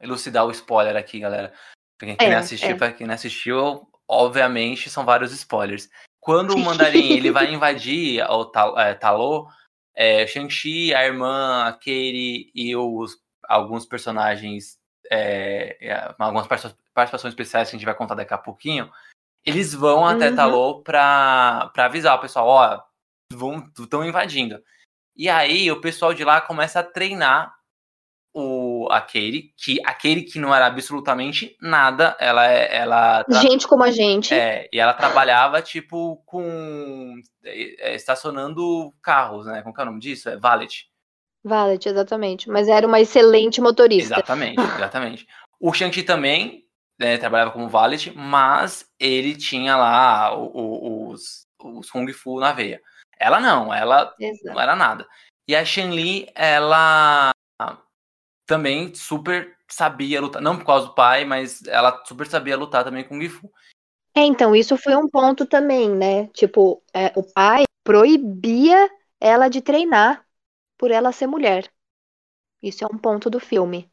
elucidar 0.00 0.46
o 0.46 0.50
spoiler 0.50 0.96
aqui, 0.96 1.20
galera. 1.20 1.52
Pra 1.98 2.06
quem, 2.06 2.16
É, 2.18 2.30
não 2.30 2.38
assistiu, 2.38 2.70
é. 2.70 2.74
pra 2.74 2.92
quem 2.92 3.06
não 3.06 3.14
assistiu, 3.14 3.86
obviamente 4.08 4.88
são 4.88 5.04
vários 5.04 5.32
spoilers. 5.32 5.88
Quando 6.18 6.54
o 6.54 6.58
Mandarim 6.58 7.12
ele 7.12 7.30
vai 7.30 7.46
invadir 7.52 8.22
o 8.30 8.44
Ta- 8.46 8.74
é, 8.78 8.94
Talô, 8.94 9.48
é, 9.94 10.26
Shang-Chi, 10.26 10.94
a 10.94 11.04
irmã, 11.04 11.64
a 11.66 11.72
Katie 11.72 12.50
e 12.54 12.74
os, 12.74 13.18
alguns 13.46 13.84
personagens, 13.84 14.78
é, 15.10 15.76
é, 15.80 16.14
algumas 16.18 16.46
participa- 16.46 16.78
participações 16.94 17.32
especiais 17.32 17.68
que 17.68 17.76
a 17.76 17.78
gente 17.78 17.86
vai 17.86 17.94
contar 17.94 18.14
daqui 18.14 18.32
a 18.32 18.38
pouquinho, 18.38 18.90
eles 19.44 19.74
vão 19.74 20.06
até 20.06 20.30
Uhum. 20.30 20.36
Talô 20.36 20.82
pra, 20.82 21.70
pra 21.74 21.84
avisar 21.86 22.16
o 22.16 22.20
pessoal, 22.20 22.46
ó, 22.46 22.82
vão 23.32 23.64
estão 23.78 24.04
invadindo. 24.04 24.62
E 25.16 25.28
aí 25.28 25.70
o 25.70 25.80
pessoal 25.80 26.14
de 26.14 26.24
lá 26.24 26.40
começa 26.40 26.80
a 26.80 26.84
treinar 26.84 27.54
o 28.32 28.86
a 28.90 29.00
Katie, 29.00 29.52
que 29.56 29.80
a 29.84 29.92
Katie 29.92 30.22
que 30.22 30.38
não 30.38 30.54
era 30.54 30.66
absolutamente 30.66 31.56
nada, 31.60 32.16
ela 32.20 32.46
é- 32.46 32.76
ela 32.76 33.24
Gente 33.40 33.66
como 33.66 33.82
a 33.82 33.90
gente. 33.90 34.32
é, 34.32 34.68
e 34.72 34.78
ela 34.78 34.94
trabalhava 34.94 35.60
tipo 35.60 36.22
com 36.24 37.16
é, 37.44 37.90
é, 37.90 37.94
estacionando 37.96 38.94
carros, 39.02 39.46
né? 39.46 39.62
Como 39.62 39.74
que 39.74 39.80
é 39.80 39.82
o 39.82 39.86
nome 39.86 40.00
disso? 40.00 40.28
É 40.28 40.36
valet. 40.36 40.88
Valet, 41.42 41.86
exatamente. 41.88 42.48
Mas 42.48 42.68
era 42.68 42.86
uma 42.86 43.00
excelente 43.00 43.60
motorista. 43.60 44.14
Exatamente, 44.14 44.60
exatamente. 44.60 45.26
O 45.58 45.72
Shang-Chi 45.72 46.02
também 46.04 46.64
né, 46.98 47.16
trabalhava 47.18 47.50
como 47.50 47.68
valet, 47.68 48.12
mas 48.14 48.86
ele 48.98 49.34
tinha 49.34 49.76
lá 49.76 50.36
os, 50.36 51.46
os 51.62 51.90
Kung 51.90 52.10
Fu 52.12 52.38
na 52.38 52.52
veia. 52.52 52.80
Ela 53.20 53.38
não, 53.38 53.72
ela 53.72 54.14
Exato. 54.18 54.54
não 54.54 54.60
era 54.60 54.74
nada. 54.74 55.06
E 55.46 55.54
a 55.54 55.64
Shen-Li, 55.64 56.28
ela 56.34 57.30
também 58.46 58.94
super 58.94 59.56
sabia 59.68 60.20
lutar, 60.20 60.42
não 60.42 60.58
por 60.58 60.64
causa 60.64 60.86
do 60.86 60.94
pai, 60.94 61.24
mas 61.24 61.64
ela 61.66 62.02
super 62.04 62.26
sabia 62.26 62.56
lutar 62.56 62.82
também 62.82 63.04
com 63.04 63.16
o 63.16 63.20
Gifu. 63.20 63.48
É, 64.14 64.22
então, 64.22 64.56
isso 64.56 64.76
foi 64.76 64.96
um 64.96 65.08
ponto 65.08 65.46
também, 65.46 65.88
né? 65.88 66.26
Tipo, 66.28 66.82
é, 66.92 67.12
o 67.14 67.22
pai 67.22 67.64
proibia 67.84 68.90
ela 69.20 69.48
de 69.48 69.60
treinar 69.60 70.26
por 70.76 70.90
ela 70.90 71.12
ser 71.12 71.26
mulher. 71.26 71.70
Isso 72.62 72.84
é 72.84 72.86
um 72.86 72.98
ponto 72.98 73.30
do 73.30 73.38
filme. 73.38 73.90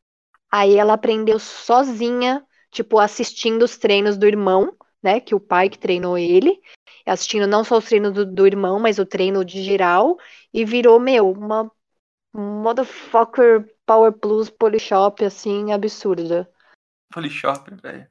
Aí 0.52 0.76
ela 0.76 0.94
aprendeu 0.94 1.38
sozinha, 1.38 2.44
tipo, 2.72 2.98
assistindo 2.98 3.64
os 3.64 3.78
treinos 3.78 4.18
do 4.18 4.26
irmão, 4.26 4.76
né? 5.04 5.20
Que 5.20 5.36
o 5.36 5.40
pai 5.40 5.70
que 5.70 5.78
treinou 5.78 6.18
ele. 6.18 6.60
Assistindo 7.08 7.48
não 7.48 7.64
só 7.64 7.78
os 7.78 7.86
treinos 7.86 8.14
do, 8.14 8.26
do 8.26 8.46
irmão, 8.46 8.80
mas 8.80 9.00
o 9.00 9.06
treino 9.06 9.46
de 9.46 9.64
geral. 9.64 10.18
E 10.54 10.66
virou, 10.66 11.00
meu, 11.00 11.32
uma 11.32 11.72
motherfucker 12.34 13.66
Power 13.86 14.12
Plus 14.12 14.50
Polishop, 14.50 15.24
assim, 15.24 15.72
absurda. 15.72 16.50
Polishop, 17.12 17.74
velho. 17.82 18.08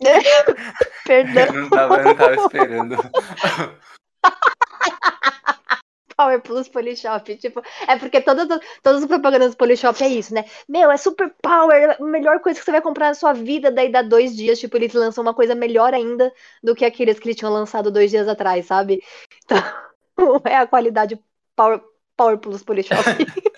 Perdão. 1.06 1.46
Eu 1.46 1.62
não 1.62 1.70
tava, 1.70 1.96
eu 1.98 2.04
não 2.04 2.16
tava 2.16 2.34
esperando. 2.34 2.96
Power 6.16 6.40
Plus 6.40 6.68
Polishop. 6.68 7.36
Tipo, 7.36 7.62
é 7.88 7.96
porque 7.98 8.20
todas, 8.20 8.50
as- 8.50 8.60
todas 8.82 9.02
as 9.02 9.08
propagandas 9.08 9.52
do 9.52 9.56
Polishop 9.56 10.02
é 10.02 10.08
isso, 10.08 10.34
né? 10.34 10.44
Meu, 10.68 10.90
é 10.90 10.96
super 10.96 11.32
power, 11.42 11.96
a 12.00 12.04
melhor 12.04 12.40
coisa 12.40 12.58
que 12.58 12.64
você 12.64 12.70
vai 12.72 12.82
comprar 12.82 13.08
na 13.08 13.14
sua 13.14 13.32
vida. 13.32 13.70
Daí 13.70 13.90
dá 13.90 14.02
dois 14.02 14.34
dias, 14.36 14.58
tipo, 14.58 14.76
eles 14.76 14.92
lançam 14.92 15.22
uma 15.22 15.34
coisa 15.34 15.54
melhor 15.54 15.94
ainda 15.94 16.32
do 16.62 16.74
que 16.74 16.84
aqueles 16.84 17.18
que 17.18 17.28
eles 17.28 17.36
tinham 17.36 17.52
lançado 17.52 17.90
dois 17.90 18.10
dias 18.10 18.28
atrás, 18.28 18.66
sabe? 18.66 19.02
Então, 19.44 19.58
é 20.44 20.56
a 20.56 20.66
qualidade 20.66 21.18
Power, 21.56 21.80
power 22.16 22.38
Plus 22.38 22.62
Polishop. 22.62 22.94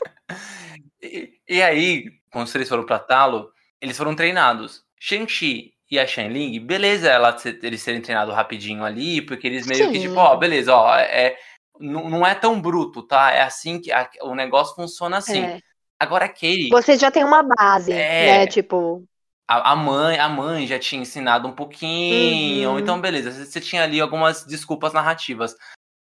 E, 1.03 1.35
e 1.49 1.63
aí, 1.63 2.11
quando 2.31 2.51
eles 2.55 2.69
foram 2.69 2.85
pra 2.85 2.99
Talo, 2.99 3.51
eles 3.81 3.97
foram 3.97 4.15
treinados. 4.15 4.85
Shang-Chi 4.99 5.73
e 5.91 5.99
a 5.99 6.07
Shenling, 6.07 6.59
beleza 6.61 7.09
ela, 7.09 7.37
eles 7.63 7.81
serem 7.81 8.01
treinados 8.01 8.35
rapidinho 8.35 8.85
ali, 8.85 9.23
porque 9.23 9.47
eles 9.47 9.67
meio 9.67 9.87
que 9.87 9.99
Sim. 9.99 10.09
tipo, 10.09 10.19
ó, 10.19 10.37
beleza, 10.37 10.75
ó, 10.75 10.97
é, 10.97 11.37
não, 11.81 12.09
não 12.09 12.27
é 12.27 12.35
tão 12.35 12.61
bruto, 12.61 13.03
tá? 13.03 13.31
É 13.33 13.43
assim 13.43 13.81
que 13.81 13.93
a- 13.93 14.09
o 14.23 14.35
negócio 14.35 14.75
funciona 14.75 15.19
assim. 15.19 15.43
É. 15.43 15.61
Agora 15.99 16.29
Katie, 16.29 16.69
Você 16.71 16.97
já 16.97 17.11
tem 17.11 17.25
uma 17.25 17.43
base, 17.43 17.93
É. 17.93 18.39
né? 18.39 18.47
Tipo, 18.47 19.03
a, 19.49 19.73
a 19.73 19.77
mãe, 19.77 20.19
a 20.19 20.29
mãe 20.29 20.67
já 20.67 20.79
tinha 20.79 21.01
ensinado 21.03 21.49
um 21.49 21.53
pouquinho, 21.53 22.71
Uhum. 22.73 22.79
então 22.79 23.01
beleza, 23.01 23.31
você, 23.31 23.47
você 23.47 23.61
tinha 23.61 23.83
ali 23.83 24.01
algumas 24.01 24.45
desculpas 24.45 24.93
narrativas. 24.93 25.55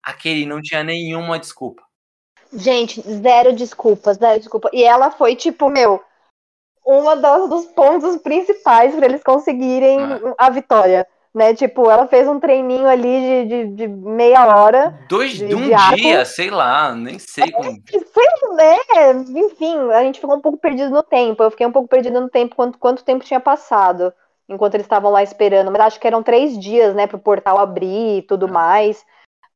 A 0.03 0.13
Katie 0.13 0.45
não 0.45 0.61
tinha 0.61 0.83
nenhuma 0.83 1.37
desculpa. 1.39 1.83
Gente, 2.53 3.01
zero 3.01 3.53
desculpas, 3.53 4.17
zero 4.17 4.39
desculpa. 4.39 4.69
E 4.71 4.83
ela 4.83 5.11
foi, 5.11 5.35
tipo, 5.35 5.69
meu, 5.69 6.01
uma 6.85 7.15
das- 7.15 7.49
dos 7.49 7.65
pontos 7.65 8.15
principais 8.21 8.95
para 8.95 9.05
eles 9.05 9.23
conseguirem 9.23 9.97
a 10.37 10.49
vitória. 10.49 11.05
Né? 11.35 11.53
Tipo, 11.53 11.91
ela 11.91 12.07
fez 12.07 12.25
um 12.29 12.39
treininho 12.39 12.87
ali 12.87 13.45
de, 13.45 13.45
de, 13.45 13.67
de 13.75 13.87
meia 13.89 14.47
hora. 14.47 14.97
Dois 15.09 15.33
De- 15.33 15.53
um 15.53 15.69
dia, 15.93 16.23
sei 16.23 16.49
lá, 16.49 16.95
nem 16.95 17.19
sei 17.19 17.51
como. 17.51 17.71
E 17.93 17.99
foi, 18.05 18.55
né? 18.55 18.77
Enfim, 19.35 19.91
a 19.91 20.01
gente 20.03 20.21
ficou 20.21 20.37
um 20.37 20.39
pouco 20.39 20.57
perdido 20.57 20.91
no 20.91 21.03
tempo. 21.03 21.43
Eu 21.43 21.51
fiquei 21.51 21.67
um 21.67 21.73
pouco 21.73 21.89
perdido 21.89 22.21
no 22.21 22.29
tempo, 22.29 22.55
quanto, 22.55 22.79
quanto 22.79 23.03
tempo 23.03 23.25
tinha 23.25 23.41
passado 23.41 24.13
enquanto 24.47 24.75
eles 24.75 24.85
estavam 24.85 25.11
lá 25.11 25.23
esperando. 25.23 25.69
Mas 25.71 25.81
acho 25.81 25.99
que 25.99 26.07
eram 26.07 26.23
três 26.23 26.57
dias, 26.57 26.95
né, 26.95 27.05
pro 27.05 27.19
portal 27.19 27.59
abrir 27.59 28.19
e 28.19 28.21
tudo 28.21 28.47
mais. 28.47 29.03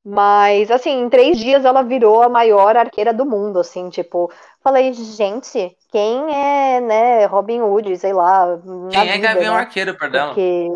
Mas, 0.04 0.72
assim, 0.72 1.02
em 1.02 1.10
três 1.10 1.38
dias 1.38 1.66
ela 1.66 1.82
virou 1.82 2.24
a 2.24 2.30
maior 2.30 2.76
arqueira 2.76 3.14
do 3.14 3.26
mundo, 3.26 3.60
assim, 3.60 3.90
tipo. 3.90 4.32
Falei, 4.62 4.94
gente, 4.94 5.76
quem 5.92 6.34
é, 6.34 6.82
né, 6.82 7.26
Robin 7.26 7.62
Hood, 7.62 7.98
sei 7.98 8.14
lá. 8.14 8.60
Quem 8.90 9.10
é 9.10 9.14
vida, 9.14 9.34
Gavião 9.34 9.54
né? 9.54 9.60
Arqueiro, 9.60 9.98
perdão? 9.98 10.28
Porque. 10.28 10.68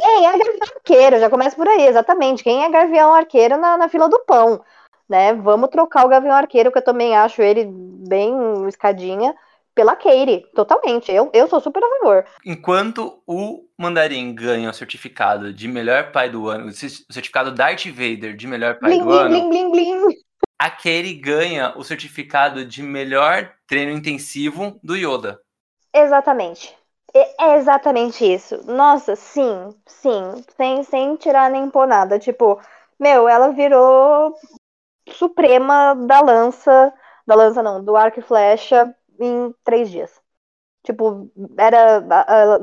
Quem 0.00 0.26
é 0.26 0.32
Gavião 0.38 0.58
Arqueiro? 0.62 1.18
Já 1.20 1.30
começa 1.30 1.56
por 1.56 1.68
aí, 1.68 1.86
exatamente. 1.86 2.42
Quem 2.44 2.64
é 2.64 2.70
Gavião 2.70 3.14
Arqueiro 3.14 3.56
na, 3.56 3.76
na 3.76 3.88
fila 3.88 4.08
do 4.08 4.18
pão? 4.20 4.62
Né? 5.08 5.34
Vamos 5.34 5.70
trocar 5.70 6.04
o 6.04 6.08
Gavião 6.08 6.34
Arqueiro, 6.34 6.72
que 6.72 6.78
eu 6.78 6.84
também 6.84 7.16
acho 7.16 7.40
ele 7.40 7.64
bem 7.68 8.66
escadinha, 8.68 9.34
pela 9.74 9.94
Katie. 9.94 10.44
Totalmente. 10.54 11.12
Eu, 11.12 11.30
eu 11.32 11.46
sou 11.48 11.60
super 11.60 11.82
a 11.82 11.88
favor. 11.98 12.24
Enquanto 12.44 13.22
o 13.26 13.64
Mandarim 13.78 14.34
ganha 14.34 14.70
o 14.70 14.74
certificado 14.74 15.52
de 15.52 15.68
melhor 15.68 16.12
pai 16.12 16.28
do 16.28 16.48
ano, 16.48 16.66
o 16.66 16.72
cer- 16.72 17.04
o 17.08 17.12
certificado 17.12 17.52
Darth 17.52 17.86
Vader 17.86 18.34
de 18.36 18.46
melhor 18.46 18.78
pai 18.78 18.90
Blim, 18.90 19.00
do 19.00 19.06
blim, 19.06 19.16
ano, 19.18 19.48
blim, 19.48 19.70
blim, 19.70 20.06
blim. 20.06 20.16
a 20.58 20.70
Katie 20.70 21.14
ganha 21.14 21.74
o 21.76 21.84
certificado 21.84 22.64
de 22.64 22.82
melhor 22.82 23.52
treino 23.66 23.92
intensivo 23.92 24.78
do 24.82 24.96
Yoda. 24.96 25.38
Exatamente. 25.94 26.76
É 27.14 27.46
é 27.52 27.56
exatamente 27.56 28.24
isso. 28.24 28.60
Nossa, 28.70 29.16
sim, 29.16 29.74
sim. 29.86 30.44
Sem, 30.56 30.82
sem 30.84 31.16
tirar 31.16 31.50
nem 31.50 31.70
pôr 31.70 31.86
nada. 31.86 32.18
Tipo, 32.18 32.60
meu, 32.98 33.28
ela 33.28 33.50
virou 33.52 34.34
suprema 35.10 35.94
da 35.94 36.20
lança. 36.20 36.92
Da 37.26 37.34
lança 37.34 37.62
não, 37.62 37.82
do 37.84 37.96
arco 37.96 38.20
e 38.20 38.22
flecha 38.22 38.94
em 39.20 39.54
três 39.64 39.90
dias. 39.90 40.12
Tipo, 40.84 41.30
era. 41.58 42.02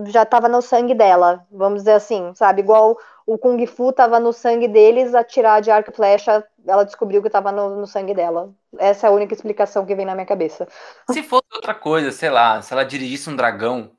Já 0.08 0.26
tava 0.26 0.50
no 0.50 0.62
sangue 0.62 0.96
dela, 0.96 1.46
vamos 1.52 1.82
dizer 1.82 1.94
assim, 1.94 2.34
sabe? 2.36 2.62
Igual 2.62 2.98
o 3.26 3.38
Kung 3.38 3.66
Fu 3.68 3.92
tava 3.94 4.20
no 4.20 4.34
sangue 4.34 4.68
deles, 4.68 5.14
atirar 5.16 5.62
de 5.62 5.72
arco 5.72 5.92
e 5.92 5.96
flecha, 5.96 6.46
ela 6.66 6.86
descobriu 6.86 7.22
que 7.22 7.30
tava 7.30 7.52
no, 7.52 7.78
no 7.82 7.88
sangue 7.88 8.14
dela. 8.14 8.54
Essa 8.78 9.08
é 9.08 9.10
a 9.10 9.14
única 9.14 9.34
explicação 9.34 9.86
que 9.86 9.96
vem 9.96 10.06
na 10.06 10.16
minha 10.16 10.26
cabeça. 10.26 10.68
Se 11.12 11.22
fosse 11.24 11.48
outra 11.54 11.76
coisa, 11.76 12.12
sei 12.12 12.30
lá, 12.30 12.62
se 12.62 12.74
ela 12.74 12.84
dirigisse 12.86 13.30
um 13.30 13.36
dragão, 13.36 13.92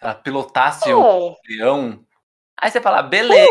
ela 0.00 0.14
pilotasse 0.14 0.90
É, 0.90 0.94
leão, 1.48 2.04
aí 2.56 2.70
você 2.70 2.80
fala, 2.80 3.02
beleza, 3.02 3.48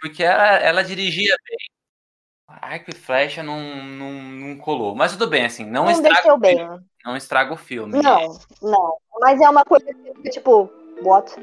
porque 0.00 0.24
ela, 0.24 0.56
ela 0.58 0.84
dirigia 0.84 1.36
bem. 1.46 1.58
Arco 2.46 2.90
e 2.90 2.94
flecha 2.94 3.42
não, 3.42 3.60
não, 3.84 4.12
não 4.12 4.56
colou. 4.56 4.94
Mas 4.94 5.12
tudo 5.12 5.26
bem, 5.28 5.44
assim, 5.44 5.66
não, 5.66 5.84
Não 5.84 5.90
estraga, 5.90 6.18
o 6.20 6.22
filme, 6.22 6.40
bem. 6.40 6.80
não 7.04 7.16
estraga 7.16 7.52
o 7.52 7.56
filme. 7.56 8.02
Não, 8.02 8.38
não. 8.62 8.96
Mas 9.20 9.38
é 9.40 9.48
uma 9.50 9.64
coisa 9.64 9.84
que, 9.92 10.30
tipo, 10.30 10.70
what? 11.02 11.34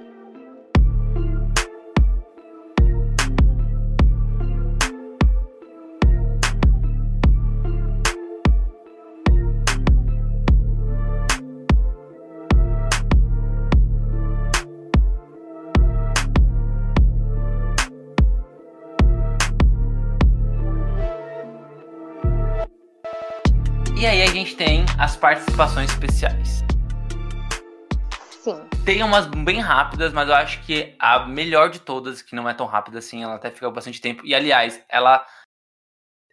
As 25.05 25.15
participações 25.15 25.91
especiais. 25.91 26.63
Sim. 28.41 28.67
Tem 28.83 29.03
umas 29.03 29.27
bem 29.27 29.59
rápidas, 29.59 30.11
mas 30.11 30.27
eu 30.27 30.33
acho 30.33 30.65
que 30.65 30.95
a 30.97 31.27
melhor 31.27 31.69
de 31.69 31.79
todas, 31.79 32.23
que 32.23 32.35
não 32.35 32.49
é 32.49 32.55
tão 32.55 32.65
rápida 32.65 32.97
assim, 32.97 33.21
ela 33.21 33.35
até 33.35 33.51
fica 33.51 33.69
bastante 33.69 34.01
tempo. 34.01 34.25
E 34.25 34.33
aliás, 34.33 34.83
ela 34.89 35.23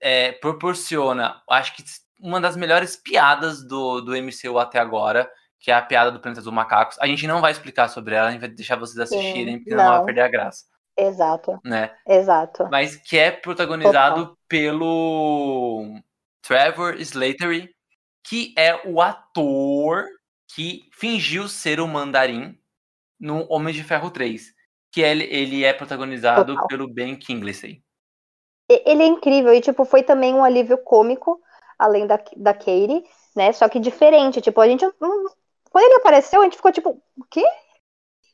é, 0.00 0.32
proporciona, 0.32 1.42
acho 1.50 1.76
que 1.76 1.84
uma 2.18 2.40
das 2.40 2.56
melhores 2.56 2.96
piadas 2.96 3.62
do, 3.62 4.00
do 4.00 4.12
MCU 4.12 4.58
até 4.58 4.78
agora, 4.78 5.30
que 5.60 5.70
é 5.70 5.74
a 5.74 5.82
piada 5.82 6.10
do 6.10 6.18
Planeta 6.18 6.40
dos 6.40 6.50
Macacos. 6.50 6.96
A 6.98 7.06
gente 7.06 7.26
não 7.26 7.42
vai 7.42 7.52
explicar 7.52 7.88
sobre 7.88 8.14
ela, 8.14 8.28
a 8.28 8.30
gente 8.30 8.40
vai 8.40 8.48
deixar 8.48 8.76
vocês 8.76 8.98
assistirem, 8.98 9.58
porque 9.58 9.74
não. 9.74 9.84
não. 9.84 9.96
vai 9.96 10.04
perder 10.06 10.22
a 10.22 10.28
graça, 10.28 10.64
Exato, 10.96 11.60
né? 11.62 11.94
exato. 12.08 12.66
Mas 12.70 12.96
que 12.96 13.18
é 13.18 13.30
protagonizado 13.30 14.34
pelo 14.48 16.00
Trevor 16.40 16.94
Slattery, 16.94 17.68
que 18.24 18.54
é 18.56 18.86
o 18.88 19.00
ator 19.00 20.06
que 20.54 20.88
fingiu 20.92 21.48
ser 21.48 21.80
o 21.80 21.88
Mandarim 21.88 22.58
no 23.18 23.46
Homem 23.50 23.72
de 23.72 23.82
Ferro 23.82 24.10
3. 24.10 24.52
Que 24.90 25.00
ele, 25.00 25.24
ele 25.24 25.64
é 25.64 25.72
protagonizado 25.72 26.54
Total. 26.54 26.66
pelo 26.66 26.88
Ben 26.88 27.16
Kingsley. 27.16 27.82
Ele 28.68 29.02
é 29.02 29.06
incrível 29.06 29.54
e, 29.54 29.60
tipo, 29.60 29.84
foi 29.84 30.02
também 30.02 30.34
um 30.34 30.44
alívio 30.44 30.78
cômico, 30.78 31.40
além 31.78 32.06
da, 32.06 32.22
da 32.36 32.54
Katie, 32.54 33.04
né? 33.34 33.52
Só 33.52 33.68
que 33.68 33.80
diferente. 33.80 34.40
Tipo, 34.40 34.60
a 34.60 34.68
gente. 34.68 34.84
Quando 34.98 35.84
ele 35.84 35.94
apareceu, 35.94 36.40
a 36.40 36.44
gente 36.44 36.56
ficou 36.56 36.72
tipo, 36.72 37.02
o 37.16 37.24
quê? 37.30 37.44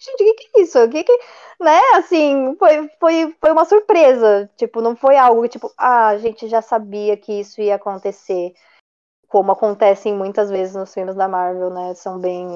Gente, 0.01 0.22
o 0.22 0.34
que, 0.34 0.34
que 0.34 0.59
é 0.59 0.62
isso? 0.62 0.78
O 0.78 0.89
que 0.89 1.03
que... 1.05 1.18
Né? 1.61 1.80
Assim, 1.95 2.57
foi, 2.57 2.89
foi, 3.01 3.36
foi 3.41 3.51
uma 3.51 3.64
surpresa. 3.64 4.51
Tipo, 4.57 4.80
não 4.80 4.95
foi 4.97 5.16
algo 5.16 5.43
que, 5.43 5.49
tipo, 5.51 5.72
ah, 5.76 6.09
a 6.09 6.18
gente 6.18 6.49
já 6.49 6.62
sabia 6.62 7.16
que 7.16 7.32
isso 7.32 7.61
ia 7.61 7.76
acontecer. 7.76 8.55
Como 9.29 9.53
acontecem 9.53 10.14
muitas 10.14 10.51
vezes 10.51 10.74
nos 10.74 10.93
filmes 10.93 11.14
da 11.14 11.29
Marvel, 11.29 11.70
né? 11.70 11.95
São 11.95 12.18
bem. 12.18 12.47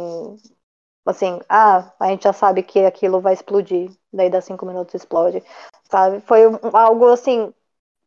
Assim, 1.07 1.41
ah, 1.49 1.93
a 2.01 2.09
gente 2.09 2.25
já 2.25 2.33
sabe 2.33 2.63
que 2.63 2.81
aquilo 2.85 3.21
vai 3.21 3.35
explodir. 3.35 3.91
Daí 4.13 4.31
dá 4.31 4.41
cinco 4.41 4.67
minutos 4.67 4.95
explode. 4.95 5.43
Sabe? 5.91 6.21
Foi 6.21 6.43
algo 6.73 7.09
assim 7.09 7.53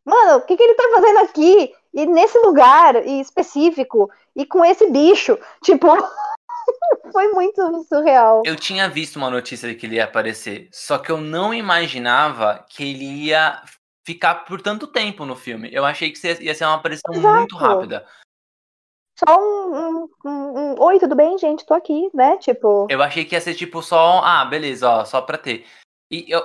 mano, 0.06 0.38
o 0.38 0.40
que, 0.42 0.56
que 0.56 0.62
ele 0.62 0.74
tá 0.74 0.84
fazendo 0.94 1.18
aqui? 1.18 1.74
E 1.92 2.06
nesse 2.06 2.38
lugar 2.38 3.04
e 3.04 3.20
específico, 3.20 4.08
e 4.34 4.46
com 4.46 4.64
esse 4.64 4.88
bicho. 4.90 5.36
Tipo, 5.64 5.88
foi 7.12 7.28
muito 7.32 7.84
surreal. 7.88 8.42
Eu 8.44 8.54
tinha 8.54 8.88
visto 8.88 9.16
uma 9.16 9.28
notícia 9.28 9.68
de 9.68 9.74
que 9.74 9.86
ele 9.86 9.96
ia 9.96 10.04
aparecer, 10.04 10.68
só 10.72 10.96
que 10.98 11.10
eu 11.10 11.18
não 11.18 11.52
imaginava 11.52 12.64
que 12.68 12.84
ele 12.84 13.04
ia 13.04 13.60
ficar 14.06 14.44
por 14.44 14.62
tanto 14.62 14.86
tempo 14.86 15.24
no 15.24 15.34
filme. 15.34 15.68
Eu 15.72 15.84
achei 15.84 16.12
que 16.12 16.26
ia 16.40 16.54
ser 16.54 16.64
uma 16.64 16.76
aparição 16.76 17.12
Exato. 17.12 17.36
muito 17.36 17.56
rápida. 17.56 18.06
Só 19.18 19.34
um, 19.38 19.74
um, 19.74 20.08
um, 20.24 20.58
um, 20.58 20.82
Oi, 20.82 20.98
tudo 20.98 21.14
bem, 21.14 21.38
gente? 21.38 21.64
Tô 21.64 21.72
aqui, 21.72 22.10
né? 22.12 22.36
Tipo. 22.36 22.86
Eu 22.90 23.02
achei 23.02 23.24
que 23.24 23.34
ia 23.34 23.40
ser 23.40 23.54
tipo 23.54 23.82
só. 23.82 24.20
Ah, 24.22 24.44
beleza, 24.44 24.88
ó, 24.88 25.04
só 25.04 25.22
pra 25.22 25.38
ter. 25.38 25.64
E 26.10 26.26
eu, 26.28 26.44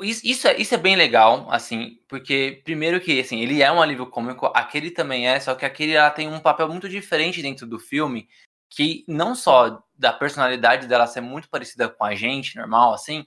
isso, 0.00 0.48
é, 0.48 0.56
isso 0.60 0.74
é 0.74 0.78
bem 0.78 0.96
legal, 0.96 1.46
assim, 1.50 1.98
porque, 2.08 2.60
primeiro 2.64 3.00
que, 3.00 3.20
assim, 3.20 3.40
ele 3.40 3.62
é 3.62 3.70
um 3.70 3.80
alívio 3.80 4.06
cômico, 4.06 4.50
aquele 4.54 4.90
também 4.90 5.28
é, 5.28 5.38
só 5.38 5.54
que 5.54 5.64
aquele 5.64 5.92
ela 5.92 6.10
tem 6.10 6.28
um 6.28 6.40
papel 6.40 6.68
muito 6.68 6.88
diferente 6.88 7.42
dentro 7.42 7.66
do 7.66 7.78
filme, 7.78 8.28
que 8.70 9.04
não 9.06 9.34
só 9.34 9.82
da 9.96 10.12
personalidade 10.12 10.86
dela 10.86 11.06
ser 11.06 11.20
muito 11.20 11.48
parecida 11.48 11.88
com 11.88 12.04
a 12.04 12.14
gente, 12.14 12.56
normal, 12.56 12.94
assim, 12.94 13.26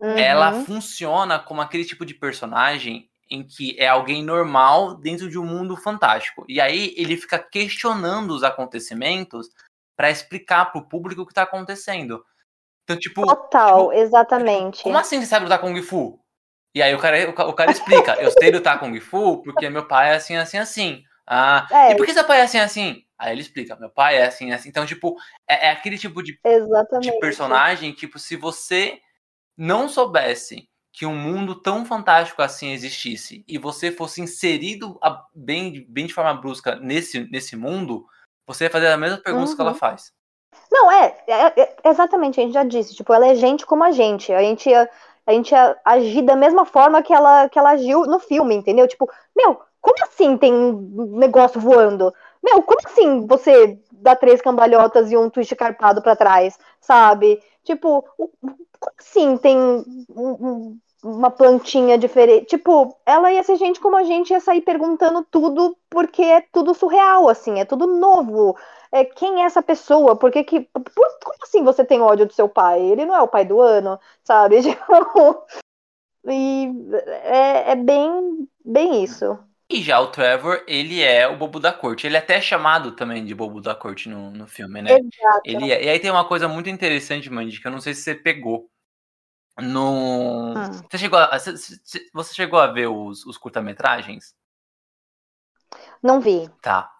uhum. 0.00 0.16
ela 0.16 0.64
funciona 0.64 1.38
como 1.38 1.60
aquele 1.60 1.84
tipo 1.84 2.06
de 2.06 2.14
personagem 2.14 3.10
em 3.30 3.42
que 3.44 3.76
é 3.78 3.88
alguém 3.88 4.22
normal 4.22 4.94
dentro 4.94 5.28
de 5.28 5.38
um 5.38 5.44
mundo 5.44 5.76
fantástico. 5.76 6.44
E 6.48 6.60
aí 6.60 6.94
ele 6.96 7.16
fica 7.16 7.38
questionando 7.38 8.30
os 8.30 8.44
acontecimentos 8.44 9.48
para 9.96 10.10
explicar 10.10 10.66
para 10.66 10.80
o 10.80 10.88
público 10.88 11.22
o 11.22 11.26
que 11.26 11.32
está 11.32 11.42
acontecendo. 11.42 12.24
Então, 12.84 12.96
tipo. 12.96 13.26
Total, 13.26 13.88
tipo, 13.88 13.92
exatamente. 13.92 14.82
Como 14.82 14.96
assim 14.96 15.20
você 15.20 15.26
sabe 15.26 15.44
lutar 15.44 15.60
Kung 15.60 15.80
Fu? 15.82 16.20
E 16.74 16.82
aí 16.82 16.94
o 16.94 16.98
cara, 16.98 17.30
o, 17.30 17.54
cara 17.54 17.70
explica, 17.70 18.14
eu 18.20 18.30
sei 18.30 18.50
lutar 18.50 18.78
Kung 18.78 19.00
Fu 19.00 19.42
porque 19.42 19.68
meu 19.70 19.88
pai 19.88 20.10
é 20.10 20.16
assim, 20.16 20.36
assim, 20.36 20.58
assim. 20.58 21.02
Ah, 21.26 21.66
é. 21.72 21.92
e 21.92 21.96
por 21.96 22.06
que 22.06 22.12
seu 22.12 22.24
pai 22.24 22.40
é 22.40 22.42
assim, 22.42 22.58
assim? 22.58 23.02
Aí 23.18 23.32
ele 23.32 23.40
explica, 23.40 23.74
meu 23.76 23.90
pai 23.90 24.16
é 24.16 24.26
assim, 24.26 24.52
assim. 24.52 24.68
Então, 24.68 24.86
tipo, 24.86 25.16
é, 25.48 25.68
é 25.68 25.70
aquele 25.70 25.98
tipo 25.98 26.22
de, 26.22 26.38
de 27.00 27.18
personagem, 27.18 27.92
tipo, 27.92 28.18
se 28.18 28.36
você 28.36 29.00
não 29.56 29.88
soubesse 29.88 30.68
que 30.96 31.04
um 31.04 31.14
mundo 31.14 31.54
tão 31.54 31.84
fantástico 31.84 32.40
assim 32.40 32.72
existisse 32.72 33.44
e 33.46 33.58
você 33.58 33.92
fosse 33.92 34.22
inserido 34.22 34.98
a, 35.02 35.22
bem, 35.34 35.84
bem 35.86 36.06
de 36.06 36.14
forma 36.14 36.32
brusca 36.32 36.76
nesse, 36.76 37.30
nesse 37.30 37.54
mundo, 37.54 38.06
você 38.46 38.64
ia 38.64 38.70
fazer 38.70 38.86
a 38.86 38.96
mesma 38.96 39.18
pergunta 39.18 39.50
uhum. 39.50 39.56
que 39.56 39.60
ela 39.60 39.72
uhum. 39.72 39.76
faz. 39.76 40.10
Não, 40.72 40.90
é, 40.90 41.14
é, 41.26 41.60
é, 41.60 41.74
exatamente, 41.84 42.40
a 42.40 42.42
gente 42.42 42.54
já 42.54 42.64
disse, 42.64 42.94
tipo, 42.94 43.12
ela 43.12 43.26
é 43.26 43.34
gente 43.34 43.66
como 43.66 43.84
a 43.84 43.90
gente, 43.90 44.32
a 44.32 44.40
gente 44.40 44.70
ia, 44.70 44.88
a 45.26 45.32
gente 45.32 45.50
ia 45.50 45.78
agir 45.84 46.22
da 46.22 46.34
mesma 46.34 46.64
forma 46.64 47.02
que 47.02 47.12
ela, 47.12 47.46
que 47.50 47.58
ela 47.58 47.72
agiu 47.72 48.06
no 48.06 48.18
filme, 48.18 48.54
entendeu? 48.54 48.88
Tipo, 48.88 49.06
meu, 49.36 49.60
como 49.82 50.02
assim 50.02 50.38
tem 50.38 50.50
um 50.50 51.18
negócio 51.18 51.60
voando? 51.60 52.10
Meu, 52.42 52.62
como 52.62 52.80
assim 52.86 53.26
você 53.26 53.78
dá 53.92 54.16
três 54.16 54.40
cambalhotas 54.40 55.12
e 55.12 55.16
um 55.16 55.28
twist 55.28 55.54
carpado 55.56 56.00
para 56.00 56.16
trás, 56.16 56.58
sabe? 56.80 57.38
Tipo, 57.64 58.02
como 58.16 58.32
assim 58.98 59.36
tem 59.36 59.58
um, 59.58 60.78
uma 61.06 61.30
plantinha 61.30 61.96
diferente. 61.96 62.46
Tipo, 62.46 62.96
ela 63.06 63.32
ia 63.32 63.42
ser 63.42 63.56
gente 63.56 63.78
como 63.78 63.96
a 63.96 64.02
gente, 64.02 64.30
ia 64.30 64.40
sair 64.40 64.60
perguntando 64.60 65.24
tudo, 65.30 65.76
porque 65.88 66.22
é 66.22 66.40
tudo 66.52 66.74
surreal, 66.74 67.28
assim, 67.28 67.60
é 67.60 67.64
tudo 67.64 67.86
novo. 67.86 68.56
É, 68.90 69.04
quem 69.04 69.42
é 69.42 69.46
essa 69.46 69.62
pessoa? 69.62 70.16
Por 70.16 70.30
que 70.30 70.42
que. 70.42 70.60
Por, 70.60 70.82
como 71.22 71.38
assim 71.42 71.62
você 71.62 71.84
tem 71.84 72.00
ódio 72.00 72.26
do 72.26 72.32
seu 72.32 72.48
pai? 72.48 72.80
Ele 72.80 73.04
não 73.04 73.14
é 73.14 73.22
o 73.22 73.28
pai 73.28 73.44
do 73.44 73.60
ano, 73.60 73.98
sabe? 74.24 74.60
Tipo, 74.62 75.46
e 76.28 76.72
é, 77.22 77.72
é 77.72 77.76
bem, 77.76 78.48
bem 78.64 79.04
isso. 79.04 79.38
E 79.68 79.82
já 79.82 80.00
o 80.00 80.08
Trevor, 80.08 80.62
ele 80.66 81.02
é 81.02 81.26
o 81.26 81.36
bobo 81.36 81.58
da 81.58 81.72
corte. 81.72 82.06
Ele 82.06 82.16
é 82.16 82.20
até 82.20 82.40
chamado 82.40 82.92
também 82.92 83.24
de 83.24 83.34
bobo 83.34 83.60
da 83.60 83.74
corte 83.74 84.08
no, 84.08 84.30
no 84.30 84.46
filme, 84.46 84.80
né? 84.80 84.92
Exato. 84.92 85.40
Ele 85.44 85.72
é, 85.72 85.84
e 85.84 85.88
aí 85.88 85.98
tem 85.98 86.10
uma 86.10 86.24
coisa 86.24 86.48
muito 86.48 86.70
interessante, 86.70 87.30
Mandy, 87.30 87.60
que 87.60 87.66
eu 87.66 87.72
não 87.72 87.80
sei 87.80 87.94
se 87.94 88.02
você 88.02 88.14
pegou. 88.14 88.68
No. 89.58 90.54
Hum. 90.54 90.72
Você, 90.90 90.98
chegou 90.98 91.18
a, 91.18 91.38
você 91.38 92.34
chegou 92.34 92.58
a 92.58 92.66
ver 92.66 92.88
os, 92.88 93.24
os 93.24 93.38
curta-metragens? 93.38 94.34
Não 96.02 96.20
vi. 96.20 96.48
Tá. 96.60 96.92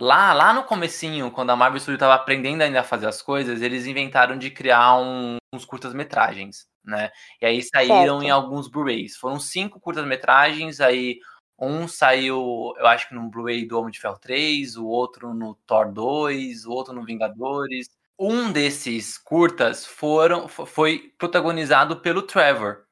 Lá, 0.00 0.32
lá 0.32 0.52
no 0.52 0.62
comecinho, 0.62 1.30
quando 1.30 1.50
a 1.50 1.56
Marvel 1.56 1.80
Studios 1.80 1.96
estava 1.96 2.14
aprendendo 2.14 2.62
ainda 2.62 2.80
a 2.80 2.84
fazer 2.84 3.08
as 3.08 3.20
coisas, 3.20 3.60
eles 3.60 3.84
inventaram 3.84 4.38
de 4.38 4.48
criar 4.48 4.96
um, 4.96 5.38
uns 5.52 5.64
curtas-metragens, 5.64 6.68
né? 6.84 7.10
E 7.42 7.46
aí 7.46 7.62
saíram 7.62 8.20
certo. 8.20 8.22
em 8.22 8.30
alguns 8.30 8.68
Blu-rays. 8.68 9.16
Foram 9.16 9.40
cinco 9.40 9.80
curtas-metragens, 9.80 10.80
aí 10.80 11.18
um 11.58 11.88
saiu, 11.88 12.72
eu 12.78 12.86
acho 12.86 13.08
que 13.08 13.14
no 13.14 13.28
Blu-ray 13.28 13.66
do 13.66 13.76
Homem 13.76 13.90
de 13.90 13.98
Ferro 13.98 14.18
3, 14.18 14.76
o 14.76 14.86
outro 14.86 15.34
no 15.34 15.56
Thor 15.66 15.92
2, 15.92 16.64
o 16.66 16.70
outro 16.70 16.94
no 16.94 17.04
Vingadores 17.04 17.97
um 18.18 18.50
desses 18.50 19.16
curtas 19.16 19.86
foram, 19.86 20.48
foi 20.48 21.14
protagonizado 21.16 22.00
pelo 22.00 22.22
Trevor. 22.22 22.84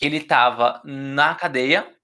Ele 0.00 0.18
estava 0.18 0.82
na 0.84 1.34
cadeia, 1.34 1.96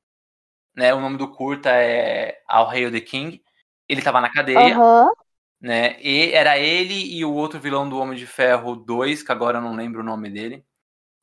né? 0.74 0.94
O 0.94 1.00
nome 1.00 1.18
do 1.18 1.30
curta 1.30 1.70
é 1.70 2.40
Ao 2.46 2.70
Hail 2.70 2.90
the 2.90 3.00
King. 3.00 3.42
Ele 3.88 4.00
estava 4.00 4.20
na 4.20 4.30
cadeia, 4.30 4.78
uhum. 4.78 5.12
né? 5.60 6.00
E 6.00 6.32
era 6.32 6.58
ele 6.58 6.94
e 6.94 7.24
o 7.24 7.34
outro 7.34 7.60
vilão 7.60 7.88
do 7.88 7.98
Homem 7.98 8.16
de 8.16 8.26
Ferro 8.26 8.76
2, 8.76 9.22
que 9.22 9.32
agora 9.32 9.58
eu 9.58 9.62
não 9.62 9.74
lembro 9.74 10.00
o 10.00 10.04
nome 10.04 10.30
dele. 10.30 10.64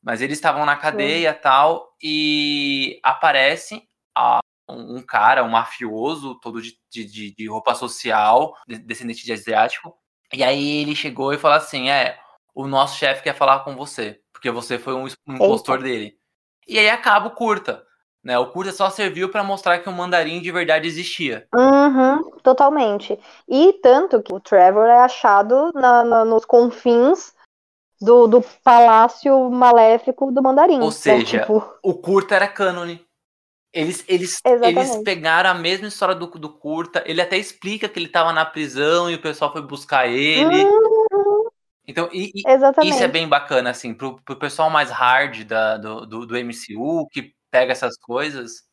Mas 0.04 0.22
eles 0.22 0.38
estavam 0.38 0.66
na 0.66 0.76
cadeia 0.76 1.34
Sim. 1.34 1.40
tal, 1.42 1.96
e 2.02 3.00
aparece 3.02 3.88
a, 4.16 4.40
um 4.70 5.02
cara, 5.02 5.44
um 5.44 5.50
mafioso, 5.50 6.40
todo 6.40 6.62
de, 6.62 6.78
de, 6.92 7.34
de 7.34 7.48
roupa 7.48 7.74
social, 7.74 8.56
descendente 8.68 9.26
de 9.26 9.34
asiático, 9.34 9.98
e 10.34 10.44
aí 10.44 10.82
ele 10.82 10.96
chegou 10.96 11.34
e 11.34 11.38
falou 11.38 11.58
assim: 11.58 11.90
é, 11.90 12.18
o 12.54 12.68
nosso 12.68 12.98
chefe 12.98 13.24
quer 13.24 13.36
falar 13.36 13.60
com 13.60 13.76
você, 13.76 14.20
porque 14.32 14.50
você 14.50 14.78
foi 14.78 14.94
um 14.94 15.08
impostor 15.28 15.82
dele. 15.82 16.16
E 16.68 16.80
aí 16.80 16.90
acaba 16.90 17.28
o 17.28 17.32
curta. 17.32 17.84
Né, 18.24 18.40
o 18.40 18.48
curta 18.48 18.72
só 18.72 18.90
serviu 18.90 19.30
para 19.30 19.44
mostrar 19.44 19.78
que 19.78 19.88
o 19.88 19.92
mandarim 19.92 20.42
de 20.42 20.52
verdade 20.52 20.88
existia. 20.88 21.48
Uhum, 21.54 22.32
totalmente. 22.42 23.20
E 23.48 23.74
tanto 23.84 24.24
que 24.24 24.34
o 24.34 24.40
Trevor 24.40 24.88
é 24.88 25.02
achado 25.02 25.72
na, 25.76 26.04
na, 26.04 26.26
nos 26.26 26.44
confins 26.44 27.36
do, 28.02 28.26
do 28.26 28.44
palácio 28.64 29.52
maléfico 29.52 30.32
do 30.32 30.42
mandarim. 30.42 30.82
Ou 30.82 30.92
seja, 30.92 31.38
então, 31.38 31.60
tipo... 31.60 31.74
o 31.84 31.94
curta 31.94 32.34
era 32.34 32.48
cânone. 32.48 33.06
Eles, 33.76 34.06
eles, 34.08 34.40
eles 34.46 35.04
pegaram 35.04 35.50
a 35.50 35.54
mesma 35.54 35.90
história 35.90 36.16
do, 36.16 36.28
do 36.28 36.50
curta. 36.50 37.04
Ele 37.06 37.22
até 37.22 37.38
explica 37.38 37.90
que 37.90 38.00
ele 38.00 38.06
estava 38.06 38.32
na 38.32 38.46
prisão 38.46 39.12
e 39.12 39.16
o 39.16 39.22
pessoal 39.22 39.52
foi 39.52 39.62
buscar 39.62 40.08
ele. 40.08 40.64
Uhum. 40.64 41.50
Então, 41.86 42.08
e, 42.14 42.32
e 42.34 42.88
isso 42.88 43.04
é 43.04 43.08
bem 43.10 43.28
bacana, 43.28 43.70
assim, 43.70 43.94
pro, 43.94 44.16
pro 44.24 44.38
pessoal 44.38 44.70
mais 44.70 44.90
hard 44.90 45.44
da, 45.44 45.76
do, 45.76 46.06
do, 46.06 46.26
do 46.26 46.38
MCU, 46.38 47.06
que 47.12 47.34
pega 47.52 47.74
essas 47.74 47.98
coisas. 47.98 48.64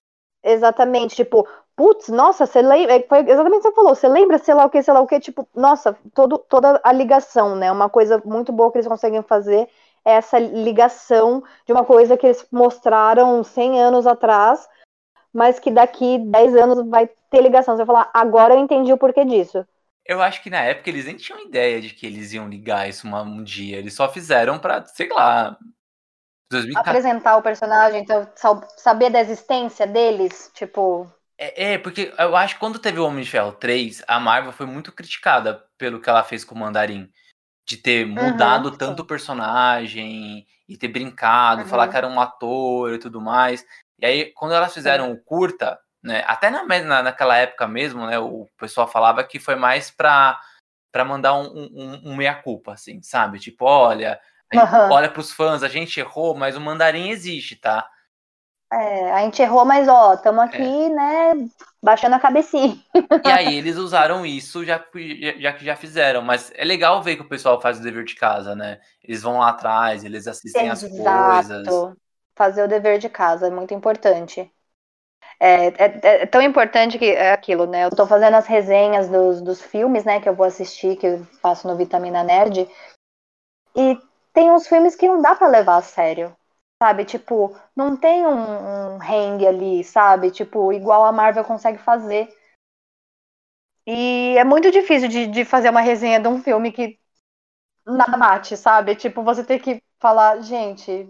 Exatamente, 0.40 1.16
tipo, 1.16 1.48
putz, 1.74 2.09
nossa, 2.09 2.46
você 2.46 2.62
lembra. 2.62 2.94
É, 2.94 3.03
foi 3.03 3.28
exatamente 3.28 3.59
o 3.59 3.62
que 3.62 3.68
você 3.68 3.74
falou, 3.74 3.94
você 3.96 4.09
lembra, 4.09 4.38
sei 4.38 4.55
lá 4.55 4.64
o 4.64 4.70
que, 4.70 4.82
sei 4.84 4.94
lá 4.94 5.00
o 5.00 5.07
que, 5.09 5.18
tipo, 5.18 5.48
nossa, 5.53 5.98
todo, 6.14 6.38
toda 6.38 6.80
a 6.84 6.92
ligação, 6.92 7.57
né? 7.57 7.72
Uma 7.72 7.90
coisa 7.90 8.22
muito 8.24 8.53
boa 8.53 8.70
que 8.70 8.78
eles 8.78 8.88
conseguem 8.88 9.22
fazer 9.22 9.68
é 10.05 10.12
essa 10.12 10.38
ligação 10.38 11.42
de 11.66 11.72
uma 11.72 11.84
coisa 11.84 12.16
que 12.16 12.26
eles 12.26 12.46
mostraram 12.53 13.42
100 13.42 13.82
anos 13.82 14.07
atrás 14.07 14.68
mas 15.33 15.59
que 15.59 15.70
daqui 15.70 16.18
10 16.18 16.57
anos 16.57 16.89
vai 16.89 17.09
ter 17.30 17.41
ligação. 17.41 17.74
Você 17.74 17.85
vai 17.85 17.87
falar, 17.87 18.11
agora 18.12 18.55
eu 18.55 18.61
entendi 18.61 18.93
o 18.93 18.99
porquê 18.99 19.24
disso. 19.24 19.66
Eu 20.05 20.20
acho 20.20 20.43
que 20.43 20.51
na 20.51 20.61
época 20.61 20.91
eles 20.91 21.07
nem 21.07 21.16
tinham 21.16 21.41
ideia 21.41 21.80
de 21.80 21.91
que 21.91 22.07
eles 22.07 22.33
iam 22.33 22.49
ligar 22.49 22.89
isso 22.89 23.07
uma, 23.07 23.22
um 23.22 23.43
dia. 23.43 23.78
Eles 23.78 23.95
só 23.95 24.12
fizeram 24.12 24.59
pra, 24.59 24.85
sei 24.85 25.09
lá. 25.09 25.57
2014. 26.51 26.91
Apresentar 26.91 27.37
o 27.37 27.43
personagem, 27.43 28.03
então, 28.03 28.28
saber 28.76 29.11
da 29.11 29.20
existência 29.20 29.87
deles, 29.87 30.51
tipo. 30.55 31.11
É, 31.39 31.72
é, 31.72 31.78
porque 31.78 32.12
eu 32.18 32.37
acho 32.37 32.55
que 32.55 32.61
quando 32.61 32.78
teve 32.78 33.01
o 33.01 33.07
Homem 33.07 33.24
de 33.24 33.30
Ferro 33.30 33.53
3, 33.53 34.03
a 34.07 34.20
Marvel 34.20 34.53
foi 34.53 34.66
muito 34.66 34.93
criticada 34.93 35.64
pelo 35.78 36.01
que 36.01 36.11
ela 36.11 36.22
fez 36.22 36.45
com 36.45 36.55
o 36.55 36.59
Mandarim. 36.59 37.09
De 37.64 37.76
ter 37.76 38.05
mudado 38.05 38.70
uhum, 38.70 38.76
tanto 38.76 39.03
o 39.03 39.07
personagem 39.07 40.45
e 40.68 40.76
ter 40.76 40.89
brincado, 40.89 41.62
uhum. 41.62 41.68
falar 41.68 41.87
que 41.89 41.97
era 41.97 42.09
um 42.09 42.20
ator 42.20 42.93
e 42.93 42.99
tudo 42.99 43.20
mais. 43.20 43.64
E 44.03 44.07
aí, 44.07 44.32
quando 44.32 44.53
elas 44.53 44.74
fizeram 44.74 45.12
o 45.12 45.16
curta, 45.16 45.78
né, 46.03 46.24
até 46.26 46.50
na, 46.50 46.64
na, 46.64 47.03
naquela 47.05 47.36
época 47.36 47.68
mesmo, 47.68 48.05
né, 48.05 48.18
o 48.18 48.48
pessoal 48.59 48.88
falava 48.88 49.22
que 49.22 49.38
foi 49.38 49.55
mais 49.55 49.92
pra, 49.92 50.40
pra 50.90 51.05
mandar 51.05 51.34
um, 51.34 51.70
um, 51.72 52.11
um 52.11 52.16
meia-culpa, 52.16 52.72
assim, 52.72 53.00
sabe? 53.00 53.38
Tipo, 53.38 53.64
olha, 53.64 54.20
uhum. 54.53 54.90
olha 54.90 55.09
pros 55.09 55.30
fãs, 55.30 55.62
a 55.62 55.68
gente 55.68 56.00
errou, 56.00 56.34
mas 56.34 56.57
o 56.57 56.61
mandarim 56.61 57.11
existe, 57.11 57.55
tá? 57.55 57.88
É, 58.72 59.12
a 59.12 59.20
gente 59.20 59.40
errou, 59.40 59.64
mas 59.64 59.86
ó, 59.86 60.14
estamos 60.14 60.42
aqui, 60.42 60.62
é. 60.62 60.88
né, 60.88 61.48
baixando 61.80 62.16
a 62.16 62.20
cabecinha. 62.20 62.76
E 63.24 63.30
aí 63.30 63.55
eles 63.57 63.76
usaram 63.76 64.26
isso 64.26 64.64
já, 64.64 64.84
já 65.38 65.53
que 65.53 65.64
já 65.64 65.76
fizeram, 65.76 66.22
mas 66.22 66.50
é 66.57 66.64
legal 66.64 67.00
ver 67.05 67.14
que 67.14 67.22
o 67.22 67.28
pessoal 67.28 67.61
faz 67.61 67.78
o 67.78 67.82
dever 67.82 68.03
de 68.03 68.16
casa, 68.16 68.57
né? 68.57 68.80
Eles 69.05 69.22
vão 69.22 69.38
lá 69.38 69.50
atrás, 69.50 70.03
eles 70.03 70.26
assistem 70.26 70.70
Exato. 70.70 70.86
as 70.86 71.46
coisas 71.46 71.94
fazer 72.43 72.64
o 72.64 72.68
dever 72.68 72.99
de 72.99 73.09
casa, 73.09 73.47
é 73.47 73.51
muito 73.51 73.72
importante. 73.72 74.51
É, 75.40 75.68
é, 75.68 76.22
é, 76.22 76.26
tão 76.26 76.43
importante 76.43 76.99
que 76.99 77.07
é 77.07 77.32
aquilo, 77.32 77.66
né? 77.66 77.84
Eu 77.84 77.90
tô 77.90 78.07
fazendo 78.07 78.34
as 78.36 78.47
resenhas 78.49 79.09
dos, 79.09 79.40
dos 79.43 79.61
filmes, 79.62 80.05
né, 80.05 80.20
que 80.20 80.28
eu 80.28 80.34
vou 80.34 80.47
assistir, 80.47 80.97
que 80.97 81.07
eu 81.07 81.24
faço 81.40 81.68
no 81.68 81.76
Vitamina 81.76 82.24
Nerd. 82.24 82.68
E 83.76 83.99
tem 84.32 84.51
uns 84.51 84.66
filmes 84.66 84.97
que 84.97 85.07
não 85.07 85.20
dá 85.20 85.34
para 85.34 85.47
levar 85.47 85.76
a 85.76 85.82
sério. 85.82 86.34
Sabe? 86.82 87.05
Tipo, 87.05 87.57
não 87.76 87.97
tem 87.97 88.26
um, 88.26 88.95
um 88.95 88.99
hang 88.99 89.47
ali, 89.47 89.84
sabe? 89.84 90.30
Tipo, 90.32 90.72
igual 90.72 91.05
a 91.05 91.12
Marvel 91.12 91.45
consegue 91.45 91.78
fazer. 91.78 92.28
E 93.86 94.36
é 94.38 94.45
muito 94.45 94.70
difícil 94.70 95.09
de, 95.09 95.26
de 95.26 95.45
fazer 95.45 95.70
uma 95.70 95.80
resenha 95.80 96.20
de 96.20 96.28
um 96.28 96.43
filme 96.43 96.72
que 96.72 96.99
nada 97.86 98.16
bate, 98.16 98.57
sabe? 98.57 98.97
Tipo, 98.97 99.22
você 99.22 99.45
tem 99.45 99.59
que 99.59 99.82
falar, 100.01 100.40
gente, 100.43 101.09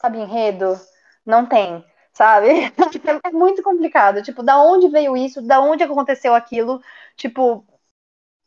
sabe, 0.00 0.18
enredo? 0.18 0.78
Não 1.24 1.46
tem, 1.46 1.84
sabe? 2.12 2.48
É 3.24 3.30
muito 3.30 3.62
complicado. 3.62 4.22
Tipo, 4.22 4.42
da 4.42 4.58
onde 4.62 4.88
veio 4.88 5.16
isso? 5.16 5.42
Da 5.42 5.60
onde 5.60 5.82
aconteceu 5.84 6.34
aquilo? 6.34 6.82
Tipo, 7.16 7.64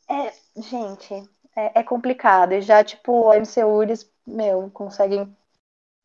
é, 0.10 0.34
gente, 0.62 1.14
é, 1.56 1.80
é 1.80 1.84
complicado. 1.84 2.54
E 2.54 2.62
já, 2.62 2.84
tipo, 2.84 3.30
a 3.32 3.38
MCU, 3.38 3.84
eles, 3.84 4.10
meu, 4.26 4.70
conseguem 4.72 5.36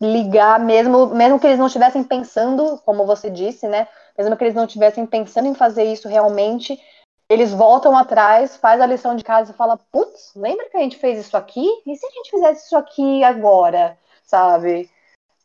ligar, 0.00 0.60
mesmo, 0.60 1.08
mesmo 1.08 1.40
que 1.40 1.46
eles 1.46 1.58
não 1.58 1.66
estivessem 1.66 2.04
pensando, 2.04 2.78
como 2.84 3.06
você 3.06 3.30
disse, 3.30 3.66
né? 3.68 3.88
Mesmo 4.16 4.36
que 4.36 4.44
eles 4.44 4.54
não 4.54 4.64
estivessem 4.66 5.06
pensando 5.06 5.48
em 5.48 5.54
fazer 5.54 5.84
isso 5.84 6.08
realmente, 6.08 6.80
eles 7.28 7.52
voltam 7.52 7.96
atrás, 7.96 8.56
faz 8.56 8.80
a 8.80 8.86
lição 8.86 9.14
de 9.16 9.24
casa 9.24 9.52
e 9.52 9.54
fala, 9.56 9.76
putz, 9.92 10.32
lembra 10.36 10.68
que 10.70 10.76
a 10.76 10.80
gente 10.80 10.96
fez 10.98 11.18
isso 11.18 11.36
aqui? 11.36 11.66
E 11.86 11.96
se 11.96 12.06
a 12.06 12.10
gente 12.10 12.30
fizesse 12.30 12.66
isso 12.66 12.76
aqui 12.76 13.22
agora, 13.24 13.98
sabe? 14.24 14.90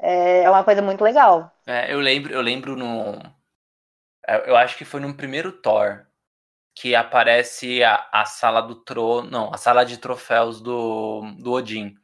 É, 0.05 0.49
uma 0.49 0.65
coisa 0.65 0.81
muito 0.81 1.01
legal. 1.01 1.49
É, 1.65 1.93
eu 1.93 2.01
lembro, 2.01 2.33
eu 2.33 2.41
lembro 2.41 2.75
no. 2.75 3.21
É, 4.27 4.49
eu 4.49 4.57
acho 4.57 4.77
que 4.77 4.83
foi 4.83 4.99
no 4.99 5.15
primeiro 5.15 5.49
Thor 5.53 6.05
que 6.75 6.93
aparece 6.93 7.81
a, 7.81 8.05
a 8.11 8.25
sala 8.25 8.59
do 8.59 8.75
trono. 8.75 9.29
Não, 9.31 9.53
a 9.53 9.57
sala 9.57 9.85
de 9.85 9.97
troféus 9.97 10.59
do, 10.59 11.21
do 11.39 11.53
Odin. 11.53 11.95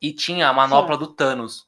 E 0.00 0.14
tinha 0.14 0.48
a 0.48 0.52
manopla 0.52 0.94
Sim. 0.94 1.00
do 1.00 1.14
Thanos 1.14 1.66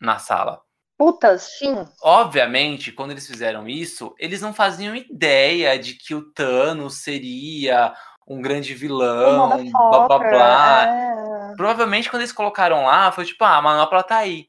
na 0.00 0.18
sala. 0.18 0.62
Putas, 0.96 1.42
sim. 1.58 1.86
Obviamente, 2.00 2.92
quando 2.92 3.10
eles 3.10 3.26
fizeram 3.26 3.68
isso, 3.68 4.14
eles 4.18 4.40
não 4.40 4.54
faziam 4.54 4.94
ideia 4.94 5.78
de 5.78 5.94
que 5.94 6.14
o 6.14 6.30
Thanos 6.32 7.02
seria 7.02 7.92
um 8.26 8.40
grande 8.40 8.72
vilão, 8.72 9.48
blá 9.70 10.06
blá 10.06 10.18
blá. 10.18 10.86
É. 10.88 11.54
Provavelmente 11.56 12.08
quando 12.08 12.22
eles 12.22 12.32
colocaram 12.32 12.84
lá, 12.84 13.10
foi 13.12 13.24
tipo, 13.24 13.42
ah, 13.44 13.56
a 13.56 13.62
manopla 13.62 14.02
tá 14.02 14.18
aí. 14.18 14.48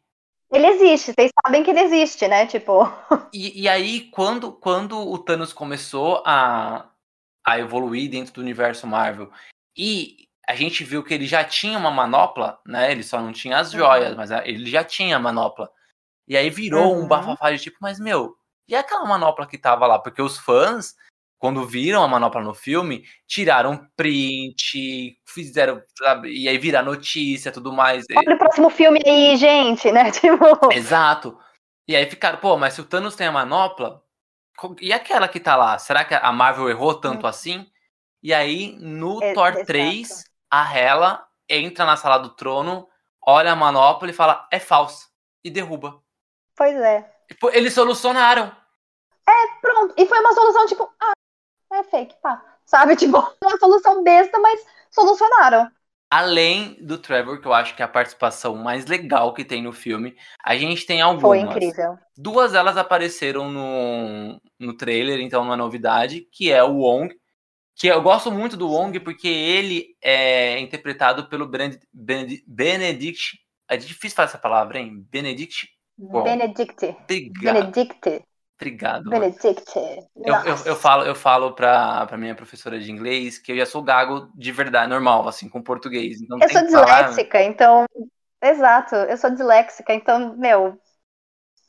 Ele 0.52 0.68
existe, 0.68 1.14
vocês 1.14 1.32
sabem 1.44 1.64
que 1.64 1.72
ele 1.72 1.82
existe, 1.82 2.28
né? 2.28 2.46
Tipo. 2.46 2.86
E, 3.34 3.64
e 3.64 3.68
aí, 3.68 4.10
quando, 4.12 4.54
quando 4.54 4.98
o 4.98 5.18
Thanos 5.18 5.52
começou 5.52 6.24
a, 6.26 6.90
a 7.46 7.60
evoluir 7.60 8.10
dentro 8.10 8.34
do 8.34 8.42
universo 8.42 8.88
Marvel 8.88 9.30
e 9.78 10.28
a 10.48 10.56
gente 10.56 10.84
viu 10.84 11.04
que 11.04 11.14
ele 11.14 11.28
já 11.28 11.44
tinha 11.44 11.78
uma 11.78 11.92
manopla, 11.92 12.58
né? 12.66 12.90
Ele 12.92 13.04
só 13.04 13.22
não 13.22 13.34
tinha 13.34 13.60
as 13.60 13.72
joias, 13.72 14.12
uhum. 14.12 14.18
mas 14.18 14.32
ele 14.32 14.66
já 14.70 14.84
tinha 14.84 15.18
a 15.18 15.20
manopla. 15.20 15.70
E 16.26 16.38
aí 16.38 16.50
virou 16.50 16.94
uhum. 16.94 17.04
um 17.04 17.08
bafafá 17.08 17.52
de 17.52 17.60
tipo, 17.60 17.78
mas 17.82 18.00
meu, 18.00 18.36
e 18.68 18.76
aquela 18.76 19.06
manopla 19.06 19.46
que 19.46 19.58
tava 19.58 19.86
lá? 19.86 20.00
Porque 20.00 20.22
os 20.22 20.38
fãs, 20.38 20.96
quando 21.38 21.66
viram 21.66 22.04
a 22.04 22.08
manopla 22.08 22.42
no 22.42 22.54
filme, 22.54 23.04
tiraram 23.28 23.88
print, 23.96 25.20
fizeram, 25.26 25.82
sabe? 25.98 26.30
E 26.30 26.48
aí 26.48 26.58
vira 26.58 26.82
notícia 26.82 27.52
tudo 27.52 27.72
mais. 27.72 28.06
Olha 28.16 28.36
o 28.36 28.40
próximo 28.40 28.70
filme 28.70 29.02
aí, 29.06 29.36
gente, 29.38 29.92
né? 29.92 30.10
Tipo... 30.12 30.74
Exato. 30.74 31.38
E 31.88 31.96
aí 31.96 32.10
ficaram, 32.10 32.40
pô, 32.40 32.58
mas 32.58 32.74
se 32.74 32.82
o 32.82 32.86
Thanos 32.86 33.16
tem 33.16 33.28
a 33.28 33.32
manopla, 33.32 34.04
e 34.82 34.92
aquela 34.92 35.28
que 35.28 35.40
tá 35.40 35.56
lá? 35.56 35.78
Será 35.78 36.04
que 36.04 36.16
a 36.16 36.32
Marvel 36.32 36.70
errou 36.70 36.96
tanto 36.96 37.24
uhum. 37.24 37.30
assim? 37.30 37.66
E 38.22 38.34
aí, 38.34 38.76
no 38.80 39.24
é, 39.24 39.34
Thor 39.34 39.64
3, 39.66 40.24
a 40.50 40.76
Hela 40.76 41.28
entra 41.48 41.86
na 41.86 41.96
sala 41.96 42.18
do 42.18 42.30
trono, 42.30 42.88
olha 43.26 43.52
a 43.52 43.56
manopla 43.56 44.10
e 44.10 44.14
fala, 44.14 44.48
é 44.52 44.60
falsa. 44.60 45.08
E 45.44 45.52
derruba. 45.52 46.02
Pois 46.56 46.76
é. 46.76 47.10
Eles 47.54 47.74
solucionaram. 47.74 48.52
É, 49.28 49.62
pronto. 49.62 49.94
E 49.98 50.06
foi 50.08 50.20
uma 50.20 50.34
solução, 50.34 50.66
tipo, 50.66 50.92
ah, 51.00 51.14
é 51.72 51.84
fake, 51.84 52.16
pá. 52.22 52.44
Sabe? 52.66 52.96
Tipo, 52.98 53.18
uma 53.44 53.58
solução 53.58 54.04
besta, 54.04 54.40
mas 54.40 54.64
solucionaram. 54.92 55.70
Além 56.10 56.78
do 56.80 56.98
Trevor, 56.98 57.42
que 57.42 57.48
eu 57.48 57.54
acho 57.54 57.76
que 57.76 57.82
é 57.82 57.86
a 57.86 57.90
participação 57.90 58.56
mais 58.56 58.86
legal 58.86 59.34
que 59.34 59.44
tem 59.44 59.62
no 59.62 59.74
filme, 59.74 60.16
a 60.42 60.56
gente 60.56 60.86
tem 60.86 61.02
algumas. 61.02 61.22
Foi 61.22 61.40
incrível. 61.40 61.98
Duas 62.16 62.54
delas 62.54 62.78
apareceram 62.78 63.52
no, 63.52 64.42
no 64.58 64.78
trailer, 64.78 65.20
então 65.20 65.44
não 65.44 65.54
é 65.54 65.58
novidade, 65.58 66.22
que 66.32 66.50
é 66.50 66.64
o 66.64 66.78
Wong, 66.78 67.14
que 67.76 67.88
eu 67.88 68.02
gosto 68.02 68.32
muito 68.32 68.56
do 68.56 68.70
Wong 68.70 69.00
porque 69.02 69.28
ele 69.28 69.98
é 70.02 70.58
interpretado 70.60 71.28
pelo 71.28 71.50
Benedict. 72.48 73.38
É 73.70 73.76
difícil 73.76 74.16
falar 74.16 74.30
essa 74.30 74.38
palavra, 74.38 74.80
hein? 74.80 75.06
Benedict. 75.12 75.68
Benedict. 75.98 76.86
Obrigado. 77.04 77.72
Benedict. 77.72 78.24
Obrigado. 78.60 79.10
Benedict. 79.10 79.78
Eu, 79.78 80.34
eu, 80.34 80.56
eu, 80.66 80.76
falo, 80.76 81.04
eu 81.04 81.14
falo 81.14 81.54
pra, 81.54 82.06
pra 82.08 82.18
minha 82.18 82.34
professora 82.34 82.80
de 82.80 82.92
inglês 82.92 83.38
que 83.38 83.52
eu 83.52 83.58
já 83.58 83.66
sou 83.66 83.84
gago 83.84 84.32
de 84.36 84.52
verdade, 84.52 84.90
normal, 84.90 85.28
assim, 85.28 85.48
com 85.48 85.62
português. 85.62 86.22
Então 86.22 86.40
eu 86.42 86.50
sou 86.50 86.64
disléxica, 86.64 87.38
falar... 87.38 87.50
então. 87.50 87.86
Exato, 88.42 88.96
eu 88.96 89.18
sou 89.18 89.32
disléxica, 89.32 89.94
então, 89.94 90.36
meu, 90.38 90.80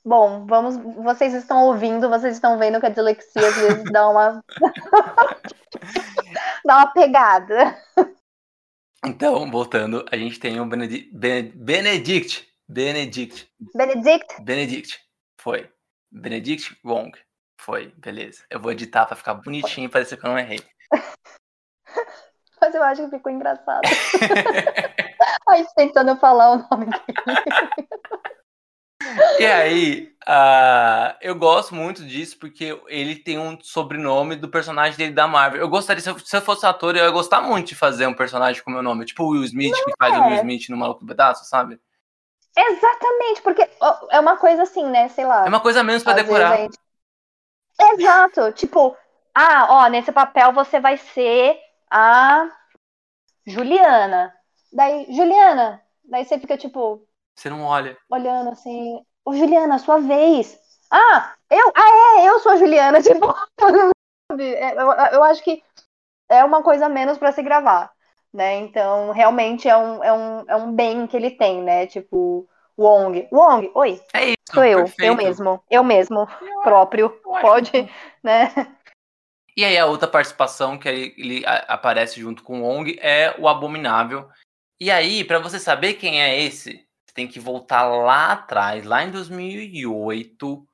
Bom, 0.05 0.47
vamos. 0.47 0.76
Vocês 1.05 1.34
estão 1.34 1.66
ouvindo, 1.66 2.09
vocês 2.09 2.34
estão 2.34 2.59
vendo 2.59 2.80
que 2.80 2.86
a 2.86 2.89
dislexia 2.89 3.47
às 3.47 3.57
vezes 3.57 3.84
dá 3.93 4.09
uma. 4.09 4.43
dá 6.64 6.76
uma 6.76 6.86
pegada. 6.86 7.76
Então, 9.05 9.51
voltando, 9.51 10.07
a 10.11 10.16
gente 10.16 10.41
tem 10.41 10.61
o 10.61 10.66
Benedict. 10.66 11.14
Benedict. 11.14 12.49
Benedict. 12.66 13.51
Benedict? 13.74 14.43
Benedict. 14.43 14.99
Foi. 15.39 15.70
Benedict 16.11 16.78
Wong. 16.84 17.18
Foi, 17.61 17.92
beleza. 17.96 18.44
Eu 18.48 18.61
vou 18.61 18.72
editar 18.72 19.06
pra 19.06 19.16
ficar 19.16 19.34
bonitinho 19.34 19.86
e 19.86 19.90
parecer 19.90 20.16
que 20.16 20.24
eu 20.24 20.30
não 20.30 20.38
errei. 20.38 20.61
Mas 22.61 22.74
eu 22.74 22.82
acho 22.82 23.04
que 23.04 23.16
ficou 23.16 23.30
engraçado. 23.30 23.82
a 25.48 25.56
gente 25.56 25.74
tentando 25.74 26.16
falar 26.16 26.52
o 26.52 26.68
nome 26.70 26.86
dele. 26.86 27.88
E 29.38 29.46
aí, 29.46 30.12
uh, 30.28 31.16
eu 31.20 31.34
gosto 31.34 31.74
muito 31.74 32.04
disso 32.04 32.38
porque 32.38 32.78
ele 32.88 33.16
tem 33.16 33.38
um 33.38 33.59
sobrenome 33.61 34.36
do 34.36 34.48
personagem 34.48 34.98
dele 34.98 35.12
da 35.12 35.26
Marvel. 35.26 35.61
Eu 35.61 35.68
gostaria, 35.68 36.02
se 36.02 36.11
eu, 36.11 36.18
se 36.18 36.36
eu 36.36 36.42
fosse 36.42 36.66
ator, 36.66 36.96
eu 36.96 37.04
ia 37.04 37.11
gostar 37.11 37.40
muito 37.40 37.68
de 37.68 37.74
fazer 37.74 38.06
um 38.06 38.14
personagem 38.14 38.62
com 38.62 38.70
meu 38.70 38.82
nome. 38.82 39.04
Tipo 39.04 39.24
o 39.24 39.30
Will 39.30 39.44
Smith, 39.44 39.72
Não 39.72 39.84
que 39.84 39.92
faz 39.98 40.16
o 40.16 40.22
Will 40.22 40.34
é. 40.34 40.36
Smith 40.38 40.68
no 40.68 40.76
Maluco 40.76 41.00
do 41.00 41.06
Pedaço, 41.06 41.44
sabe? 41.44 41.80
Exatamente, 42.61 43.42
porque 43.42 43.68
é 44.11 44.18
uma 44.18 44.36
coisa 44.36 44.62
assim, 44.64 44.84
né? 44.84 45.09
Sei 45.09 45.24
lá. 45.24 45.44
É 45.44 45.48
uma 45.48 45.61
coisa 45.61 45.82
menos 45.82 46.02
pra 46.02 46.12
decorar. 46.12 46.56
Gente... 46.56 46.78
Exato. 47.80 48.52
Tipo, 48.52 48.96
ah, 49.34 49.66
ó, 49.70 49.88
nesse 49.88 50.11
papel 50.11 50.52
você 50.52 50.80
vai 50.80 50.96
ser 50.96 51.56
a 51.90 52.50
Juliana. 53.46 54.34
Daí, 54.72 55.06
Juliana. 55.14 55.82
Daí 56.04 56.24
você 56.24 56.38
fica 56.38 56.56
tipo, 56.56 57.06
você 57.38 57.48
não 57.48 57.62
olha. 57.62 57.96
Olhando 58.11 58.50
assim. 58.50 59.00
Ô, 59.24 59.32
Juliana, 59.32 59.78
sua 59.78 60.00
vez. 60.00 60.59
Ah, 60.90 61.34
eu? 61.48 61.72
Ah, 61.72 62.18
é, 62.18 62.28
eu 62.28 62.40
sou 62.40 62.50
a 62.50 62.56
Juliana. 62.56 62.98
Tipo, 63.00 63.32
é, 64.40 64.72
eu, 64.72 64.90
eu 65.12 65.22
acho 65.22 65.42
que 65.44 65.62
é 66.28 66.44
uma 66.44 66.62
coisa 66.64 66.88
menos 66.88 67.16
para 67.16 67.30
se 67.30 67.40
gravar, 67.40 67.92
né? 68.39 68.57
Então, 68.59 69.11
realmente 69.11 69.68
é 69.68 69.76
um, 69.76 70.05
é, 70.05 70.12
um, 70.12 70.45
é 70.49 70.57
um 70.57 70.72
bem 70.72 71.09
que 71.09 71.16
ele 71.16 71.32
tem, 71.32 71.61
né? 71.61 71.89
Tipo, 71.89 72.49
Wong. 72.78 73.26
Wong, 73.32 73.68
oi. 73.74 74.01
É 74.14 74.26
isso. 74.26 74.36
Sou 74.53 74.64
eu, 74.64 74.84
perfeito. 74.84 75.05
eu 75.05 75.16
mesmo. 75.16 75.64
Eu 75.68 75.82
mesmo, 75.84 76.28
próprio. 76.62 77.11
Pode, 77.41 77.91
né? 78.22 78.53
E 79.57 79.64
aí 79.64 79.76
a 79.76 79.86
outra 79.86 80.07
participação 80.07 80.78
que 80.78 80.89
ele, 80.89 81.43
aparece 81.66 82.20
junto 82.20 82.45
com 82.45 82.62
o 82.62 82.64
Wong 82.64 82.97
é 83.03 83.34
o 83.41 83.49
Abominável. 83.49 84.28
E 84.80 84.89
aí, 84.89 85.24
para 85.24 85.41
você 85.41 85.59
saber 85.59 85.95
quem 85.95 86.22
é 86.22 86.41
esse, 86.41 86.86
tem 87.12 87.26
que 87.26 87.41
voltar 87.41 87.82
lá 87.82 88.30
atrás, 88.30 88.84
lá 88.84 89.03
em 89.03 89.11
2008, 89.11 90.68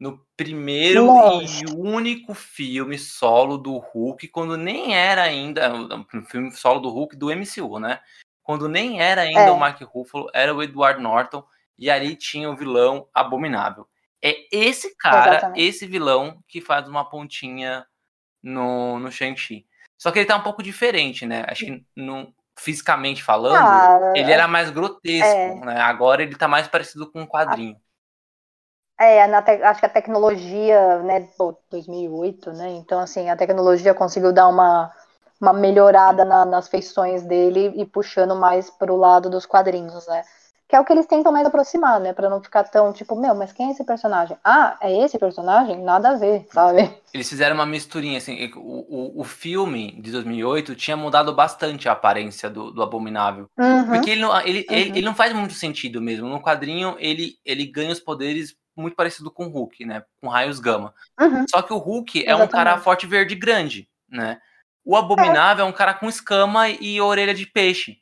no 0.00 0.26
primeiro 0.34 1.04
Nossa. 1.04 1.62
e 1.62 1.70
único 1.76 2.32
filme 2.32 2.98
solo 2.98 3.58
do 3.58 3.76
Hulk, 3.76 4.28
quando 4.28 4.56
nem 4.56 4.96
era 4.96 5.22
ainda 5.22 5.70
o 5.74 6.22
filme 6.22 6.50
solo 6.52 6.80
do 6.80 6.88
Hulk 6.88 7.14
do 7.16 7.26
MCU, 7.26 7.78
né? 7.78 8.00
Quando 8.42 8.66
nem 8.66 9.00
era 9.00 9.20
ainda 9.20 9.40
é. 9.42 9.50
o 9.50 9.58
Mark 9.58 9.78
Ruffalo, 9.82 10.30
era 10.32 10.54
o 10.54 10.62
Edward 10.62 11.00
Norton 11.02 11.44
e 11.78 11.90
ali 11.90 12.16
tinha 12.16 12.50
o 12.50 12.56
vilão 12.56 13.06
abominável. 13.12 13.86
É 14.22 14.34
esse 14.50 14.96
cara, 14.96 15.32
Exatamente. 15.32 15.60
esse 15.60 15.86
vilão 15.86 16.42
que 16.48 16.62
faz 16.62 16.88
uma 16.88 17.08
pontinha 17.08 17.86
no, 18.42 18.98
no 18.98 19.12
Shang-Chi. 19.12 19.66
Só 19.98 20.10
que 20.10 20.18
ele 20.18 20.26
tá 20.26 20.36
um 20.36 20.42
pouco 20.42 20.62
diferente, 20.62 21.26
né? 21.26 21.44
Acho 21.46 21.66
que 21.66 21.84
não, 21.94 22.32
fisicamente 22.58 23.22
falando, 23.22 23.56
ah, 23.56 24.12
ele 24.16 24.32
era 24.32 24.48
mais 24.48 24.70
grotesco, 24.70 25.26
é. 25.26 25.60
né? 25.60 25.80
Agora 25.80 26.22
ele 26.22 26.36
tá 26.36 26.48
mais 26.48 26.66
parecido 26.66 27.10
com 27.10 27.20
um 27.20 27.26
quadrinho. 27.26 27.76
É, 29.00 29.22
acho 29.24 29.80
que 29.80 29.86
a 29.86 29.88
tecnologia, 29.88 30.98
né, 31.02 31.22
pô, 31.38 31.56
2008, 31.70 32.52
né? 32.52 32.68
Então, 32.72 33.00
assim, 33.00 33.30
a 33.30 33.36
tecnologia 33.36 33.94
conseguiu 33.94 34.30
dar 34.32 34.46
uma, 34.48 34.92
uma 35.40 35.54
melhorada 35.54 36.22
na- 36.24 36.44
nas 36.44 36.68
feições 36.68 37.22
dele 37.22 37.72
e 37.76 37.86
puxando 37.86 38.36
mais 38.36 38.68
pro 38.70 38.96
lado 38.96 39.30
dos 39.30 39.46
quadrinhos, 39.46 40.06
né? 40.06 40.22
Que 40.68 40.76
é 40.76 40.80
o 40.80 40.84
que 40.84 40.92
eles 40.92 41.06
tentam 41.06 41.32
mais 41.32 41.46
aproximar, 41.46 41.98
né? 41.98 42.12
Pra 42.12 42.28
não 42.28 42.42
ficar 42.42 42.64
tão 42.64 42.92
tipo, 42.92 43.16
meu, 43.16 43.34
mas 43.34 43.52
quem 43.52 43.68
é 43.68 43.70
esse 43.72 43.84
personagem? 43.84 44.36
Ah, 44.44 44.76
é 44.82 44.92
esse 45.04 45.18
personagem? 45.18 45.82
Nada 45.82 46.10
a 46.10 46.16
ver, 46.16 46.46
sabe? 46.52 46.94
Eles 47.12 47.28
fizeram 47.28 47.56
uma 47.56 47.66
misturinha, 47.66 48.18
assim. 48.18 48.50
O, 48.54 49.18
o, 49.18 49.20
o 49.20 49.24
filme 49.24 50.00
de 50.00 50.12
2008 50.12 50.76
tinha 50.76 50.96
mudado 50.96 51.34
bastante 51.34 51.88
a 51.88 51.92
aparência 51.92 52.48
do, 52.48 52.70
do 52.70 52.82
Abominável. 52.82 53.46
Uhum. 53.58 53.86
Porque 53.90 54.10
ele 54.10 54.20
não, 54.20 54.40
ele, 54.42 54.64
ele, 54.70 54.90
Uhum. 54.90 54.96
ele 54.96 55.04
não 55.06 55.14
faz 55.14 55.32
muito 55.32 55.54
sentido 55.54 56.00
mesmo. 56.00 56.28
No 56.28 56.40
quadrinho, 56.40 56.94
ele, 57.00 57.34
ele 57.44 57.66
ganha 57.66 57.90
os 57.92 57.98
poderes 58.00 58.54
muito 58.80 58.96
parecido 58.96 59.30
com 59.30 59.46
o 59.46 59.48
Hulk, 59.48 59.84
né? 59.84 60.04
Com 60.20 60.28
raios 60.28 60.58
gama. 60.58 60.94
Uhum. 61.20 61.44
Só 61.48 61.62
que 61.62 61.72
o 61.72 61.78
Hulk 61.78 62.20
é 62.20 62.34
um 62.34 62.38
Exatamente. 62.38 62.52
cara 62.52 62.78
forte 62.78 63.06
verde 63.06 63.34
grande, 63.34 63.88
né? 64.08 64.40
O 64.84 64.96
Abominável 64.96 65.64
é 65.64 65.68
um 65.68 65.72
cara 65.72 65.94
com 65.94 66.08
escama 66.08 66.68
e 66.68 67.00
orelha 67.00 67.34
de 67.34 67.46
peixe. 67.46 67.98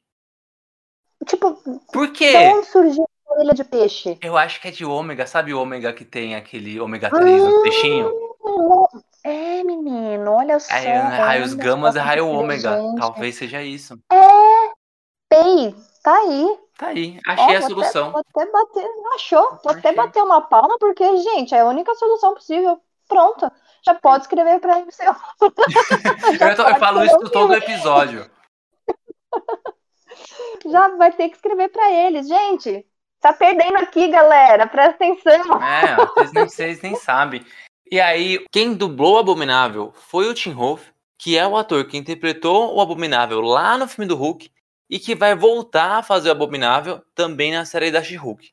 Tipo, 1.26 1.55
Por 1.93 2.07
de 2.07 2.12
quê? 2.12 2.37
onde 2.55 2.66
surgiu 2.66 3.05
a 3.26 3.35
orelha 3.35 3.55
de 3.55 3.64
peixe? 3.64 4.16
Eu 4.22 4.37
acho 4.37 4.61
que 4.61 4.68
é 4.68 4.70
de 4.70 4.85
ômega, 4.85 5.26
sabe 5.26 5.53
o 5.53 5.61
ômega 5.61 5.93
que 5.93 6.05
tem 6.05 6.37
aquele 6.37 6.79
ômega 6.81 7.11
3 7.11 7.43
do 7.43 7.62
peixinho? 7.62 8.11
É, 9.24 9.62
menino, 9.64 10.31
olha 10.33 10.59
só. 10.59 10.72
É, 10.72 10.97
raios 10.97 11.53
gamas 11.53 11.97
é 11.97 12.01
raio 12.01 12.29
ômega. 12.29 12.79
Talvez 12.97 13.35
seja 13.35 13.62
isso. 13.62 13.99
Pei, 15.29 15.74
tá 16.03 16.16
aí. 16.16 16.59
Tá 16.79 16.87
aí, 16.87 17.18
achei 17.26 17.57
a 17.57 17.61
vou 17.61 17.68
solução. 17.70 18.09
Até, 18.11 18.12
vou 18.12 18.20
até 18.43 18.53
bater, 18.53 18.89
achou? 19.16 19.43
Vou 19.64 19.72
até 19.72 19.89
Achei. 19.89 19.95
bater 19.95 20.22
uma 20.22 20.41
palma, 20.43 20.76
porque, 20.79 21.05
gente, 21.18 21.53
é 21.55 21.61
a 21.61 21.66
única 21.66 21.93
solução 21.97 22.35
possível. 22.35 22.81
Pronto. 23.09 23.51
Já 23.85 23.95
pode 23.95 24.22
escrever 24.24 24.61
pra 24.61 24.79
MCU. 24.79 25.16
Eu, 26.41 26.57
tô- 26.57 26.62
eu 26.62 26.76
falo 26.76 27.05
isso 27.05 27.18
todo 27.31 27.53
episódio. 27.55 28.31
Já 30.66 30.89
vai 30.97 31.12
ter 31.12 31.29
que 31.29 31.37
escrever 31.37 31.68
pra 31.70 31.91
eles. 31.93 32.26
Gente, 32.29 32.87
tá 33.20 33.33
perdendo 33.33 33.76
aqui, 33.79 34.09
galera. 34.09 34.66
Presta 34.66 34.95
atenção. 35.05 35.62
É, 35.62 35.97
vocês 35.97 36.33
nem, 36.33 36.45
vocês 36.49 36.83
nem 36.83 36.95
sabem. 36.97 37.45
E 37.91 38.01
aí, 38.01 38.45
quem 38.53 38.74
dublou 38.74 39.14
o 39.14 39.18
Abominável 39.18 39.93
foi 39.95 40.29
o 40.29 40.35
Tim 40.35 40.53
Wolf, 40.55 40.89
que 41.18 41.39
é 41.39 41.47
o 41.47 41.57
ator 41.57 41.87
que 41.87 41.97
interpretou 41.97 42.74
o 42.76 42.81
Abominável 42.81 43.41
lá 43.41 43.79
no 43.79 43.89
filme 43.89 44.07
do 44.07 44.16
Hulk 44.16 44.51
e 44.89 44.99
que 44.99 45.14
vai 45.14 45.34
voltar 45.34 45.99
a 45.99 46.03
fazer 46.03 46.28
o 46.28 46.32
Abominável 46.32 47.03
também 47.14 47.53
na 47.53 47.64
série 47.64 47.91
da 47.91 48.03
She-Hulk. 48.03 48.53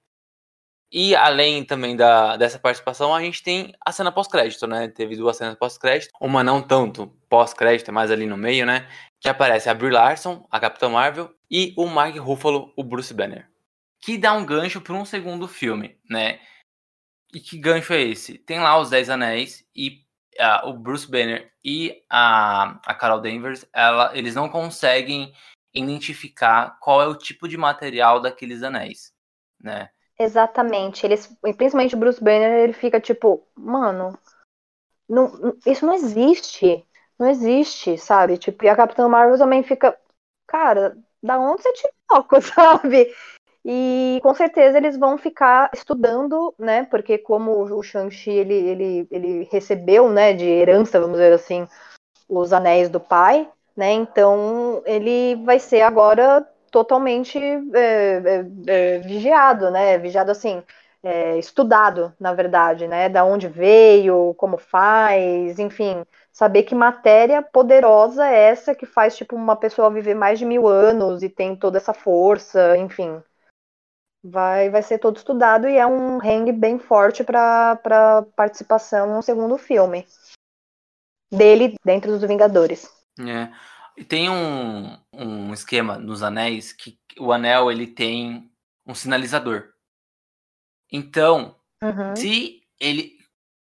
E 0.92 1.16
além 1.16 1.64
também 1.66 1.96
da, 1.96 2.38
dessa 2.38 2.60
participação, 2.60 3.14
a 3.14 3.22
gente 3.22 3.44
tem 3.44 3.74
a 3.86 3.92
cena 3.92 4.12
pós-crédito, 4.12 4.68
né? 4.68 4.88
Teve 4.88 5.16
duas 5.16 5.36
cenas 5.36 5.56
pós-crédito, 5.56 6.12
uma 6.22 6.44
não 6.44 6.62
tanto 6.62 7.08
pós-crédito, 7.28 7.92
mas 7.92 8.12
ali 8.12 8.26
no 8.26 8.38
meio, 8.38 8.66
né? 8.66 8.88
Que 9.20 9.28
aparece 9.28 9.70
a 9.70 9.74
Brie 9.74 9.90
Larson, 9.90 10.48
a 10.50 10.60
Capitã 10.60 10.88
Marvel, 10.90 11.34
e 11.50 11.74
o 11.76 11.86
Mark 11.88 12.16
Ruffalo, 12.18 12.72
o 12.78 12.84
Bruce 12.84 13.14
Banner. 13.14 13.50
Que 14.00 14.18
dá 14.18 14.34
um 14.34 14.46
gancho 14.46 14.80
para 14.80 14.94
um 14.94 15.06
segundo 15.06 15.48
filme, 15.48 15.98
né? 16.10 16.40
E 17.34 17.40
que 17.40 17.58
gancho 17.58 17.92
é 17.92 18.02
esse? 18.02 18.38
Tem 18.38 18.60
lá 18.60 18.80
os 18.80 18.90
Dez 18.90 19.10
Anéis 19.10 19.66
e 19.76 20.06
ah, 20.40 20.68
o 20.68 20.74
Bruce 20.74 21.10
Banner 21.10 21.52
e 21.64 22.04
a, 22.10 22.80
a 22.86 22.94
Carol 22.94 23.20
Danvers, 23.20 23.66
ela, 23.74 24.16
eles 24.18 24.36
não 24.36 24.48
conseguem 24.48 25.34
identificar 25.76 26.78
qual 26.80 27.02
é 27.02 27.08
o 27.08 27.18
tipo 27.18 27.48
de 27.48 27.58
material 27.58 28.22
daqueles 28.22 28.64
anéis, 28.64 29.14
né? 29.60 29.90
Exatamente. 30.18 31.06
Eles, 31.06 31.28
principalmente 31.42 31.96
o 31.96 31.98
Bruce 31.98 32.24
Banner, 32.24 32.64
ele 32.64 32.74
fica 32.74 33.00
tipo, 33.00 33.46
mano, 33.56 34.18
não, 35.08 35.56
isso 35.66 35.86
não 35.86 35.94
existe. 35.94 36.86
Não 37.18 37.30
existe, 37.30 37.98
sabe? 37.98 38.38
Tipo, 38.38 38.66
e 38.66 38.70
a 38.70 38.76
Capitã 38.76 39.08
Marvel 39.08 39.38
também 39.38 39.64
fica, 39.64 39.98
cara, 40.48 40.98
da 41.24 41.40
onde 41.40 41.62
você 41.62 41.74
tirou, 41.74 42.42
sabe? 42.42 43.14
E 43.64 44.20
com 44.22 44.34
certeza 44.36 44.78
eles 44.78 44.98
vão 44.98 45.18
ficar 45.18 45.72
estudando, 45.74 46.54
né? 46.60 46.84
Porque 46.86 47.18
como 47.18 47.64
o 47.64 47.82
Shang-Chi 47.82 48.30
ele, 48.30 48.54
ele, 48.54 49.08
ele 49.10 49.50
recebeu, 49.52 50.10
né, 50.10 50.34
de 50.34 50.46
herança, 50.46 51.00
vamos 51.00 51.18
dizer 51.18 51.34
assim, 51.34 51.68
os 52.30 52.54
anéis 52.54 52.90
do 52.90 53.00
pai, 53.00 53.50
né? 53.76 53.92
Então 53.94 54.82
ele 54.86 55.36
vai 55.44 55.60
ser 55.60 55.82
agora 55.82 56.48
totalmente 56.72 57.38
é, 57.40 58.22
é, 58.68 58.96
é, 58.96 59.00
vigiado, 59.00 59.72
né? 59.72 59.98
Vigiado 59.98 60.32
assim, 60.32 60.64
é, 61.04 61.38
estudado, 61.38 62.14
na 62.20 62.34
verdade, 62.34 62.88
né? 62.88 63.10
Da 63.10 63.24
onde 63.24 63.48
veio, 63.48 64.34
como 64.36 64.58
faz, 64.58 65.60
enfim, 65.60 66.04
saber 66.32 66.64
que 66.64 66.76
matéria 66.76 67.42
poderosa 67.42 68.28
é 68.28 68.50
essa 68.50 68.76
que 68.76 68.86
faz 68.86 69.16
tipo 69.16 69.36
uma 69.36 69.56
pessoa 69.56 69.90
viver 69.90 70.16
mais 70.16 70.40
de 70.40 70.46
mil 70.46 70.68
anos 70.68 71.24
e 71.24 71.30
tem 71.30 71.56
toda 71.56 71.78
essa 71.78 71.94
força, 71.94 72.78
enfim. 72.78 73.22
Vai, 74.24 74.72
vai 74.72 74.82
ser 74.82 74.98
todo 74.98 75.18
estudado 75.18 75.70
e 75.70 75.78
é 75.78 75.86
um 75.86 76.18
hang 76.18 76.52
bem 76.52 76.80
forte 76.80 77.24
para 77.24 78.26
participação 78.36 79.16
no 79.16 79.22
segundo 79.22 79.56
filme 79.58 80.06
dele 81.32 81.76
dentro 81.86 82.12
dos 82.12 82.28
Vingadores. 82.28 82.95
É. 83.20 83.52
E 83.98 84.04
tem 84.04 84.30
um, 84.30 84.98
um 85.14 85.54
esquema 85.54 85.98
nos 85.98 86.22
anéis 86.22 86.74
que 86.74 87.00
o 87.18 87.32
anel 87.32 87.72
ele 87.72 87.88
tem 87.88 88.52
um 88.86 88.94
sinalizador. 88.94 89.70
Então, 90.92 91.56
Uhum. 91.82 92.16
se 92.16 92.62
ele, 92.80 93.18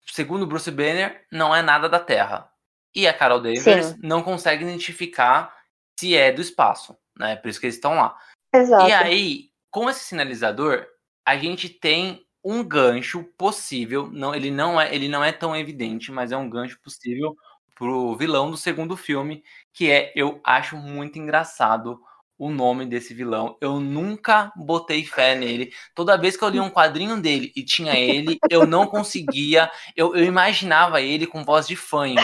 segundo 0.08 0.48
Bruce 0.48 0.72
Banner, 0.72 1.26
não 1.32 1.56
é 1.56 1.62
nada 1.62 1.88
da 1.88 2.00
Terra. 2.00 2.52
E 2.96 3.08
a 3.08 3.14
Carol 3.14 3.40
Danvers 3.40 3.88
Sim. 3.88 4.00
não 4.02 4.24
consegue 4.24 4.64
identificar 4.64 5.56
se 6.00 6.16
é 6.16 6.32
do 6.32 6.42
espaço, 6.42 6.98
né? 7.18 7.36
Por 7.36 7.50
isso 7.50 7.60
que 7.60 7.68
eles 7.68 7.76
estão 7.76 7.96
lá. 7.96 8.18
Exato. 8.54 8.88
E 8.88 8.94
aí, 8.94 9.50
com 9.70 9.90
esse 9.90 10.04
sinalizador, 10.04 10.86
a 11.26 11.38
gente 11.38 11.70
tem 11.70 12.26
um 12.44 12.64
gancho 12.64 13.24
possível. 13.38 14.10
Não, 14.12 14.34
ele 14.34 14.50
não 14.50 14.80
é, 14.80 14.94
ele 14.94 15.08
não 15.08 15.24
é 15.24 15.32
tão 15.32 15.56
evidente, 15.56 16.12
mas 16.12 16.32
é 16.32 16.38
um 16.38 16.50
gancho 16.50 16.80
possível 16.82 17.36
pro 17.78 18.16
vilão 18.16 18.50
do 18.50 18.58
segundo 18.58 18.98
filme, 18.98 19.44
que 19.74 19.90
é 19.92 20.12
eu 20.16 20.40
acho 20.44 20.76
muito 20.76 21.20
engraçado 21.20 22.00
o 22.38 22.50
nome 22.52 22.86
desse 22.86 23.14
vilão. 23.14 23.58
Eu 23.60 23.80
nunca 23.80 24.52
botei 24.56 25.04
fé 25.04 25.36
nele. 25.36 25.72
Toda 25.96 26.18
vez 26.18 26.38
que 26.38 26.44
eu 26.44 26.50
li 26.50 26.60
um 26.60 26.70
quadrinho 26.70 27.20
dele 27.20 27.52
e 27.56 27.64
tinha 27.64 27.94
ele, 27.98 28.38
eu 28.50 28.66
não 28.66 28.86
conseguia. 28.88 29.72
Eu, 29.96 30.16
eu 30.16 30.24
imaginava 30.24 31.02
ele 31.02 31.26
com 31.26 31.44
voz 31.44 31.68
de 31.68 31.76
fanho. 31.76 32.18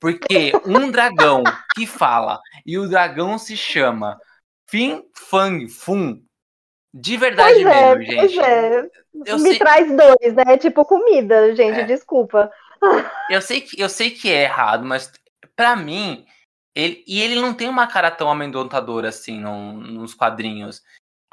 Porque 0.00 0.52
um 0.64 0.90
dragão 0.90 1.44
que 1.74 1.86
fala 1.86 2.40
e 2.64 2.78
o 2.78 2.88
dragão 2.88 3.38
se 3.38 3.56
chama 3.56 4.18
Fin 4.68 5.02
Fang 5.14 5.68
Fun. 5.68 6.22
De 6.92 7.16
verdade 7.16 7.62
Pois 7.62 7.66
é, 7.66 7.94
mesmo, 7.96 8.16
pois 8.16 8.32
gente. 8.32 8.44
é. 8.44 8.82
Me 9.14 9.38
sei, 9.40 9.58
traz 9.58 9.88
dois, 9.96 10.34
né? 10.34 10.58
Tipo 10.58 10.84
comida, 10.84 11.54
gente, 11.54 11.80
É. 11.80 11.84
desculpa. 11.84 12.50
Eu, 13.28 13.42
sei 13.42 13.60
que, 13.60 13.80
eu 13.80 13.88
sei 13.88 14.10
que 14.10 14.30
é 14.30 14.42
errado, 14.44 14.84
mas 14.84 15.12
pra 15.56 15.76
mim. 15.76 16.24
Ele, 16.74 17.02
e 17.06 17.20
ele 17.20 17.40
não 17.40 17.52
tem 17.52 17.68
uma 17.68 17.86
cara 17.86 18.10
tão 18.12 18.30
amedrontadora 18.30 19.08
assim 19.08 19.40
no- 19.40 19.72
nos 19.72 20.14
quadrinhos. 20.14 20.82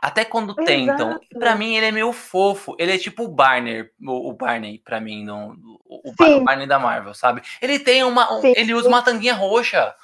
Até 0.01 0.25
quando 0.25 0.53
tentam. 0.55 1.11
Exato. 1.11 1.27
Pra 1.39 1.55
mim, 1.55 1.75
ele 1.75 1.85
é 1.87 1.91
meio 1.91 2.11
fofo. 2.11 2.75
Ele 2.79 2.93
é 2.93 2.97
tipo 2.97 3.23
o 3.23 3.27
Barney, 3.27 3.89
o, 4.01 4.29
o 4.29 4.33
Barney, 4.33 4.79
pra 4.83 4.99
mim, 4.99 5.23
no, 5.23 5.55
o, 5.85 6.11
o 6.11 6.43
Barney 6.43 6.67
da 6.67 6.77
Marvel, 6.79 7.13
sabe? 7.13 7.41
Ele 7.61 7.79
tem 7.79 8.03
uma. 8.03 8.31
um- 8.33 8.41
Sim. 8.41 8.53
ele 8.55 8.73
usa 8.73 8.87
uma 8.87 9.01
tanguinha 9.03 9.33
roxa. 9.35 9.95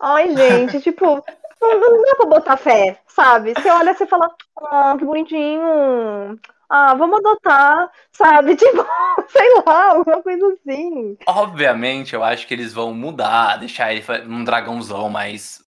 Ai, 0.00 0.34
gente, 0.36 0.80
tipo, 0.82 1.24
não, 1.60 1.80
não 1.80 2.02
dá 2.02 2.14
pra 2.16 2.26
botar 2.26 2.56
fé, 2.56 3.00
sabe? 3.06 3.54
Você 3.54 3.70
olha, 3.70 3.94
você 3.94 4.06
fala, 4.06 4.34
ah, 4.64 4.96
que 4.98 5.04
bonitinho. 5.04 6.38
Ah, 6.74 6.94
vamos 6.94 7.18
adotar, 7.18 7.90
sabe? 8.12 8.56
Tipo, 8.56 8.86
sei 9.28 9.46
lá, 9.66 9.90
alguma 9.92 10.22
coisa 10.22 10.54
assim. 10.54 11.18
Obviamente, 11.26 12.14
eu 12.14 12.24
acho 12.24 12.46
que 12.46 12.54
eles 12.54 12.72
vão 12.72 12.94
mudar, 12.94 13.58
deixar 13.58 13.92
ele 13.92 14.02
um 14.26 14.42
dragãozão 14.42 15.10
mais, 15.10 15.62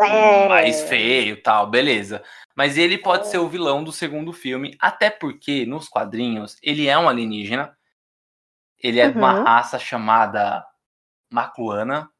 É. 0.00 0.48
mais 0.48 0.82
feio 0.82 1.34
e 1.34 1.40
tal, 1.40 1.68
beleza. 1.68 2.20
Mas 2.56 2.76
ele 2.76 2.98
pode 2.98 3.28
ser 3.28 3.38
o 3.38 3.48
vilão 3.48 3.84
do 3.84 3.92
segundo 3.92 4.32
filme, 4.32 4.76
até 4.80 5.08
porque 5.08 5.64
nos 5.66 5.88
quadrinhos 5.88 6.56
ele 6.64 6.88
é 6.88 6.98
um 6.98 7.08
alienígena. 7.08 7.76
Ele 8.82 8.98
é 8.98 9.08
de 9.08 9.16
uma 9.16 9.38
Uhum. 9.38 9.44
raça 9.44 9.78
chamada 9.78 10.66
Macuana. 11.32 12.10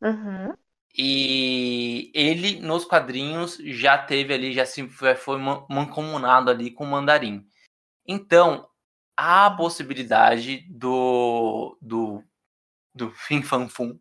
Uhum. 0.00 0.54
E 0.96 2.10
ele, 2.14 2.58
nos 2.60 2.86
quadrinhos, 2.86 3.58
já 3.58 3.98
teve 3.98 4.32
ali, 4.32 4.52
já 4.54 4.64
se 4.64 4.88
foi, 4.88 5.14
foi 5.14 5.38
man- 5.38 5.66
mancomunado 5.68 6.50
ali 6.50 6.70
com 6.70 6.84
o 6.84 6.86
Mandarim. 6.86 7.46
Então, 8.06 8.66
há 9.14 9.46
a 9.46 9.50
possibilidade 9.50 10.64
do, 10.70 11.76
do, 11.82 12.24
do 12.94 13.10
Fin 13.10 13.42
Fan 13.42 13.68
Fum 13.68 13.98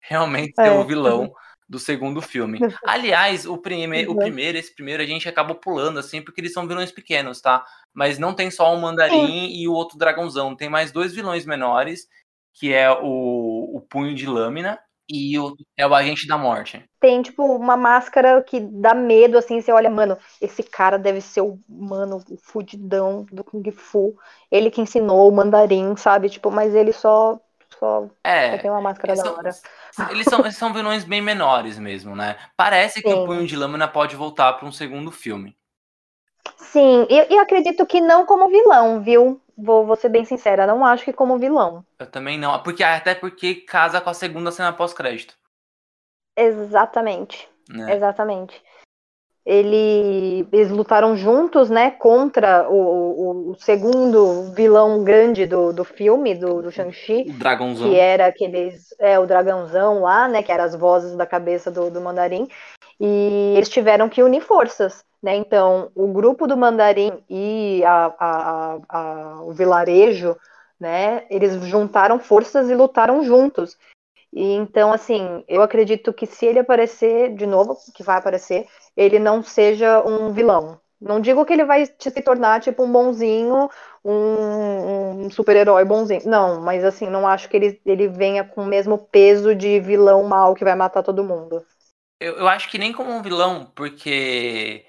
realmente 0.00 0.54
ser 0.56 0.68
É, 0.68 0.70
o 0.72 0.84
vilão 0.84 1.32
do 1.68 1.78
segundo 1.78 2.20
filme. 2.20 2.58
Aliás, 2.84 3.46
o, 3.46 3.56
prime 3.56 4.04
Uhum. 4.04 4.14
o 4.14 4.18
primeiro, 4.18 4.58
esse 4.58 4.74
primeiro, 4.74 5.00
a 5.00 5.06
gente 5.06 5.28
acabou 5.28 5.54
pulando, 5.54 6.00
assim, 6.00 6.20
porque 6.20 6.40
eles 6.40 6.52
são 6.52 6.66
vilões 6.66 6.90
pequenos, 6.90 7.40
tá? 7.40 7.64
Mas 7.94 8.18
não 8.18 8.34
tem 8.34 8.50
só 8.50 8.74
o 8.74 8.80
Mandarim 8.80 9.48
e 9.48 9.68
o 9.68 9.72
outro 9.72 9.96
dragãozão. 9.96 10.56
Tem 10.56 10.68
mais 10.68 10.90
dois 10.90 11.14
vilões 11.14 11.46
menores, 11.46 12.08
que 12.52 12.72
é 12.72 12.90
o, 12.90 13.76
o 13.76 13.80
Punho 13.80 14.14
de 14.14 14.26
Lâmina 14.26 14.80
e 15.08 15.38
o, 15.38 15.56
é 15.76 15.86
o 15.86 15.94
Agente 15.94 16.26
da 16.26 16.38
Morte. 16.38 16.84
Tem, 17.00 17.20
tipo, 17.20 17.42
uma 17.44 17.76
máscara 17.76 18.40
que 18.44 18.60
dá 18.60 18.94
medo, 18.94 19.36
assim, 19.36 19.60
você 19.60 19.72
olha, 19.72 19.90
mano, 19.90 20.16
esse 20.40 20.62
cara 20.62 20.96
deve 20.96 21.20
ser 21.20 21.40
o, 21.40 21.58
mano, 21.68 22.22
o 22.30 22.36
fudidão 22.36 23.24
do 23.32 23.42
Kung 23.42 23.68
Fu. 23.72 24.16
Ele 24.50 24.70
que 24.70 24.80
ensinou 24.80 25.28
o 25.28 25.32
mandarim, 25.34 25.96
sabe? 25.96 26.30
Tipo, 26.30 26.48
mas 26.50 26.74
ele 26.76 26.92
só, 26.92 27.40
só, 27.76 28.08
só 28.08 28.08
É, 28.24 28.58
tem 28.58 28.70
uma 28.70 28.80
máscara 28.80 29.16
da 29.16 29.24
são- 29.24 29.36
hora. 29.36 29.50
eles, 30.10 30.26
são, 30.26 30.40
eles 30.40 30.56
são 30.56 30.72
vilões 30.72 31.04
bem 31.04 31.20
menores 31.20 31.78
mesmo, 31.78 32.14
né? 32.16 32.36
Parece 32.56 33.02
que 33.02 33.08
Sim. 33.08 33.22
o 33.22 33.24
Punho 33.24 33.46
de 33.46 33.56
Lâmina 33.56 33.88
pode 33.88 34.14
voltar 34.16 34.52
para 34.54 34.66
um 34.66 34.72
segundo 34.72 35.10
filme. 35.10 35.56
Sim, 36.56 37.06
e 37.10 37.34
eu 37.34 37.40
acredito 37.40 37.84
que 37.86 38.00
não 38.00 38.24
como 38.24 38.48
vilão, 38.48 39.02
viu? 39.02 39.40
Vou, 39.62 39.86
vou 39.86 39.94
ser 39.94 40.08
bem 40.08 40.24
sincera, 40.24 40.66
não 40.66 40.84
acho 40.84 41.04
que 41.04 41.12
como 41.12 41.38
vilão. 41.38 41.84
Eu 41.96 42.10
também 42.10 42.36
não, 42.36 42.60
porque 42.64 42.82
até 42.82 43.14
porque 43.14 43.54
casa 43.54 44.00
com 44.00 44.10
a 44.10 44.14
segunda 44.14 44.50
cena 44.50 44.72
pós-crédito, 44.72 45.34
Exatamente. 46.36 47.48
né? 47.68 47.94
Exatamente. 47.94 48.60
Ele, 49.44 50.46
eles 50.52 50.70
lutaram 50.70 51.16
juntos, 51.16 51.68
né, 51.68 51.90
contra 51.90 52.68
o, 52.70 53.50
o, 53.50 53.54
segundo 53.58 54.52
vilão 54.54 55.02
grande 55.02 55.46
do, 55.46 55.72
do 55.72 55.84
filme, 55.84 56.34
do, 56.34 56.62
do 56.62 56.70
Shang-Chi, 56.70 57.26
O 57.28 57.32
dragãozão. 57.32 57.90
que 57.90 57.96
era 57.98 58.26
aqueles, 58.26 58.94
é, 59.00 59.18
o 59.18 59.26
dragãozão 59.26 60.02
lá, 60.02 60.28
né, 60.28 60.42
que 60.42 60.52
eram 60.52 60.64
as 60.64 60.76
vozes 60.76 61.16
da 61.16 61.26
cabeça 61.26 61.70
do, 61.70 61.90
do 61.90 62.00
mandarim, 62.00 62.48
e 63.00 63.54
eles 63.56 63.68
tiveram 63.68 64.08
que 64.08 64.22
unir 64.22 64.42
forças, 64.42 65.04
né, 65.20 65.34
então 65.34 65.90
o 65.94 66.06
grupo 66.12 66.46
do 66.46 66.56
mandarim 66.56 67.12
e 67.28 67.82
a, 67.84 68.14
a, 68.18 68.30
a- 68.30 68.78
a- 68.88 69.42
o 69.42 69.52
vilarejo, 69.52 70.36
né, 70.78 71.24
eles 71.30 71.54
juntaram 71.64 72.20
forças 72.20 72.70
e 72.70 72.74
lutaram 72.74 73.24
juntos. 73.24 73.76
E 74.32 74.52
então, 74.54 74.92
assim, 74.92 75.44
eu 75.48 75.62
acredito 75.62 76.12
que 76.12 76.26
se 76.26 76.46
ele 76.46 76.58
aparecer 76.60 77.34
de 77.34 77.46
novo, 77.46 77.76
que 77.94 78.02
vai 78.02 78.16
aparecer, 78.18 78.66
ele 78.96 79.18
não 79.18 79.42
seja 79.42 80.02
um 80.06 80.32
vilão. 80.32 80.80
Não 81.00 81.20
digo 81.20 81.44
que 81.44 81.52
ele 81.52 81.64
vai 81.64 81.86
te- 81.86 82.10
se 82.10 82.22
tornar 82.22 82.60
tipo 82.60 82.82
um 82.84 82.90
bonzinho, 82.92 83.68
um, 84.04 85.24
um 85.26 85.30
super-herói 85.30 85.84
bonzinho. 85.84 86.22
Não, 86.26 86.60
mas 86.60 86.84
assim, 86.84 87.08
não 87.10 87.26
acho 87.26 87.48
que 87.48 87.56
ele, 87.56 87.80
ele 87.84 88.08
venha 88.08 88.44
com 88.44 88.62
o 88.62 88.66
mesmo 88.66 88.96
peso 88.98 89.54
de 89.54 89.80
vilão 89.80 90.22
mal 90.24 90.54
que 90.54 90.64
vai 90.64 90.74
matar 90.76 91.02
todo 91.02 91.24
mundo. 91.24 91.64
Eu, 92.20 92.38
eu 92.38 92.48
acho 92.48 92.68
que 92.70 92.78
nem 92.78 92.92
como 92.92 93.10
um 93.12 93.22
vilão, 93.22 93.66
porque 93.74 94.86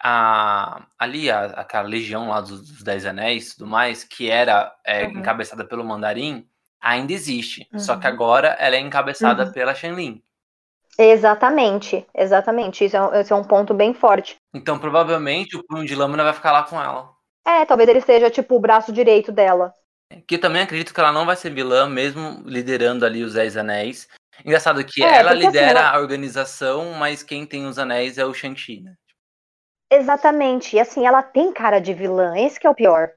a, 0.00 0.86
ali, 0.98 1.30
a, 1.30 1.46
aquela 1.46 1.88
legião 1.88 2.28
lá 2.28 2.40
dos, 2.40 2.62
dos 2.70 2.82
Dez 2.82 3.06
Anéis 3.06 3.50
e 3.52 3.56
tudo 3.58 3.68
mais, 3.70 4.04
que 4.04 4.30
era 4.30 4.74
é, 4.86 5.06
Uhum. 5.06 5.16
encabeçada 5.18 5.66
pelo 5.66 5.84
Mandarim, 5.84 6.48
ainda 6.80 7.12
existe. 7.12 7.68
Só 7.76 7.94
Uhum. 7.94 8.00
que 8.00 8.06
agora 8.06 8.48
ela 8.58 8.76
é 8.76 8.80
encabeçada 8.80 9.44
Uhum. 9.44 9.52
pela 9.52 9.74
Shenlin. 9.74 10.22
Exatamente, 10.98 12.06
exatamente. 12.14 12.84
Isso 12.84 12.96
é, 12.96 13.02
um- 13.02 13.14
esse 13.14 13.32
é 13.32 13.36
um 13.36 13.44
ponto 13.44 13.74
bem 13.74 13.92
forte. 13.92 14.36
Então, 14.54 14.78
provavelmente, 14.78 15.56
o 15.56 15.62
Punho 15.66 15.84
de 15.84 15.94
Lâmina 15.94 16.24
vai 16.24 16.32
ficar 16.32 16.52
lá 16.52 16.62
com 16.62 16.80
ela. 16.80 17.10
É, 17.46 17.64
talvez 17.64 17.88
ele 17.88 18.00
seja 18.00 18.30
tipo 18.30 18.56
o 18.56 18.60
braço 18.60 18.92
direito 18.92 19.30
dela. 19.30 19.72
Que 20.26 20.36
eu 20.36 20.40
também 20.40 20.62
acredito 20.62 20.94
que 20.94 21.00
ela 21.00 21.12
não 21.12 21.26
vai 21.26 21.36
ser 21.36 21.50
vilã, 21.50 21.86
mesmo 21.88 22.42
liderando 22.46 23.04
ali 23.04 23.22
os 23.22 23.34
Dez 23.34 23.56
Anéis. 23.56 24.08
Engraçado 24.44 24.84
que 24.84 25.02
É, 25.04 25.16
ela 25.18 25.32
assim, 25.32 25.40
lidera 25.40 25.80
ela- 25.80 25.90
a 25.90 25.98
organização, 25.98 26.92
mas 26.94 27.22
quem 27.22 27.44
tem 27.46 27.66
os 27.66 27.78
anéis 27.78 28.16
é 28.18 28.24
o 28.24 28.32
Shang-Chi, 28.34 28.80
né? 28.80 28.94
Exatamente. 29.90 30.76
E 30.76 30.80
assim, 30.80 31.06
ela 31.06 31.22
tem 31.22 31.52
cara 31.52 31.78
de 31.78 31.92
vilã, 31.94 32.36
esse 32.38 32.58
que 32.58 32.66
é 32.66 32.70
o 32.70 32.74
pior. 32.74 33.10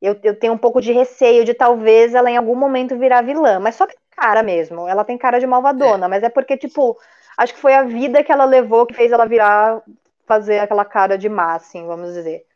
Eu, 0.00 0.18
eu 0.22 0.38
tenho 0.38 0.54
um 0.54 0.58
pouco 0.58 0.80
de 0.80 0.92
receio 0.92 1.44
de 1.44 1.52
talvez 1.52 2.14
ela 2.14 2.30
em 2.30 2.36
algum 2.36 2.54
momento 2.54 2.98
virar 2.98 3.22
vilã, 3.22 3.60
mas 3.60 3.74
só 3.74 3.86
tem 3.86 3.96
cara 4.10 4.42
mesmo. 4.42 4.88
Ela 4.88 5.04
tem 5.04 5.18
cara 5.18 5.38
de 5.38 5.46
malvadona, 5.46 6.08
mas 6.08 6.22
é 6.22 6.28
porque, 6.30 6.56
tipo, 6.56 6.98
acho 7.36 7.54
que 7.54 7.60
foi 7.60 7.74
a 7.74 7.82
vida 7.82 8.24
que 8.24 8.32
ela 8.32 8.44
levou 8.44 8.86
que 8.86 8.94
fez 8.94 9.12
ela 9.12 9.26
virar, 9.26 9.82
fazer 10.26 10.60
aquela 10.60 10.84
cara 10.84 11.18
de 11.18 11.28
má, 11.28 11.54
assim, 11.54 11.86
vamos 11.86 12.14
dizer. 12.14 12.46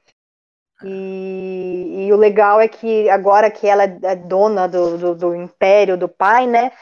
E, 0.82 2.07
e 2.07 2.12
o 2.12 2.16
legal 2.16 2.61
é 2.61 2.68
que 2.68 3.09
agora 3.09 3.51
que 3.51 3.66
ela 3.66 3.84
é 3.84 4.16
dona 4.16 4.66
do, 4.66 4.99
do, 4.99 5.14
do 5.14 5.34
império 5.34 5.97
do 5.97 6.09
pai, 6.09 6.47
né? 6.47 6.72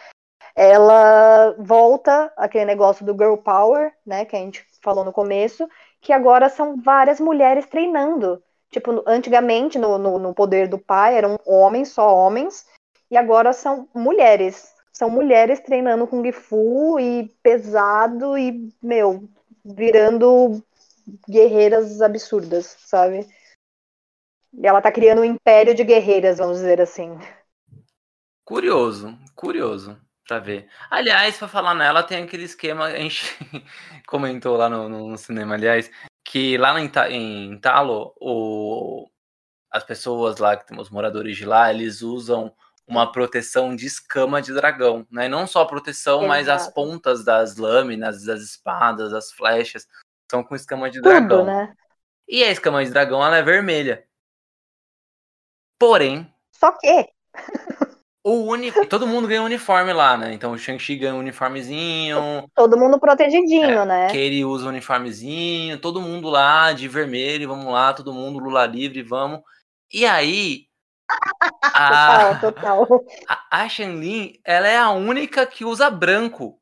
Ela 0.55 1.55
volta 1.59 2.33
aquele 2.37 2.65
negócio 2.65 3.05
do 3.05 3.13
girl 3.13 3.37
power, 3.37 3.93
né? 4.05 4.25
Que 4.25 4.37
a 4.37 4.39
gente 4.39 4.67
falou 4.83 5.05
no 5.05 5.13
começo, 5.13 5.69
que 6.01 6.13
agora 6.13 6.49
são 6.49 6.77
várias 6.81 7.21
mulheres 7.21 7.67
treinando. 7.67 8.43
Tipo, 8.73 9.05
antigamente, 9.07 9.79
no, 9.79 9.99
no, 9.99 10.19
no 10.19 10.35
poder 10.35 10.67
do 10.67 10.79
pai, 10.79 11.15
eram 11.15 11.39
homens, 11.47 11.91
só 11.91 12.13
homens, 12.17 12.67
e 13.11 13.17
agora 13.19 13.53
são 13.53 13.87
mulheres. 13.95 14.73
São 14.91 15.11
mulheres 15.11 15.61
treinando 15.61 16.07
Kung 16.07 16.33
Fu 16.33 16.99
e 16.99 17.29
pesado 17.43 18.37
e, 18.37 18.73
meu, 18.83 19.29
virando 19.63 20.63
guerreiras 21.29 22.01
absurdas, 22.01 22.77
sabe? 22.81 23.29
E 24.55 24.67
ela 24.67 24.81
tá 24.81 24.91
criando 24.91 25.21
um 25.21 25.25
império 25.25 25.75
de 25.75 25.85
guerreiras, 25.85 26.39
vamos 26.39 26.57
dizer 26.57 26.81
assim. 26.81 27.19
Curioso, 28.45 29.19
curioso 29.35 30.01
pra 30.27 30.39
ver. 30.39 30.69
Aliás, 30.91 31.37
pra 31.37 31.49
falar 31.49 31.75
nela, 31.75 32.03
tem 32.03 32.23
aquele 32.23 32.45
esquema, 32.45 32.87
a 32.87 32.97
gente 32.97 33.23
comentou 34.07 34.57
lá 34.57 34.69
no- 34.69 34.89
no 34.89 35.19
cinema, 35.19 35.55
aliás, 35.55 35.91
que 36.33 36.57
lá 36.57 36.81
em, 36.81 36.91
em 37.11 37.59
Talo, 37.59 38.15
o, 38.19 39.07
as 39.71 39.85
pessoas 39.85 40.39
lá, 40.39 40.59
os 40.79 40.89
moradores 40.89 41.37
de 41.37 41.45
lá, 41.45 41.71
eles 41.71 42.01
usam 42.01 42.57
uma 42.87 43.13
proteção 43.13 43.77
de 43.77 43.85
escama 43.85 44.41
de 44.41 44.51
dragão, 44.55 45.07
né? 45.11 45.29
Não 45.29 45.47
só 45.47 45.61
a 45.61 45.67
proteção, 45.67 46.27
mas 46.27 46.49
as 46.49 46.63
Exato. 46.63 46.75
pontas 46.75 47.23
das 47.23 47.59
lâminas, 47.59 48.25
das 48.25 48.41
espadas, 48.41 49.11
das 49.11 49.31
flechas, 49.31 49.87
são 50.31 50.43
com 50.43 50.57
escama 50.57 50.91
de 50.91 51.03
dragão. 51.03 51.41
Tudo, 51.41 51.45
né? 51.45 51.75
E 52.27 52.43
a 52.43 52.51
escama 52.51 52.83
de 52.83 52.91
dragão, 52.91 53.23
ela 53.23 53.37
é 53.37 53.43
vermelha. 53.43 54.03
Porém, 55.79 56.35
Só 56.51 56.73
que, 56.79 57.11
o 58.25 58.45
uni... 58.51 58.71
todo 58.87 59.07
mundo 59.07 59.27
ganha 59.27 59.43
um 59.43 59.47
uniforme 59.47 59.93
lá, 59.93 60.17
né? 60.17 60.33
Então 60.33 60.53
o 60.53 60.59
Shang-Chi 60.59 60.97
ganha 60.97 61.15
um 61.15 61.19
uniformezinho, 61.19 62.49
todo 62.55 62.79
mundo 62.79 62.99
protegidinho, 62.99 63.85
né? 63.85 64.07
Katie 64.07 64.45
usa 64.45 64.67
um 64.67 64.69
uniformezinho, 64.69 65.79
todo 65.79 66.01
mundo 66.01 66.29
lá 66.29 66.73
de 66.73 66.87
vermelho, 66.87 67.49
vamos 67.49 67.73
lá, 67.73 67.93
todo 67.93 68.13
mundo 68.13 68.39
Lula 68.39 68.65
livre, 68.67 69.03
vamos. 69.03 69.41
E 69.93 70.07
aí, 70.07 70.67
a, 71.63 72.39
Total, 72.41 72.87
total. 72.87 73.05
a, 73.29 73.63
a 73.63 73.69
Shenlin, 73.69 74.39
ela 74.45 74.69
é 74.69 74.79
a 74.79 74.91
única 74.91 75.45
que 75.45 75.65
usa 75.65 75.91
branco. 75.91 76.59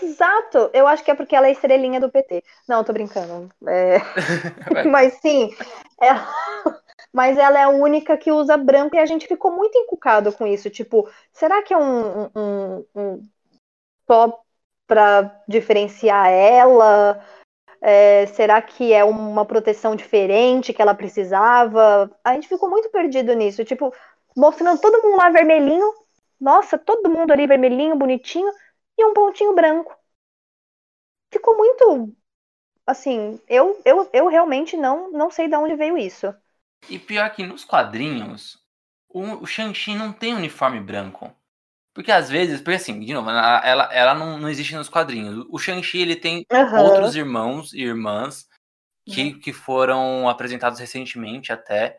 Exato! 0.00 0.70
Eu 0.72 0.86
acho 0.86 1.02
que 1.02 1.10
é 1.10 1.14
porque 1.14 1.34
ela 1.34 1.48
é 1.48 1.52
estrelinha 1.52 1.98
do 2.00 2.10
PT. 2.10 2.44
Não, 2.68 2.84
tô 2.84 2.92
brincando. 2.92 3.48
É. 3.66 3.98
Mas 4.88 5.14
sim, 5.14 5.50
ela... 6.00 6.28
mas 7.12 7.38
ela 7.38 7.58
é 7.58 7.62
a 7.64 7.68
única 7.68 8.16
que 8.16 8.32
usa 8.32 8.56
branco 8.56 8.96
e 8.96 8.98
a 8.98 9.06
gente 9.06 9.26
ficou 9.26 9.52
muito 9.52 9.76
encucado 9.78 10.32
com 10.32 10.46
isso. 10.46 10.70
Tipo, 10.70 11.08
será 11.32 11.62
que 11.62 11.74
é 11.74 11.78
um, 11.78 12.24
um, 12.36 12.86
um- 12.94 13.28
só 14.10 14.40
pra 14.86 15.42
diferenciar 15.48 16.28
ela? 16.30 17.24
É, 17.82 18.26
será 18.28 18.62
que 18.62 18.92
é 18.92 19.04
uma 19.04 19.44
proteção 19.46 19.96
diferente 19.96 20.72
que 20.72 20.82
ela 20.82 20.94
precisava? 20.94 22.10
A 22.24 22.34
gente 22.34 22.48
ficou 22.48 22.70
muito 22.70 22.90
perdido 22.90 23.34
nisso. 23.34 23.64
Tipo, 23.64 23.94
mostrando 24.36 24.80
todo 24.80 25.02
mundo 25.02 25.18
lá 25.18 25.30
vermelhinho. 25.30 25.86
Nossa, 26.40 26.78
todo 26.78 27.10
mundo 27.10 27.32
ali 27.32 27.46
vermelhinho, 27.46 27.96
bonitinho. 27.96 28.52
E 28.98 29.04
um 29.06 29.14
pontinho 29.14 29.54
branco. 29.54 29.96
Ficou 31.32 31.56
muito. 31.56 32.14
Assim, 32.86 33.40
eu, 33.48 33.80
eu, 33.84 34.10
eu 34.12 34.28
realmente 34.28 34.76
não, 34.76 35.10
não 35.12 35.30
sei 35.30 35.48
de 35.48 35.56
onde 35.56 35.76
veio 35.76 35.98
isso. 35.98 36.34
E 36.88 36.98
pior 36.98 37.30
que 37.30 37.44
nos 37.46 37.64
quadrinhos, 37.64 38.58
o, 39.08 39.22
o 39.42 39.46
Shang-Chi 39.46 39.94
não 39.94 40.12
tem 40.12 40.34
uniforme 40.34 40.80
branco. 40.80 41.34
Porque 41.94 42.10
às 42.12 42.30
vezes, 42.30 42.60
porque 42.60 42.76
assim, 42.76 43.00
de 43.00 43.12
novo, 43.12 43.30
ela, 43.30 43.92
ela, 43.92 44.14
não, 44.14 44.38
não 44.38 44.48
existe 44.48 44.74
nos 44.74 44.88
quadrinhos. 44.88 45.46
O 45.50 45.58
Shang-Chi, 45.58 45.98
ele 45.98 46.16
tem 46.16 46.46
Aham. 46.52 46.82
outros 46.82 47.14
irmãos 47.16 47.72
e 47.72 47.82
irmãs 47.82 48.48
que, 49.06 49.34
que 49.34 49.52
foram 49.52 50.28
apresentados 50.28 50.78
recentemente 50.80 51.52
até, 51.52 51.98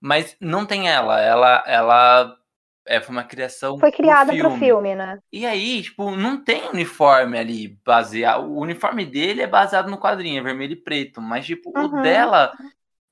mas 0.00 0.36
não 0.40 0.66
tem 0.66 0.88
ela. 0.88 1.20
Ela, 1.20 1.64
ela 1.66 2.36
é, 2.86 3.00
foi 3.00 3.14
uma 3.14 3.24
criação 3.24 3.78
Foi 3.78 3.92
criada 3.92 4.32
pro 4.36 4.50
pro 4.50 4.58
filme, 4.58 4.94
né? 4.94 5.18
E 5.32 5.46
aí, 5.46 5.82
tipo, 5.82 6.10
não 6.10 6.42
tem 6.42 6.68
uniforme 6.70 7.38
ali 7.38 7.68
baseado. 7.84 8.44
O 8.46 8.58
uniforme 8.60 9.06
dele 9.06 9.42
é 9.42 9.46
baseado 9.46 9.88
no 9.88 9.98
quadrinho, 9.98 10.40
é 10.40 10.42
vermelho 10.42 10.72
e 10.72 10.76
preto. 10.76 11.20
Mas, 11.20 11.46
tipo, 11.46 11.70
o 11.70 11.76
Uhum. 11.76 12.02
dela, 12.02 12.52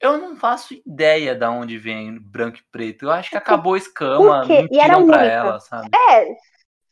eu 0.00 0.18
não 0.18 0.36
faço 0.36 0.74
ideia 0.86 1.34
de 1.34 1.46
onde 1.46 1.78
vem 1.78 2.18
branco 2.18 2.58
e 2.58 2.64
preto. 2.70 3.06
Eu 3.06 3.10
acho 3.10 3.30
que 3.30 3.36
acabou 3.36 3.74
a 3.74 3.78
escama? 3.78 4.44
E 4.70 4.78
era 4.78 4.94
pra 4.94 5.02
única. 5.02 5.24
ela, 5.24 5.60
sabe? 5.60 5.88
É, 6.10 6.36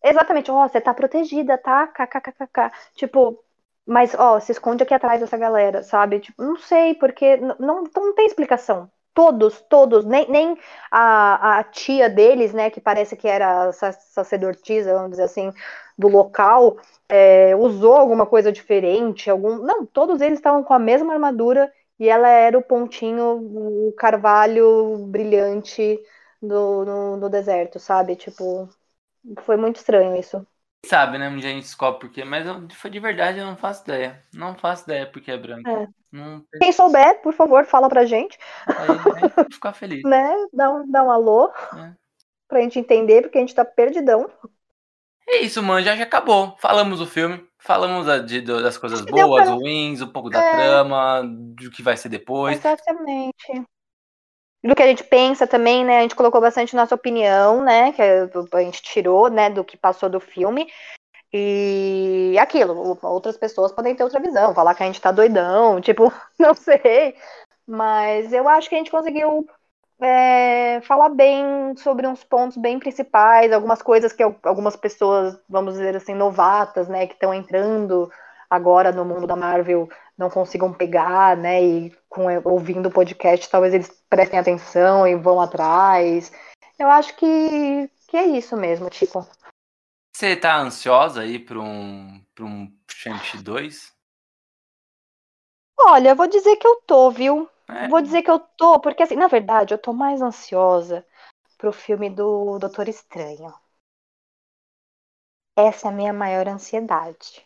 Exatamente, 0.06 0.50
ó, 0.52 0.68
você 0.68 0.80
tá 0.80 0.94
protegida, 0.94 1.58
tá? 1.58 1.88
KKKK. 1.88 2.70
Tipo, 2.94 3.42
mas, 3.84 4.14
ó, 4.14 4.38
se 4.38 4.52
esconde 4.52 4.82
aqui 4.84 4.94
atrás 4.94 5.20
dessa 5.20 5.36
galera, 5.36 5.82
sabe? 5.82 6.20
Tipo, 6.20 6.42
não 6.44 6.56
sei, 6.56 6.94
porque 6.94 7.36
não, 7.36 7.56
não, 7.58 7.84
não 7.94 8.14
tem 8.14 8.26
explicação. 8.26 8.90
Todos, 9.12 9.60
todos, 9.62 10.04
nem, 10.04 10.28
nem 10.30 10.58
a, 10.90 11.58
a 11.58 11.64
tia 11.64 12.08
deles, 12.08 12.52
né, 12.52 12.70
que 12.70 12.80
parece 12.80 13.16
que 13.16 13.26
era 13.26 13.72
sacerdotisa, 13.72 14.92
vamos 14.92 15.10
dizer 15.12 15.22
assim, 15.24 15.50
do 15.96 16.06
local, 16.08 16.76
é, 17.08 17.56
usou 17.56 17.94
alguma 17.94 18.26
coisa 18.26 18.52
diferente, 18.52 19.30
algum. 19.30 19.56
Não, 19.58 19.86
todos 19.86 20.20
eles 20.20 20.38
estavam 20.38 20.62
com 20.62 20.74
a 20.74 20.78
mesma 20.78 21.14
armadura 21.14 21.72
e 21.98 22.08
ela 22.08 22.28
era 22.28 22.58
o 22.58 22.62
pontinho, 22.62 23.88
o 23.88 23.92
carvalho 23.92 25.06
brilhante 25.06 25.98
do, 26.40 26.84
no, 26.84 27.16
no 27.16 27.28
deserto, 27.28 27.78
sabe? 27.78 28.16
Tipo, 28.16 28.68
foi 29.42 29.56
muito 29.56 29.76
estranho 29.76 30.14
isso. 30.16 30.46
Sabe, 30.84 31.18
né? 31.18 31.28
Um 31.28 31.36
dia 31.36 31.50
a 31.50 31.52
gente 31.52 31.64
descobre 31.64 32.00
por 32.00 32.10
quê, 32.10 32.24
mas 32.24 32.46
eu, 32.46 32.68
foi 32.70 32.90
de 32.90 33.00
verdade, 33.00 33.38
eu 33.38 33.46
não 33.46 33.56
faço 33.56 33.82
ideia. 33.82 34.22
Não 34.32 34.54
faço 34.54 34.84
ideia 34.84 35.06
porque 35.06 35.30
é 35.30 35.36
branco. 35.36 35.68
É. 35.68 35.88
Não... 36.12 36.44
Quem 36.60 36.72
souber, 36.72 37.20
por 37.22 37.32
favor, 37.32 37.64
fala 37.64 37.88
pra 37.88 38.06
gente. 38.06 38.38
Aí, 38.66 38.88
aí 39.38 39.52
ficar 39.52 39.72
feliz. 39.72 40.02
né? 40.06 40.32
Dá 40.52 40.70
um, 40.70 40.90
dá 40.90 41.02
um 41.02 41.10
alô 41.10 41.50
é. 41.76 41.92
pra 42.46 42.60
gente 42.60 42.78
entender, 42.78 43.22
porque 43.22 43.38
a 43.38 43.40
gente 43.40 43.54
tá 43.54 43.64
perdidão. 43.64 44.30
É 45.28 45.40
isso, 45.40 45.60
mano, 45.60 45.82
já, 45.82 45.96
já 45.96 46.04
acabou. 46.04 46.56
Falamos 46.60 47.00
do 47.00 47.06
filme, 47.06 47.44
falamos 47.66 48.06
da, 48.06 48.18
de, 48.18 48.40
das 48.40 48.78
coisas 48.78 49.00
boas, 49.02 49.44
pra... 49.44 49.54
ruins, 49.54 50.00
um 50.00 50.08
pouco 50.08 50.30
da 50.30 50.42
é... 50.42 50.50
trama, 50.52 51.22
do 51.24 51.70
que 51.70 51.82
vai 51.82 51.96
ser 51.96 52.08
depois. 52.08 52.56
Exatamente 52.56 53.66
do 54.66 54.74
que 54.74 54.82
a 54.82 54.86
gente 54.86 55.04
pensa 55.04 55.46
também, 55.46 55.84
né? 55.84 55.98
A 55.98 56.02
gente 56.02 56.16
colocou 56.16 56.40
bastante 56.40 56.74
nossa 56.74 56.94
opinião, 56.94 57.62
né? 57.62 57.92
Que 57.92 58.02
a 58.02 58.60
gente 58.60 58.82
tirou, 58.82 59.30
né? 59.30 59.48
Do 59.48 59.64
que 59.64 59.76
passou 59.76 60.08
do 60.08 60.18
filme. 60.20 60.68
E 61.32 62.36
aquilo, 62.38 62.98
outras 63.02 63.36
pessoas 63.36 63.72
podem 63.72 63.94
ter 63.94 64.02
outra 64.02 64.20
visão, 64.20 64.54
falar 64.54 64.74
que 64.74 64.82
a 64.82 64.86
gente 64.86 65.00
tá 65.00 65.12
doidão, 65.12 65.80
tipo, 65.82 66.12
não 66.38 66.54
sei. 66.54 67.14
Mas 67.66 68.32
eu 68.32 68.48
acho 68.48 68.68
que 68.68 68.74
a 68.74 68.78
gente 68.78 68.90
conseguiu 68.90 69.46
é, 70.00 70.80
falar 70.82 71.08
bem 71.10 71.76
sobre 71.76 72.06
uns 72.06 72.22
pontos 72.22 72.56
bem 72.56 72.78
principais, 72.78 73.52
algumas 73.52 73.82
coisas 73.82 74.12
que 74.12 74.22
algumas 74.22 74.76
pessoas, 74.76 75.38
vamos 75.48 75.74
dizer 75.74 75.96
assim, 75.96 76.14
novatas, 76.14 76.88
né, 76.88 77.06
que 77.06 77.14
estão 77.14 77.32
entrando 77.32 78.10
agora 78.48 78.92
no 78.92 79.04
mundo 79.04 79.26
da 79.26 79.36
Marvel 79.36 79.88
não 80.16 80.30
consigam 80.30 80.72
pegar, 80.72 81.36
né? 81.36 81.62
E 81.62 81.96
com, 82.08 82.24
ouvindo 82.44 82.88
o 82.88 82.92
podcast, 82.92 83.48
talvez 83.50 83.74
eles 83.74 83.90
prestem 84.08 84.38
atenção 84.38 85.06
e 85.06 85.14
vão 85.14 85.40
atrás. 85.40 86.32
Eu 86.78 86.88
acho 86.88 87.14
que, 87.16 87.90
que 88.08 88.16
é 88.16 88.24
isso 88.24 88.56
mesmo, 88.56 88.88
tipo. 88.88 89.26
Você 90.14 90.34
tá 90.34 90.56
ansiosa 90.56 91.20
aí 91.20 91.38
para 91.38 91.60
um, 91.60 92.24
pra 92.34 92.44
um 92.44 92.72
Shang-Chi 92.90 93.42
2? 93.42 93.94
Olha, 95.78 96.14
vou 96.14 96.26
dizer 96.26 96.56
que 96.56 96.66
eu 96.66 96.76
tô, 96.86 97.10
viu? 97.10 97.48
É. 97.68 97.88
Vou 97.88 98.00
dizer 98.00 98.22
que 98.22 98.30
eu 98.30 98.38
tô, 98.38 98.78
porque 98.80 99.02
assim, 99.02 99.16
na 99.16 99.26
verdade, 99.26 99.74
eu 99.74 99.78
tô 99.78 99.92
mais 99.92 100.22
ansiosa 100.22 101.04
pro 101.58 101.72
filme 101.72 102.08
do 102.10 102.58
Doutor 102.58 102.88
Estranho. 102.88 103.52
Essa 105.56 105.88
é 105.88 105.90
a 105.90 105.94
minha 105.94 106.12
maior 106.12 106.46
ansiedade. 106.48 107.44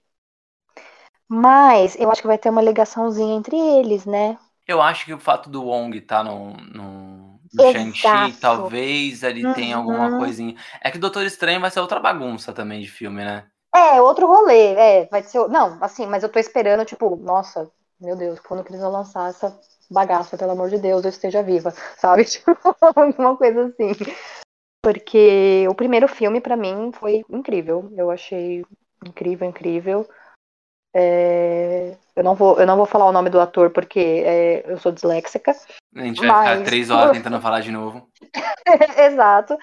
Mas 1.29 1.95
eu 1.97 2.11
acho 2.11 2.21
que 2.21 2.27
vai 2.27 2.37
ter 2.37 2.51
uma 2.51 2.61
ligaçãozinha 2.61 3.37
entre 3.37 3.57
eles, 3.57 4.05
né? 4.05 4.37
Eu 4.67 4.83
acho 4.83 5.05
que 5.05 5.15
o 5.15 5.19
fato 5.19 5.49
do 5.49 5.65
Wong 5.65 5.97
estar 5.97 6.19
tá 6.19 6.25
no, 6.25 6.53
no, 6.55 7.41
no 7.53 7.73
Shang-Chi, 7.73 8.37
talvez 8.41 9.23
ele 9.23 9.47
uhum. 9.47 9.55
tenha 9.55 9.77
alguma 9.77 10.19
coisinha. 10.19 10.57
É 10.81 10.91
que 10.91 10.99
o 10.99 11.01
Doutor 11.01 11.25
Estranho 11.25 11.61
vai 11.61 11.71
ser 11.71 11.81
outra 11.81 12.01
bagunça 12.01 12.53
também 12.53 12.81
de 12.81 12.91
filme, 12.91 13.25
né? 13.25 13.47
É, 13.73 14.03
outro 14.03 14.27
rolê, 14.27 14.75
é, 14.75 15.07
vai 15.07 15.23
ser. 15.23 15.49
Não, 15.49 15.79
assim, 15.81 16.05
mas 16.07 16.25
eu 16.25 16.29
tô 16.29 16.41
esperando, 16.41 16.85
tipo, 16.85 17.15
nossa, 17.17 17.71
meu 18.01 18.17
Deus, 18.17 18.41
quando 18.41 18.65
que 18.65 18.71
eles 18.71 18.81
vão 18.81 18.91
lançar 18.91 19.31
essa 19.31 19.57
bagaça, 19.91 20.39
pelo 20.39 20.53
amor 20.53 20.71
de 20.71 20.79
Deus, 20.79 21.05
eu 21.05 21.11
esteja 21.11 21.43
viva, 21.43 21.71
sabe? 21.97 22.25
Tipo, 22.31 22.57
alguma 22.95 23.37
coisa 23.37 23.67
assim. 23.67 23.93
Porque 24.83 25.67
o 25.69 25.75
primeiro 25.75 26.09
filme, 26.09 26.41
para 26.41 26.57
mim, 26.57 26.91
foi 26.93 27.25
incrível. 27.29 27.93
Eu 27.97 28.11
achei 28.11 28.65
incrível, 29.05 29.49
incrível. 29.49 30.09
É, 30.95 31.97
eu, 32.17 32.25
não 32.25 32.35
vou, 32.35 32.59
eu 32.59 32.67
não 32.67 32.77
vou 32.77 32.87
falar 32.87 33.07
o 33.07 33.13
nome 33.13 33.31
do 33.31 33.41
ator 33.41 33.71
porque 33.71 34.01
é, 34.01 34.71
eu 34.71 34.79
sou 34.79 34.91
disléxica. 34.91 35.53
A 35.95 36.03
gente 36.03 36.19
vai 36.19 36.29
mas... 36.29 36.51
ficar 36.51 36.65
três 36.65 36.91
horas 36.91 37.13
tentando 37.13 37.41
falar 37.43 37.61
de 37.61 37.71
novo. 37.71 38.09
Exato. 38.99 39.57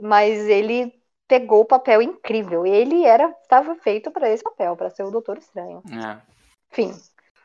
Mas 0.00 0.48
ele 0.48 0.92
pegou 1.28 1.60
o 1.60 1.66
papel 1.66 2.02
incrível. 2.02 2.66
Ele 2.66 3.04
era 3.04 3.30
estava 3.42 3.74
feito 3.76 4.10
para 4.10 4.28
esse 4.28 4.42
papel, 4.42 4.76
para 4.76 4.90
ser 4.90 5.04
o 5.04 5.10
Doutor 5.10 5.38
Estranho. 5.38 5.82
É. 5.86 6.20
Enfim. 6.72 6.92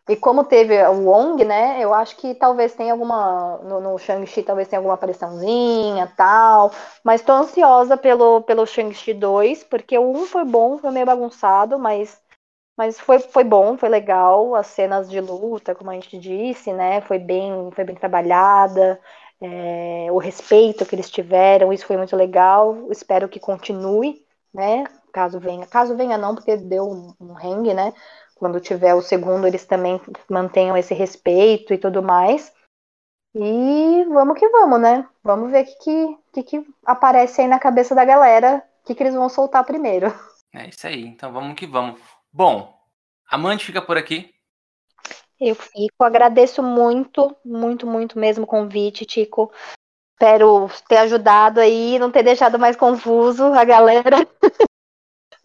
E 0.08 0.16
como 0.16 0.44
teve 0.44 0.80
o 0.88 1.06
Wong, 1.10 1.44
né? 1.44 1.80
Eu 1.84 1.92
acho 1.94 2.16
que 2.18 2.36
talvez 2.36 2.76
tenha 2.76 2.94
alguma. 2.94 3.58
No, 3.64 3.82
no 3.82 3.98
Shang-Chi 3.98 4.44
talvez 4.44 4.68
tenha 4.68 4.80
alguma 4.80 4.94
apariçãozinha 4.94 6.12
tal. 6.16 6.72
Mas 7.04 7.22
tô 7.24 7.32
ansiosa 7.34 7.98
pelo, 7.98 8.42
pelo 8.44 8.66
Shang-Chi 8.68 9.14
2, 9.16 9.64
porque 9.64 9.98
o 9.98 10.12
1 10.12 10.26
foi 10.28 10.46
bom, 10.46 10.78
foi 10.78 10.92
meio 10.92 11.06
bagunçado, 11.06 11.80
mas 11.80 12.22
mas 12.78 13.00
foi, 13.00 13.20
foi 13.20 13.44
bom, 13.44 13.78
foi 13.78 13.90
legal. 13.90 14.56
As 14.56 14.68
cenas 14.68 15.10
de 15.10 15.22
luta, 15.22 15.76
como 15.76 15.92
a 15.92 15.94
gente 15.96 16.18
disse, 16.20 16.74
né? 16.74 17.02
Foi 17.02 17.20
bem, 17.20 17.70
foi 17.74 17.84
bem 17.86 17.96
trabalhada. 17.96 19.00
É, 19.42 20.08
o 20.12 20.18
respeito 20.18 20.86
que 20.86 20.96
eles 20.96 21.10
tiveram, 21.10 21.72
isso 21.74 21.86
foi 21.86 21.98
muito 21.98 22.16
legal. 22.16 22.88
Espero 22.92 23.30
que 23.30 23.40
continue, 23.40 24.26
né? 24.54 24.86
Caso 25.14 25.40
venha. 25.40 25.66
Caso 25.68 25.96
venha, 25.96 26.18
não, 26.18 26.36
porque 26.36 26.58
deu 26.58 26.86
um, 26.90 27.14
um 27.20 27.34
rengue, 27.34 27.74
né? 27.74 27.94
Quando 28.46 28.60
tiver 28.60 28.94
o 28.94 29.02
segundo, 29.02 29.48
eles 29.48 29.66
também 29.66 30.00
mantenham 30.30 30.78
esse 30.78 30.94
respeito 30.94 31.74
e 31.74 31.80
tudo 31.80 32.04
mais. 32.04 32.54
E 33.34 34.06
vamos 34.08 34.38
que 34.38 34.48
vamos, 34.50 34.80
né? 34.80 35.10
Vamos 35.24 35.50
ver 35.50 35.64
o 35.64 35.66
que, 35.66 36.18
que, 36.32 36.44
que, 36.44 36.68
aparece 36.86 37.42
aí 37.42 37.48
na 37.48 37.58
cabeça 37.58 37.96
da 37.96 38.06
galera, 38.06 38.64
o 38.84 38.86
que, 38.86 38.94
que 38.94 39.02
eles 39.02 39.16
vão 39.16 39.28
soltar 39.30 39.66
primeiro. 39.66 40.14
É 40.54 40.70
isso 40.70 40.86
aí, 40.86 41.02
então 41.06 41.34
vamos 41.34 41.56
que 41.56 41.66
vamos. 41.66 42.00
Bom, 42.32 42.80
Amante 43.30 43.66
fica 43.66 43.82
por 43.82 43.98
aqui. 43.98 44.32
Eu 45.38 45.56
fico, 45.56 46.04
agradeço 46.04 46.62
muito, 46.62 47.36
muito, 47.44 47.88
muito 47.88 48.18
mesmo 48.20 48.44
o 48.44 48.48
convite, 48.48 49.06
Tico. 49.06 49.52
Espero 50.14 50.70
ter 50.88 50.98
ajudado 51.00 51.60
aí, 51.60 51.98
não 51.98 52.12
ter 52.12 52.24
deixado 52.24 52.60
mais 52.60 52.78
confuso 52.78 53.44
a 53.46 53.66
galera. 53.66 54.18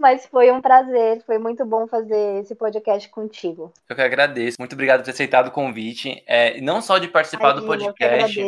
Mas 0.00 0.24
foi 0.24 0.50
um 0.50 0.62
prazer, 0.62 1.22
foi 1.26 1.36
muito 1.36 1.62
bom 1.66 1.86
fazer 1.86 2.40
esse 2.40 2.54
podcast 2.54 3.06
contigo. 3.10 3.70
Eu 3.86 3.94
que 3.94 4.00
agradeço. 4.00 4.56
Muito 4.58 4.72
obrigado 4.72 5.00
por 5.00 5.04
ter 5.04 5.10
aceitado 5.10 5.48
o 5.48 5.52
convite. 5.52 6.24
É, 6.26 6.58
não 6.62 6.80
só 6.80 6.96
de 6.96 7.06
participar 7.06 7.50
Ai, 7.50 7.56
do 7.56 7.66
podcast, 7.66 8.40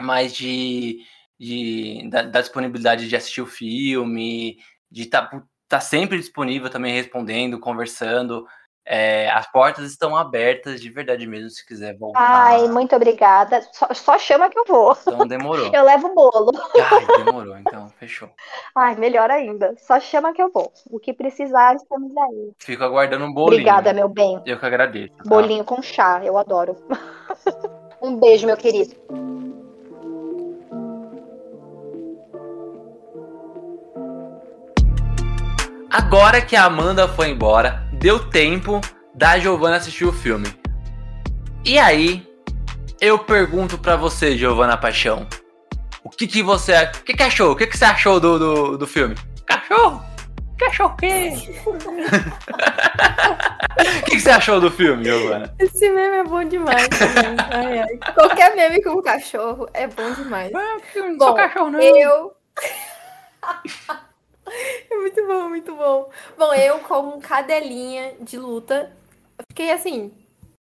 mas 0.00 0.32
de, 0.32 1.00
de 1.36 2.08
da, 2.08 2.22
da, 2.22 2.40
disponibilidade 2.40 3.08
de 3.08 3.16
assistir 3.16 3.40
o 3.40 3.46
filme, 3.46 4.58
de 4.88 5.02
estar 5.02 5.22
tá 5.22 5.42
tá 5.68 5.80
sempre 5.80 6.18
disponível 6.18 6.70
também 6.70 6.94
respondendo, 6.94 7.58
conversando. 7.58 8.46
É, 8.88 9.28
as 9.30 9.50
portas 9.50 9.90
estão 9.90 10.16
abertas 10.16 10.80
de 10.80 10.88
verdade 10.88 11.26
mesmo, 11.26 11.50
se 11.50 11.66
quiser 11.66 11.96
voltar. 11.98 12.20
Ai, 12.20 12.68
muito 12.68 12.94
obrigada. 12.94 13.60
Só, 13.72 13.92
só 13.92 14.16
chama 14.16 14.48
que 14.48 14.56
eu 14.56 14.64
vou. 14.64 14.96
Então 15.00 15.26
demorou. 15.26 15.70
eu 15.74 15.84
levo 15.84 16.06
o 16.06 16.14
bolo. 16.14 16.52
Ai, 16.80 17.24
demorou, 17.24 17.58
então, 17.58 17.88
fechou. 17.98 18.30
Ai, 18.76 18.94
melhor 18.94 19.28
ainda. 19.28 19.74
Só 19.78 19.98
chama 19.98 20.32
que 20.32 20.40
eu 20.40 20.52
vou. 20.52 20.72
O 20.88 21.00
que 21.00 21.12
precisar, 21.12 21.74
estamos 21.74 22.16
aí. 22.16 22.52
Fico 22.58 22.84
aguardando 22.84 23.24
um 23.24 23.32
bolinho. 23.32 23.60
Obrigada, 23.60 23.92
meu 23.92 24.08
bem. 24.08 24.40
Eu 24.46 24.56
que 24.56 24.66
agradeço. 24.66 25.16
Tá? 25.16 25.24
Bolinho 25.26 25.64
com 25.64 25.82
chá, 25.82 26.20
eu 26.24 26.38
adoro. 26.38 26.76
um 28.00 28.16
beijo, 28.16 28.46
meu 28.46 28.56
querido. 28.56 28.94
Agora 35.90 36.40
que 36.40 36.54
a 36.54 36.66
Amanda 36.66 37.08
foi 37.08 37.30
embora, 37.30 37.85
deu 38.06 38.20
tempo 38.20 38.80
da 39.12 39.36
Giovana 39.36 39.78
assistir 39.78 40.04
o 40.04 40.12
filme. 40.12 40.46
E 41.64 41.76
aí, 41.76 42.24
eu 43.00 43.18
pergunto 43.18 43.76
para 43.76 43.96
você, 43.96 44.38
Giovana 44.38 44.76
Paixão, 44.76 45.26
o 46.04 46.10
que 46.10 46.28
que 46.28 46.40
você, 46.40 46.84
o 46.84 47.02
que 47.02 47.14
que 47.14 47.22
achou? 47.24 47.50
O 47.50 47.56
que 47.56 47.66
que 47.66 47.76
você 47.76 47.84
achou 47.84 48.20
do, 48.20 48.38
do, 48.38 48.78
do 48.78 48.86
filme? 48.86 49.16
Cachorro? 49.44 50.00
Cachorro 50.56 50.94
o 50.94 50.96
quê? 50.96 51.32
O 53.76 54.04
que, 54.04 54.12
que 54.12 54.20
você 54.20 54.30
achou 54.30 54.60
do 54.60 54.70
filme, 54.70 55.04
Giovana? 55.04 55.52
Esse 55.58 55.90
meme 55.90 56.18
é 56.18 56.24
bom 56.24 56.44
demais. 56.44 56.88
ai, 57.50 57.80
ai. 57.80 58.12
Qualquer 58.14 58.54
meme 58.54 58.80
com 58.84 59.02
cachorro 59.02 59.68
é 59.74 59.88
bom 59.88 60.12
demais. 60.12 60.52
É, 60.54 61.16
bom, 61.18 61.34
cachorro, 61.34 61.70
não. 61.70 61.80
Eu. 61.80 62.36
É 64.90 64.96
muito 64.96 65.26
bom, 65.26 65.48
muito 65.48 65.74
bom. 65.74 66.10
Bom, 66.38 66.54
eu, 66.54 66.78
como 66.80 67.20
cadelinha 67.20 68.14
de 68.20 68.38
luta, 68.38 68.92
fiquei 69.50 69.72
assim, 69.72 70.12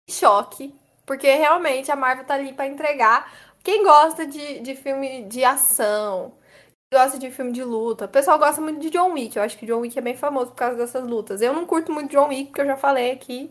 em 0.09 0.13
choque. 0.13 0.75
Porque 1.05 1.31
realmente 1.31 1.91
a 1.93 1.97
Marvel 1.97 2.25
tá 2.25 2.35
ali 2.35 2.53
pra 2.53 2.67
entregar. 2.67 3.33
Quem 3.63 3.85
gosta 3.85 4.27
de, 4.27 4.61
de 4.61 4.75
filme 4.75 5.25
de 5.25 5.45
ação, 5.45 6.33
gosta 6.93 7.19
de 7.19 7.31
filme 7.31 7.53
de 7.53 7.63
luta. 7.63 8.07
O 8.07 8.09
pessoal 8.09 8.39
gosta 8.39 8.61
muito 8.61 8.81
de 8.81 8.91
John 8.91 9.13
Wick. 9.13 9.37
Eu 9.37 9.43
acho 9.43 9.57
que 9.57 9.67
John 9.67 9.81
Wick 9.81 9.99
é 9.99 10.03
bem 10.03 10.17
famoso 10.17 10.51
por 10.51 10.57
causa 10.57 10.77
dessas 10.77 11.07
lutas. 11.07 11.41
Eu 11.41 11.53
não 11.53 11.67
curto 11.67 11.93
muito 11.93 12.11
John 12.11 12.29
Wick, 12.29 12.47
porque 12.47 12.61
eu 12.63 12.67
já 12.67 12.77
falei 12.77 13.13
aqui 13.13 13.51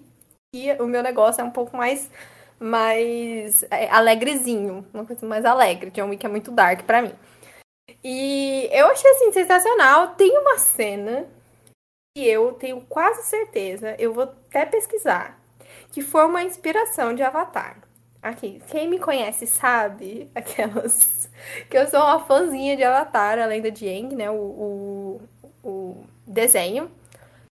que 0.53 0.71
o 0.81 0.87
meu 0.87 1.01
negócio 1.03 1.41
é 1.41 1.43
um 1.43 1.51
pouco 1.51 1.75
mais 1.77 2.09
mais 2.57 3.63
é, 3.69 3.89
alegrezinho, 3.89 4.85
uma 4.93 5.05
coisa 5.05 5.25
mais 5.25 5.45
alegre. 5.45 5.91
John 5.91 6.09
Wick 6.09 6.25
é 6.25 6.29
muito 6.29 6.51
dark 6.51 6.83
para 6.83 7.01
mim. 7.01 7.13
E 8.07 8.69
eu 8.71 8.85
achei 8.85 9.09
assim 9.09 9.31
sensacional. 9.31 10.09
Tem 10.09 10.37
uma 10.37 10.59
cena 10.59 11.25
que 12.15 12.23
eu 12.23 12.53
tenho 12.53 12.79
quase 12.81 13.23
certeza, 13.23 13.95
eu 13.97 14.13
vou 14.13 14.25
até 14.25 14.63
pesquisar, 14.63 15.41
que 15.91 16.03
foi 16.03 16.23
uma 16.27 16.43
inspiração 16.43 17.15
de 17.15 17.23
Avatar. 17.23 17.77
Aqui, 18.21 18.61
quem 18.67 18.87
me 18.87 18.99
conhece 18.99 19.47
sabe 19.47 20.29
aquelas 20.35 21.27
que 21.67 21.75
eu 21.75 21.87
sou 21.87 21.99
uma 21.99 22.23
fãzinha 22.23 22.77
de 22.77 22.83
Avatar, 22.83 23.39
a 23.39 23.47
lenda 23.47 23.71
de 23.71 23.89
Aang, 23.89 24.15
né? 24.15 24.29
O, 24.29 24.35
o, 24.35 25.21
o 25.63 26.05
desenho. 26.27 26.91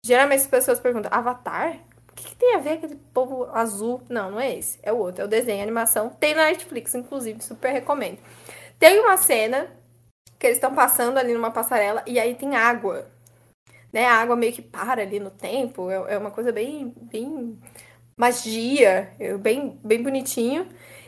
Geralmente 0.05 0.41
as 0.41 0.47
pessoas 0.47 0.79
perguntam: 0.79 1.11
Avatar? 1.11 1.77
O 2.09 2.13
que, 2.13 2.25
que, 2.25 2.35
tem 2.35 2.55
a 2.55 2.59
ver 2.59 2.73
aquele 2.73 2.95
povo 3.11 3.45
azul? 3.45 4.03
Não, 4.07 4.29
não 4.29 4.39
é 4.39 4.55
esse. 4.55 4.77
É 4.83 4.93
o 4.93 4.97
outro. 4.97 5.23
É 5.23 5.25
o 5.25 5.27
desenho, 5.27 5.61
a 5.61 5.63
animação. 5.63 6.11
Tem 6.11 6.35
na 6.35 6.45
Netflix, 6.45 6.93
inclusive. 6.93 7.43
Super 7.43 7.71
recomendo. 7.71 8.19
Tem 8.77 8.99
uma 8.99 9.17
cena 9.17 9.67
que 10.43 10.47
eles 10.47 10.57
estão 10.57 10.75
passando 10.75 11.17
ali 11.17 11.33
numa 11.33 11.51
passarela 11.51 12.03
e 12.05 12.19
aí 12.19 12.35
tem 12.35 12.53
água. 12.53 13.07
Né? 13.93 14.05
A 14.05 14.15
água 14.15 14.35
meio 14.35 14.51
que 14.51 14.61
para 14.61 15.01
ali 15.01 15.17
no 15.17 15.31
tempo. 15.31 15.89
É, 15.89 16.15
é 16.15 16.17
uma 16.17 16.31
coisa 16.31 16.51
bem, 16.51 16.93
bem 16.97 17.57
magia. 18.17 19.09
Bem, 19.39 19.79
bem 19.81 20.03
bonitinho. 20.03 20.67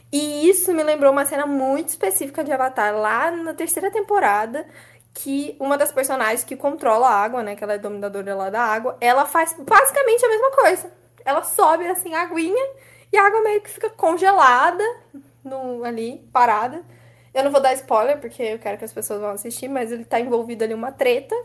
E 0.10 0.48
isso 0.48 0.74
me 0.74 0.84
lembrou 0.84 1.12
uma 1.12 1.26
cena 1.26 1.46
muito 1.46 1.90
específica 1.90 2.46
de 2.46 2.52
Avatar, 2.54 2.96
lá 2.96 3.30
na 3.30 3.54
terceira 3.54 3.92
temporada, 3.92 4.66
que 5.14 5.58
uma 5.60 5.78
das 5.78 5.92
personagens 5.92 6.46
que 6.46 6.56
controla 6.56 7.10
a 7.10 7.22
água, 7.22 7.44
né, 7.44 7.58
que 7.58 7.64
ela 7.64 7.74
é 7.74 7.78
dominadora 7.78 8.34
lá 8.34 8.50
da 8.50 8.62
água, 8.62 8.96
ela 9.02 9.26
faz 9.26 9.54
basicamente 9.60 10.24
a 10.24 10.30
mesma 10.30 10.52
coisa. 10.52 10.92
Ela 11.26 11.44
sobe 11.44 11.86
assim 11.88 12.14
a 12.14 12.22
aguinha 12.22 12.66
e 13.12 13.18
a 13.18 13.28
água 13.28 13.42
meio 13.42 13.60
que 13.60 13.70
fica 13.70 13.90
congelada 13.90 14.84
no, 15.44 15.84
ali, 15.84 16.26
parada. 16.32 16.82
Eu 17.36 17.44
não 17.44 17.52
vou 17.52 17.62
dar 17.62 17.74
spoiler 17.74 18.20
porque 18.20 18.42
eu 18.42 18.58
quero 18.58 18.78
que 18.78 18.86
as 18.86 18.94
pessoas 18.94 19.20
vão 19.20 19.30
assistir, 19.30 19.68
mas 19.68 19.92
ele 19.92 20.06
tá 20.06 20.20
envolvido 20.20 20.64
ali 20.64 20.74
uma 20.74 20.92
treta 20.92 21.36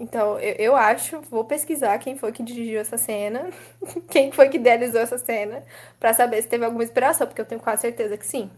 então, 0.00 0.38
eu, 0.38 0.54
eu 0.54 0.76
acho, 0.76 1.20
vou 1.22 1.44
pesquisar 1.44 1.98
quem 1.98 2.16
foi 2.16 2.32
que 2.32 2.42
dirigiu 2.42 2.80
essa 2.80 2.96
cena, 2.96 3.50
quem 4.08 4.32
foi 4.32 4.48
que 4.48 4.56
idealizou 4.56 4.98
essa 4.98 5.18
cena, 5.18 5.62
para 5.98 6.14
saber 6.14 6.40
se 6.40 6.48
teve 6.48 6.64
alguma 6.64 6.82
inspiração, 6.82 7.26
porque 7.26 7.40
eu 7.40 7.46
tenho 7.46 7.60
quase 7.60 7.82
certeza 7.82 8.16
que 8.16 8.26
sim. 8.26 8.50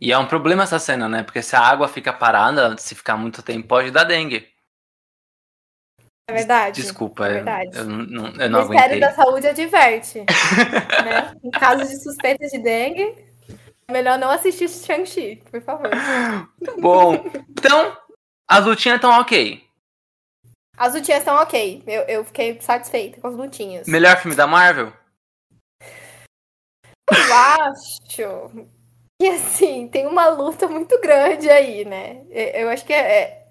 E 0.00 0.12
é 0.12 0.18
um 0.18 0.26
problema 0.26 0.64
essa 0.64 0.80
cena, 0.80 1.08
né? 1.08 1.22
Porque 1.22 1.40
se 1.40 1.54
a 1.54 1.60
água 1.60 1.86
fica 1.86 2.12
parada, 2.12 2.76
se 2.76 2.96
ficar 2.96 3.16
muito 3.16 3.40
tempo, 3.40 3.68
pode 3.68 3.92
dar 3.92 4.02
dengue. 4.02 4.48
É 6.28 6.32
verdade. 6.32 6.82
Desculpa, 6.82 7.28
é 7.28 7.34
verdade. 7.34 7.78
Eu, 7.78 7.84
eu, 7.84 7.88
não, 7.88 8.26
eu 8.26 8.50
não 8.50 8.64
o 8.64 8.68
Ministério 8.68 9.00
da 9.00 9.12
Saúde 9.12 9.46
adverte. 9.46 10.24
né? 11.04 11.36
Em 11.44 11.50
caso 11.52 11.86
de 11.86 12.02
suspeita 12.02 12.48
de 12.48 12.58
dengue, 12.58 13.14
melhor 13.90 14.18
não 14.18 14.30
assistir 14.30 14.68
Shang-Chi, 14.68 15.42
por 15.50 15.60
favor. 15.62 15.90
Bom, 16.80 17.14
então, 17.50 17.96
as 18.48 18.64
lutinhas 18.64 18.96
estão 18.96 19.10
ok. 19.20 19.64
As 20.76 20.94
lutinhas 20.94 21.20
estão 21.20 21.36
ok. 21.36 21.82
Eu, 21.86 22.02
eu 22.02 22.24
fiquei 22.24 22.60
satisfeita 22.60 23.20
com 23.20 23.28
as 23.28 23.34
lutinhas. 23.34 23.86
Melhor 23.86 24.16
filme 24.16 24.36
da 24.36 24.46
Marvel? 24.46 24.92
Eu 27.10 27.34
acho 27.34 28.48
que, 29.20 29.26
assim, 29.28 29.88
tem 29.88 30.06
uma 30.06 30.28
luta 30.28 30.66
muito 30.66 31.00
grande 31.00 31.48
aí, 31.48 31.84
né? 31.84 32.22
Eu 32.30 32.68
acho 32.70 32.84
que 32.84 32.92
é, 32.92 32.98
é... 33.20 33.46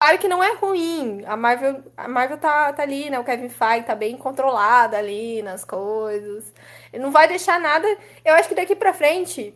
Claro 0.00 0.18
que 0.18 0.28
não 0.28 0.44
é 0.44 0.54
ruim. 0.54 1.24
A 1.24 1.36
Marvel, 1.36 1.82
a 1.96 2.06
Marvel 2.06 2.38
tá, 2.38 2.72
tá 2.72 2.82
ali, 2.82 3.08
né? 3.08 3.18
O 3.18 3.24
Kevin 3.24 3.48
Feige 3.48 3.86
tá 3.86 3.94
bem 3.94 4.16
controlado 4.16 4.94
ali 4.94 5.42
nas 5.42 5.64
coisas. 5.64 6.52
Ele 6.92 7.02
não 7.02 7.10
vai 7.10 7.26
deixar 7.26 7.58
nada... 7.58 7.86
Eu 8.24 8.34
acho 8.34 8.48
que 8.48 8.54
daqui 8.54 8.76
pra 8.76 8.92
frente... 8.92 9.54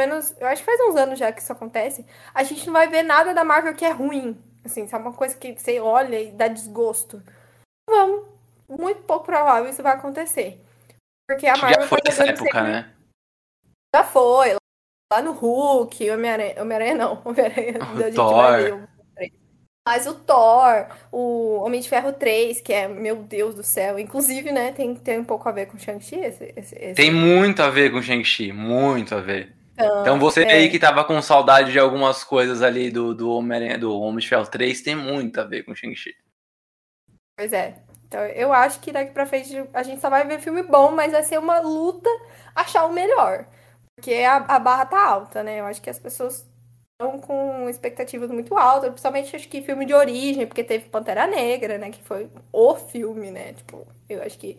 Menos, 0.00 0.34
eu 0.40 0.46
acho 0.48 0.62
que 0.62 0.66
faz 0.66 0.80
uns 0.80 0.96
anos 0.96 1.18
já 1.18 1.30
que 1.32 1.40
isso 1.40 1.52
acontece. 1.52 2.04
A 2.34 2.42
gente 2.42 2.66
não 2.66 2.72
vai 2.72 2.88
ver 2.88 3.02
nada 3.02 3.32
da 3.32 3.44
Marvel 3.44 3.74
que 3.74 3.84
é 3.84 3.90
ruim. 3.90 4.36
Assim, 4.64 4.86
se 4.86 4.94
é 4.94 4.98
uma 4.98 5.12
coisa 5.12 5.36
que 5.36 5.52
você 5.52 5.78
olha 5.78 6.20
e 6.20 6.32
dá 6.32 6.48
desgosto. 6.48 7.22
Vamos. 7.88 8.26
Muito 8.68 9.02
pouco 9.02 9.26
provável 9.26 9.70
isso 9.70 9.82
vai 9.82 9.94
acontecer. 9.94 10.60
Porque 11.28 11.46
a 11.46 11.56
Marvel. 11.56 11.82
Já 11.82 11.88
foi 11.88 11.98
essa 12.06 12.24
época, 12.24 12.44
sempre... 12.44 12.62
né? 12.62 12.94
Já 13.94 14.04
foi. 14.04 14.56
Lá 15.12 15.22
no 15.22 15.32
Hulk, 15.32 16.10
Homem-Aranha. 16.10 16.60
Homem-Aranha 16.60 16.94
não. 16.96 17.22
Homem-Aranha. 17.24 17.78
O 18.10 18.14
Thor. 18.14 18.88
Mas 19.86 20.06
o 20.06 20.14
Thor, 20.14 20.86
o 21.12 21.60
Homem 21.62 21.78
de 21.78 21.88
Ferro 21.90 22.10
3, 22.14 22.62
que 22.62 22.72
é, 22.72 22.88
meu 22.88 23.16
Deus 23.16 23.54
do 23.54 23.62
céu. 23.62 23.98
Inclusive, 23.98 24.50
né, 24.50 24.72
tem, 24.72 24.94
tem 24.94 25.18
um 25.18 25.24
pouco 25.24 25.46
a 25.46 25.52
ver 25.52 25.66
com 25.66 25.78
Shang-Chi. 25.78 26.16
Esse, 26.16 26.54
esse, 26.56 26.74
esse... 26.74 26.94
Tem 26.94 27.10
muito 27.10 27.62
a 27.62 27.68
ver 27.68 27.92
com 27.92 28.00
Shang-Chi. 28.00 28.50
Muito 28.50 29.14
a 29.14 29.20
ver. 29.20 29.54
Então, 29.74 30.02
então 30.02 30.18
você 30.18 30.44
é. 30.44 30.52
aí 30.52 30.70
que 30.70 30.78
tava 30.78 31.04
com 31.04 31.20
saudade 31.20 31.72
de 31.72 31.78
algumas 31.78 32.22
coisas 32.22 32.62
ali 32.62 32.90
do, 32.90 33.14
do 33.14 33.30
Homem 33.30 33.78
do 33.78 33.98
Homem 34.00 34.20
de 34.20 34.28
Ferro 34.28 34.46
3 34.46 34.82
tem 34.82 34.94
muito 34.94 35.40
a 35.40 35.44
ver 35.44 35.64
com 35.64 35.74
Shang-Chi. 35.74 36.14
Pois 37.36 37.52
é. 37.52 37.82
Então 38.06 38.24
eu 38.26 38.52
acho 38.52 38.80
que 38.80 38.92
daqui 38.92 39.12
pra 39.12 39.26
frente 39.26 39.52
a 39.72 39.82
gente 39.82 40.00
só 40.00 40.08
vai 40.08 40.24
ver 40.26 40.40
filme 40.40 40.62
bom, 40.62 40.92
mas 40.92 41.12
vai 41.12 41.22
ser 41.24 41.38
uma 41.38 41.58
luta 41.58 42.08
achar 42.54 42.86
o 42.86 42.92
melhor. 42.92 43.46
Porque 43.96 44.14
a, 44.14 44.36
a 44.36 44.58
barra 44.58 44.86
tá 44.86 45.04
alta, 45.04 45.42
né? 45.42 45.60
Eu 45.60 45.66
acho 45.66 45.82
que 45.82 45.90
as 45.90 45.98
pessoas 45.98 46.46
estão 46.92 47.20
com 47.20 47.68
expectativas 47.68 48.30
muito 48.30 48.56
altas, 48.56 48.90
principalmente 48.90 49.34
acho 49.34 49.48
que 49.48 49.62
filme 49.62 49.84
de 49.84 49.94
origem, 49.94 50.46
porque 50.46 50.62
teve 50.62 50.88
Pantera 50.88 51.26
Negra, 51.26 51.78
né? 51.78 51.90
Que 51.90 52.02
foi 52.02 52.30
o 52.52 52.74
filme, 52.76 53.30
né? 53.30 53.52
Tipo, 53.54 53.86
eu 54.08 54.22
acho 54.22 54.38
que 54.38 54.56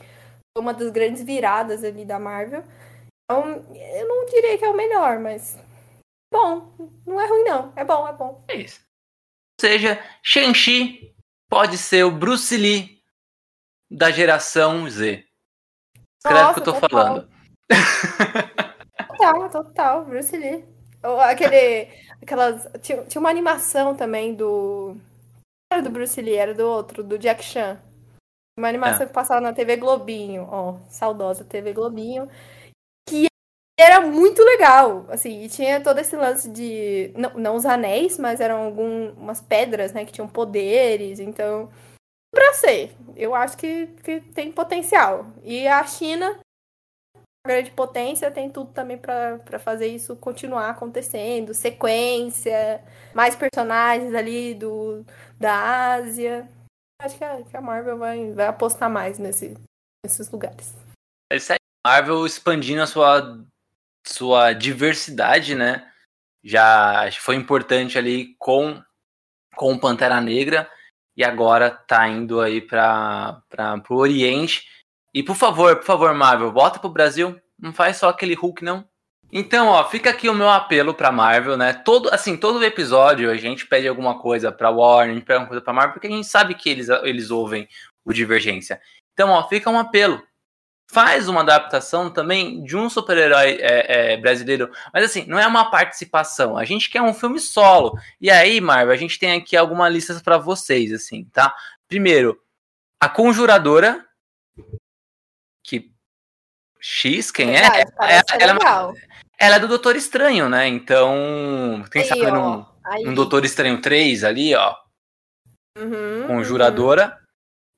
foi 0.56 0.62
uma 0.62 0.74
das 0.74 0.90
grandes 0.92 1.24
viradas 1.24 1.84
ali 1.84 2.06
da 2.06 2.20
Marvel. 2.20 2.64
Então, 3.26 3.66
eu 3.74 4.08
não 4.08 4.26
diria 4.26 4.58
que 4.58 4.66
é 4.66 4.70
o 4.70 4.78
melhor, 4.78 5.20
mas. 5.20 5.58
Bom, 6.32 6.72
não 7.06 7.20
é 7.20 7.28
ruim, 7.28 7.44
não. 7.44 7.74
É 7.76 7.84
bom, 7.84 8.08
é 8.08 8.14
bom. 8.14 8.44
É 8.48 8.56
isso. 8.58 8.80
Ou 9.60 9.68
seja, 9.68 10.04
Shang-Chi 10.22 11.16
pode 11.50 11.78
ser 11.78 12.04
o 12.04 12.12
Bruce 12.12 12.56
Lee 12.56 13.02
da 13.90 14.12
geração 14.12 14.88
Z. 14.90 15.26
Escreve 16.24 16.50
o 16.50 16.54
que 16.54 16.60
eu 16.60 16.64
tô 16.64 16.74
total. 16.74 16.90
falando. 16.90 17.30
Total, 19.08 19.50
total. 19.50 20.06
Bruce 20.06 20.36
Lee. 20.38 20.66
Aquele. 21.22 21.90
Aquelas. 22.22 22.68
Tinha, 22.82 23.06
tinha 23.06 23.20
uma 23.20 23.30
animação 23.30 23.96
também 23.96 24.36
do. 24.36 24.98
Era 25.72 25.82
do 25.82 25.90
Bruce 25.90 26.22
Lee, 26.22 26.36
era 26.36 26.54
do 26.54 26.68
outro, 26.68 27.04
do 27.04 27.18
Jack 27.18 27.44
Chan. 27.44 27.80
Uma 28.58 28.70
animação 28.70 29.04
é. 29.04 29.08
que 29.08 29.14
passava 29.14 29.42
na 29.42 29.54
TV 29.54 29.78
Globinho, 29.78 30.48
ó, 30.50 30.78
saudosa 30.90 31.44
TV 31.44 31.74
Globinho 31.74 32.30
era 33.78 34.00
muito 34.00 34.42
legal, 34.42 35.06
assim, 35.10 35.44
e 35.44 35.50
tinha 35.50 35.82
todo 35.82 36.00
esse 36.00 36.16
lance 36.16 36.50
de, 36.50 37.12
não, 37.16 37.34
não 37.34 37.56
os 37.56 37.66
anéis, 37.66 38.18
mas 38.18 38.40
eram 38.40 38.64
algumas 38.64 39.42
pedras, 39.42 39.92
né, 39.92 40.06
que 40.06 40.14
tinham 40.14 40.30
poderes, 40.30 41.20
então, 41.20 41.70
pra 42.34 42.54
ser, 42.54 42.96
eu 43.18 43.36
acho 43.36 43.58
que, 43.58 43.88
que 44.02 44.22
tem 44.22 44.52
potencial. 44.52 45.28
E 45.44 45.68
a 45.68 45.86
China, 45.86 46.40
grande 47.46 47.70
potência, 47.72 48.32
tem 48.32 48.50
tudo 48.50 48.72
também 48.72 48.98
para 48.98 49.60
fazer 49.60 49.88
isso 49.88 50.16
continuar 50.16 50.70
acontecendo, 50.70 51.54
sequência, 51.54 52.82
mais 53.14 53.36
personagens 53.36 54.16
ali 54.16 54.56
do, 54.56 55.06
da 55.38 55.96
Ásia. 55.96 56.50
Acho 57.02 57.18
que 57.18 57.24
a, 57.26 57.44
que 57.44 57.58
a 57.58 57.62
Marvel 57.62 57.98
vai, 57.98 58.32
vai 58.32 58.48
apostar 58.48 58.90
mais 58.90 59.20
nesse, 59.20 59.58
nesses 60.06 60.32
lugares. 60.32 60.74
Isso 61.34 61.52
aí, 61.52 61.60
Marvel 61.86 62.26
expandindo 62.26 62.82
a 62.82 62.88
sua 62.88 63.46
sua 64.06 64.54
diversidade, 64.54 65.56
né? 65.56 65.88
Já 66.44 67.10
foi 67.20 67.36
importante 67.36 67.98
ali 67.98 68.36
com 68.38 68.82
com 69.56 69.78
Pantera 69.78 70.20
Negra 70.20 70.70
e 71.16 71.24
agora 71.24 71.72
tá 71.72 72.08
indo 72.08 72.42
aí 72.42 72.62
para 72.62 73.42
o 73.90 73.96
Oriente. 73.96 74.66
E 75.14 75.24
por 75.24 75.36
favor, 75.36 75.78
por 75.78 75.86
favor, 75.86 76.14
Marvel, 76.14 76.52
volta 76.52 76.78
pro 76.78 76.90
Brasil. 76.90 77.40
Não 77.58 77.74
faz 77.74 77.98
só 77.98 78.10
aquele 78.10 78.34
Hulk 78.34 78.64
não. 78.64 78.86
Então, 79.32 79.68
ó, 79.68 79.84
fica 79.90 80.10
aqui 80.10 80.30
o 80.30 80.36
meu 80.36 80.50
apelo 80.50 80.94
pra 80.94 81.12
Marvel, 81.12 81.58
né? 81.58 81.74
Todo, 81.74 82.14
assim, 82.14 82.38
todo 82.38 82.64
episódio 82.64 83.32
a 83.32 83.38
gente 83.38 83.66
pede 83.66 83.88
alguma 83.88 84.20
coisa 84.20 84.52
pra 84.52 84.70
Warner, 84.70 85.12
a 85.12 85.14
gente 85.16 85.26
pede 85.26 85.34
alguma 85.36 85.50
coisa 85.50 85.64
pra 85.64 85.74
Marvel, 85.74 85.94
porque 85.94 86.08
a 86.08 86.12
gente 86.12 86.28
sabe 86.28 86.54
que 86.54 86.70
eles, 86.70 86.90
eles 86.90 87.32
ouvem 87.32 87.68
o 88.04 88.14
Divergência. 88.14 88.80
Então, 89.14 89.30
ó, 89.30 89.48
fica 89.48 89.70
um 89.70 89.80
apelo 89.80 90.22
faz 90.92 91.28
uma 91.28 91.42
adaptação 91.42 92.10
também 92.10 92.64
de 92.64 92.78
um 92.78 92.90
super-herói 92.90 93.58
é, 93.60 94.14
é, 94.14 94.18
brasileiro. 94.18 94.72
Mas 94.94 95.06
assim, 95.06 95.26
não 95.26 95.40
é 95.40 95.48
uma 95.48 95.70
participação. 95.70 96.58
A 96.58 96.66
gente 96.66 96.90
quer 96.90 97.02
um 97.02 97.14
filme 97.14 97.40
solo. 97.40 97.98
E 98.20 98.30
aí, 98.30 98.62
Marvel, 98.62 98.94
a 98.94 98.98
gente 98.98 99.20
tem 99.20 99.34
aqui 99.34 99.58
algumas 99.58 99.92
listas 99.92 100.22
para 100.22 100.38
vocês, 100.38 100.94
assim, 100.94 101.26
tá? 101.26 101.54
Primeiro, 101.88 102.40
A 103.00 103.10
Conjuradora. 103.10 104.06
Que. 105.64 105.92
X, 106.80 107.32
quem 107.32 107.56
é? 107.56 107.62
é, 107.62 107.82
é 107.82 107.86
ela, 108.40 108.54
é 108.54 108.94
ela, 109.40 109.56
é 109.56 109.60
do 109.60 109.68
Doutor 109.68 109.96
Estranho, 109.96 110.48
né? 110.48 110.68
Então. 110.68 111.84
Quem 111.92 112.04
aí, 112.04 112.08
sabe 112.08 112.26
ó, 112.28 112.66
Aí. 112.86 113.08
Um 113.08 113.14
Doutor 113.16 113.44
Estranho 113.44 113.82
3 113.82 114.24
ali, 114.24 114.54
ó, 114.54 114.76
Uhum, 115.78 116.28
conjuradora, 116.28 117.20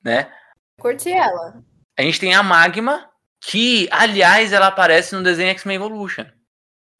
né? 0.04 0.26
uhum. 0.26 0.82
Curti 0.82 1.10
ela. 1.10 1.60
A 1.98 2.02
gente 2.02 2.20
tem 2.20 2.32
a 2.32 2.44
Magma, 2.44 3.10
que, 3.40 3.88
aliás, 3.90 4.52
ela 4.52 4.68
aparece 4.68 5.16
no 5.16 5.22
desenho 5.22 5.50
X-Men 5.50 5.76
Evolution. 5.76 6.26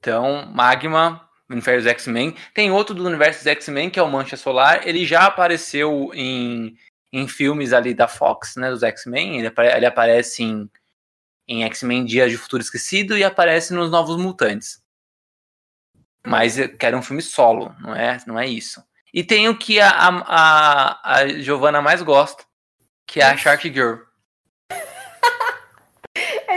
Então, 0.01 0.45
Magma, 0.47 1.29
universo 1.49 1.89
X-Men. 1.89 2.37
Tem 2.53 2.73
outro 2.73 2.97
do 2.97 3.07
universo 3.07 3.49
X-Men, 3.49 3.91
que 3.91 4.01
é 4.01 4.03
o 4.03 4.11
Mancha 4.11 4.37
Solar. 4.37 4.87
Ele 4.87 5.07
já 5.07 5.27
apareceu 5.27 6.11
em, 6.13 6.77
em 7.13 7.29
filmes 7.29 7.73
ali 7.73 7.95
da 7.95 8.09
Fox, 8.09 8.57
né, 8.57 8.71
dos 8.71 8.83
X-Men. 8.83 9.39
Ele, 9.39 9.53
ele 9.77 9.87
aparece 9.87 10.43
em, 10.43 10.69
em 11.47 11.63
X-Men 11.63 12.05
Dias 12.05 12.33
de 12.33 12.37
Futuro 12.37 12.61
Esquecido 12.61 13.17
e 13.17 13.23
aparece 13.23 13.73
nos 13.73 13.93
Novos 13.93 14.17
Mutantes. 14.17 14.83
Mas 16.27 16.59
eu 16.59 16.77
quero 16.77 16.99
um 16.99 17.03
filme 17.03 17.23
solo, 17.23 17.73
não 17.81 17.95
é, 17.95 18.21
não 18.27 18.37
é 18.37 18.49
isso. 18.49 18.83
E 19.15 19.23
tem 19.23 19.49
o 19.49 19.57
que 19.57 19.81
a, 19.81 19.89
a, 19.91 20.09
a, 20.27 21.15
a 21.19 21.29
Giovanna 21.29 21.81
mais 21.81 22.03
gosta, 22.03 22.45
que 23.07 23.21
é 23.21 23.25
a 23.25 23.37
Shark 23.37 23.73
Girl. 23.73 24.08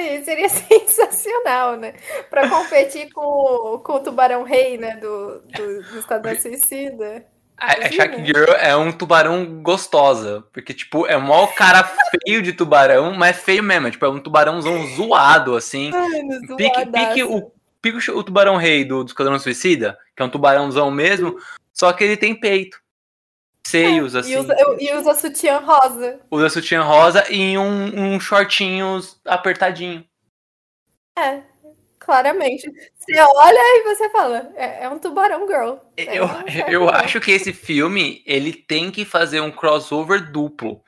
É, 0.02 0.24
seria 0.24 0.50
sensacional, 0.50 1.78
né? 1.78 1.94
Pra 2.30 2.50
competir 2.50 3.12
com, 3.12 3.80
com 3.84 3.94
o 3.94 4.00
Tubarão 4.00 4.44
Rei, 4.44 4.78
né? 4.78 4.96
Do, 4.98 5.42
do, 5.42 5.84
do 5.84 6.00
Esquadrão 6.00 6.36
Suicida. 6.40 7.26
A, 7.58 7.74
a. 7.74 7.92
Shark 7.92 8.26
Girl 8.26 8.52
é 8.60 8.76
um 8.76 8.92
tubarão 8.92 9.62
gostosa. 9.62 10.44
Porque, 10.52 10.74
tipo, 10.74 11.06
é 11.06 11.18
mó 11.18 11.46
cara 11.48 11.84
feio 12.26 12.42
de 12.42 12.54
tubarão, 12.54 13.14
mas 13.14 13.38
é 13.38 13.40
feio 13.40 13.64
mesmo. 13.64 13.88
é, 13.88 13.92
Tipo, 13.92 14.06
é 14.06 14.10
um 14.10 14.20
tubarãozão 14.20 14.88
zoado, 14.96 15.56
assim. 15.56 15.92
Mano, 15.92 16.58
Pique, 16.58 16.86
pique 16.88 17.24
o, 17.24 17.52
pique 17.82 18.12
o 18.12 18.24
tubarão 18.24 18.58
rei 18.58 18.84
do, 18.84 19.04
do 19.04 19.08
Esquadrão 19.08 19.38
Suicida, 19.38 19.98
que 20.16 20.24
é 20.24 20.26
um 20.26 20.30
tubarãozão 20.30 20.90
mesmo, 20.90 21.38
só 21.72 21.94
que 21.94 22.04
ele 22.04 22.18
tem 22.18 22.34
peito. 22.34 22.81
Seios, 23.72 24.16
assim. 24.16 24.34
E 24.34 24.38
usa, 24.38 24.56
e 24.80 24.94
usa 24.94 25.14
sutiã 25.16 25.60
rosa. 25.60 26.20
Usa 26.30 26.50
sutiã 26.50 26.82
rosa 26.84 27.32
e 27.32 27.58
um, 27.58 28.16
um 28.16 28.20
shortinhos 28.20 29.20
apertadinho. 29.26 30.06
É, 31.18 31.42
claramente. 32.00 32.70
Você 32.98 33.20
olha 33.20 33.60
e 33.60 33.84
você 33.84 34.10
fala, 34.10 34.52
é, 34.56 34.84
é 34.84 34.90
um 34.90 35.00
tubarão 35.00 35.48
girl. 35.48 35.76
É 35.98 36.18
Eu, 36.18 36.26
um 36.26 36.28
Shark 36.50 36.72
eu 36.72 36.82
Girl. 36.82 36.90
acho 36.90 37.20
que 37.22 37.32
esse 37.32 37.54
filme, 37.54 38.22
ele 38.26 38.54
tem 38.54 38.92
que 38.92 39.06
fazer 39.06 39.42
um 39.42 39.52
crossover 39.52 40.32
duplo. 40.32 40.84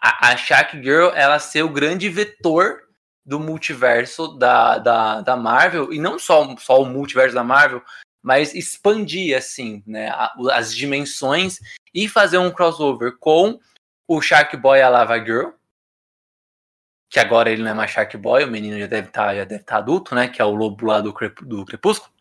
A, 0.00 0.30
a 0.30 0.36
Shark 0.36 0.82
Girl, 0.82 1.10
ela 1.14 1.38
ser 1.38 1.62
o 1.62 1.68
grande 1.68 2.08
vetor 2.08 2.82
do 3.24 3.38
multiverso 3.38 4.28
da, 4.38 4.78
da, 4.78 5.20
da 5.20 5.36
Marvel, 5.36 5.92
e 5.92 5.98
não 5.98 6.18
só, 6.18 6.56
só 6.56 6.82
o 6.82 6.86
multiverso 6.86 7.34
da 7.34 7.44
Marvel, 7.44 7.82
mas 8.22 8.54
expandir, 8.54 9.36
assim, 9.36 9.82
né, 9.86 10.12
as 10.52 10.74
dimensões 10.74 11.58
e 11.94 12.08
fazer 12.08 12.38
um 12.38 12.50
crossover 12.50 13.16
com 13.18 13.58
o 14.08 14.20
Shark 14.20 14.56
Boy 14.56 14.78
e 14.78 14.82
a 14.82 14.88
Lava 14.88 15.18
Girl, 15.18 15.50
que 17.10 17.18
agora 17.18 17.50
ele 17.50 17.62
não 17.62 17.70
é 17.70 17.74
mais 17.74 17.90
Shark 17.90 18.16
Boy, 18.16 18.44
o 18.44 18.50
menino 18.50 18.78
já 18.78 18.86
deve 18.86 19.08
estar 19.08 19.34
já 19.34 19.44
deve 19.44 19.64
tá 19.64 19.78
adulto, 19.78 20.14
né, 20.14 20.28
que 20.28 20.40
é 20.40 20.44
o 20.44 20.54
lobo 20.54 20.86
lá 20.86 21.00
do, 21.00 21.12
Crep- 21.12 21.44
do 21.44 21.64
Crepúsculo 21.64 22.12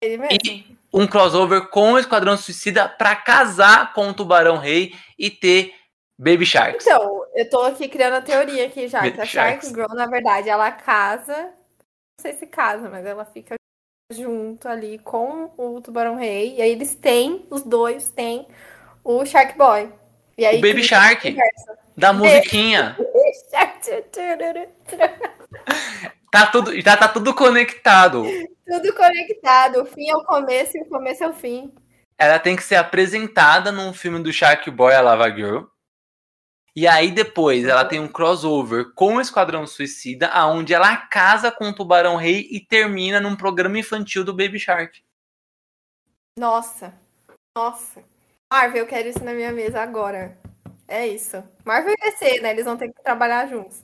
Ele 0.00 0.18
mesmo. 0.18 0.76
um 0.92 1.06
crossover 1.06 1.68
com 1.68 1.92
o 1.92 1.98
Esquadrão 1.98 2.36
Suicida 2.36 2.88
pra 2.88 3.14
casar 3.14 3.92
com 3.92 4.08
o 4.08 4.14
Tubarão 4.14 4.56
Rei 4.56 4.94
e 5.18 5.30
ter 5.30 5.74
Baby 6.18 6.46
Sharks. 6.46 6.86
Então, 6.86 7.24
eu 7.34 7.48
tô 7.50 7.60
aqui 7.62 7.88
criando 7.88 8.14
a 8.14 8.22
teoria 8.22 8.66
aqui 8.66 8.88
já, 8.88 9.00
que 9.02 9.20
a 9.20 9.24
Sharks. 9.26 9.68
Shark 9.68 9.80
Girl, 9.80 9.94
na 9.94 10.06
verdade, 10.06 10.48
ela 10.48 10.72
casa, 10.72 11.34
não 11.44 12.22
sei 12.22 12.32
se 12.32 12.46
casa, 12.46 12.88
mas 12.88 13.04
ela 13.04 13.24
fica 13.24 13.54
junto 14.12 14.68
ali 14.68 14.98
com 15.00 15.52
o 15.56 15.80
Tubarão 15.80 16.16
Rei, 16.16 16.54
e 16.56 16.62
aí 16.62 16.70
eles 16.70 16.94
têm, 16.94 17.44
os 17.50 17.62
dois 17.62 18.10
têm 18.10 18.46
o 19.06 19.24
Shark 19.24 19.56
Boy. 19.56 19.92
E 20.36 20.44
aí 20.44 20.58
o 20.58 20.60
Baby 20.60 20.82
Shark, 20.82 21.30
conversa. 21.30 21.78
da 21.96 22.12
musiquinha. 22.12 22.96
Tá 26.28 26.44
tudo, 26.48 26.78
já 26.78 26.94
tá 26.98 27.08
tudo 27.08 27.34
conectado. 27.34 28.24
Tudo 28.66 28.92
conectado, 28.92 29.80
o 29.80 29.86
fim 29.86 30.10
é 30.10 30.14
o 30.14 30.24
começo 30.24 30.76
e 30.76 30.82
o 30.82 30.86
começo 30.86 31.24
é 31.24 31.28
o 31.28 31.32
fim. 31.32 31.72
Ela 32.18 32.38
tem 32.38 32.54
que 32.54 32.62
ser 32.62 32.74
apresentada 32.74 33.72
num 33.72 33.94
filme 33.94 34.22
do 34.22 34.30
Shark 34.30 34.70
Boy 34.70 34.94
a 34.94 35.00
Lava 35.00 35.30
Girl. 35.30 35.62
E 36.74 36.86
aí 36.86 37.10
depois 37.10 37.64
ela 37.64 37.86
tem 37.86 38.00
um 38.00 38.08
crossover 38.08 38.92
com 38.94 39.14
o 39.14 39.20
Esquadrão 39.20 39.66
Suicida, 39.66 40.28
aonde 40.28 40.74
ela 40.74 40.94
casa 40.94 41.50
com 41.50 41.70
o 41.70 41.74
Tubarão 41.74 42.16
Rei 42.16 42.46
e 42.50 42.60
termina 42.60 43.18
num 43.18 43.34
programa 43.34 43.78
infantil 43.78 44.22
do 44.22 44.34
Baby 44.34 44.58
Shark. 44.58 45.02
Nossa, 46.38 46.92
nossa. 47.56 48.04
Marvel, 48.52 48.82
eu 48.82 48.86
quero 48.86 49.08
isso 49.08 49.24
na 49.24 49.32
minha 49.32 49.52
mesa 49.52 49.80
agora. 49.80 50.36
É 50.86 51.06
isso. 51.06 51.42
Marvel 51.64 51.94
e 51.94 52.10
DC, 52.10 52.40
né? 52.40 52.50
Eles 52.50 52.64
vão 52.64 52.76
ter 52.76 52.88
que 52.88 53.02
trabalhar 53.02 53.48
juntos. 53.48 53.82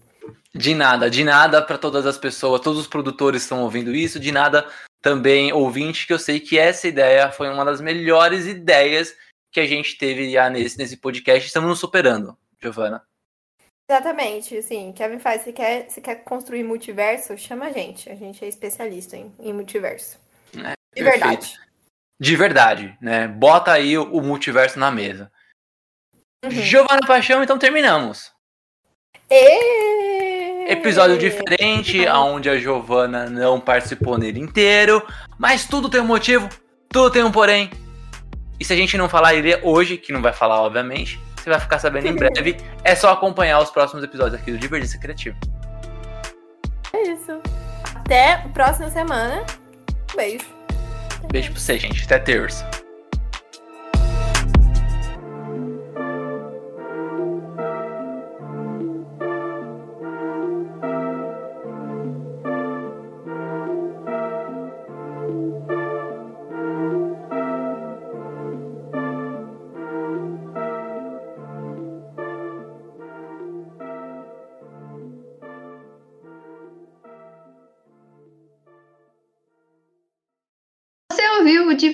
De 0.55 0.75
nada, 0.75 1.11
de 1.11 1.25
nada 1.25 1.61
para 1.63 1.79
todas 1.79 2.07
as 2.07 2.17
pessoas, 2.17 2.61
todos 2.61 2.79
os 2.79 2.87
produtores 2.87 3.43
estão 3.43 3.63
ouvindo 3.63 3.95
isso, 3.95 4.21
de 4.21 4.31
nada 4.31 4.71
também 5.01 5.53
ouvinte, 5.53 6.07
que 6.07 6.13
eu 6.13 6.19
sei 6.19 6.39
que 6.39 6.59
essa 6.59 6.87
ideia 6.87 7.33
foi 7.33 7.49
uma 7.49 7.65
das 7.65 7.81
melhores 7.81 8.47
ideias 8.47 9.17
que 9.51 9.59
a 9.59 9.67
gente 9.67 9.99
teve 9.99 10.31
já 10.31 10.49
nesse, 10.49 10.79
nesse 10.79 10.97
podcast. 10.97 11.47
Estamos 11.47 11.69
nos 11.69 11.81
superando, 11.81 12.37
Giovana. 12.61 13.03
Exatamente, 13.91 14.57
assim, 14.57 14.93
Kevin 14.93 15.19
faz, 15.19 15.43
se 15.43 15.53
quer, 15.53 15.91
se 15.91 16.01
quer 16.01 16.23
construir 16.23 16.63
multiverso, 16.63 17.37
chama 17.37 17.67
a 17.67 17.73
gente. 17.73 18.09
A 18.09 18.15
gente 18.15 18.45
é 18.45 18.49
especialista 18.49 19.17
em, 19.17 19.35
em 19.41 19.53
multiverso. 19.53 20.19
É, 20.57 20.73
De 20.95 21.03
perfeito. 21.03 21.25
verdade. 21.25 21.61
De 22.23 22.37
verdade, 22.37 22.97
né? 23.01 23.27
Bota 23.27 23.73
aí 23.73 23.99
o, 23.99 24.05
o 24.05 24.23
multiverso 24.23 24.79
na 24.79 24.93
mesa. 24.93 25.29
Uhum. 26.45 26.53
Giovana 26.53 27.01
Paixão, 27.05 27.43
então 27.43 27.59
terminamos. 27.59 28.31
E... 29.29 30.71
Episódio 30.71 31.19
diferente, 31.19 32.07
onde 32.07 32.49
a 32.49 32.57
Giovana 32.57 33.29
não 33.29 33.59
participou 33.59 34.17
nele 34.17 34.39
inteiro, 34.39 35.05
mas 35.37 35.67
tudo 35.67 35.89
tem 35.89 36.01
um 36.01 36.07
motivo, 36.07 36.49
tudo 36.89 37.11
tem 37.11 37.25
um 37.25 37.33
porém. 37.33 37.69
E 38.61 38.65
se 38.65 38.73
a 38.73 38.77
gente 38.77 38.97
não 38.97 39.09
falar 39.09 39.35
ele 39.35 39.59
hoje, 39.61 39.99
que 39.99 40.13
não 40.13 40.23
vai 40.23 40.33
falar, 40.33 40.63
obviamente, 40.63 41.19
você 41.37 41.51
vai 41.51 41.59
ficar 41.59 41.81
sabendo 41.81 42.07
em 42.07 42.15
breve. 42.15 42.57
É 42.85 42.95
só 42.95 43.11
acompanhar 43.11 43.59
os 43.59 43.71
próximos 43.71 44.05
episódios 44.05 44.41
aqui 44.41 44.53
do 44.53 44.59
Divergência 44.59 45.01
Criativa. 45.01 45.37
É 46.93 47.03
isso. 47.03 47.43
Até 47.97 48.35
a 48.35 48.49
próxima 48.51 48.89
semana. 48.91 49.45
Um 50.13 50.17
beijo. 50.17 50.62
Beijo 51.31 51.53
pra 51.53 51.61
você, 51.61 51.79
gente. 51.79 52.05
Até 52.05 52.19
terça. 52.19 52.82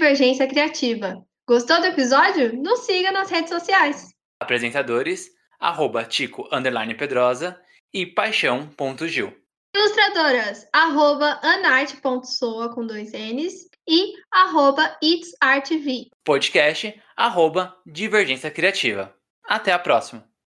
Divergência 0.09 0.49
Criativa? 0.49 1.23
Gostou 1.47 1.81
do 1.81 1.87
episódio? 1.87 2.57
Nos 2.57 2.81
siga 2.87 3.13
nas 3.13 3.31
redes 3.31 3.51
sociais. 3.51 4.09
Apresentadores, 4.41 5.29
arroba 5.61 6.03
Tico 6.03 6.49
underline 6.51 6.95
Pedrosa 6.95 7.61
e 7.93 8.07
paixão.gil. 8.07 9.37
Ilustradoras, 9.77 10.67
arroba 10.73 11.39
anarte.soa 11.43 12.75
com 12.75 12.87
dois 12.87 13.13
N's 13.13 13.69
e 13.87 14.15
arroba 14.33 14.97
itsartv. 15.03 16.09
Podcast, 16.25 16.99
arroba 17.15 17.77
Divergência 17.85 18.51
Criativa. 18.51 19.15
Até 19.45 19.73
a 19.73 19.79
próxima. 19.79 20.27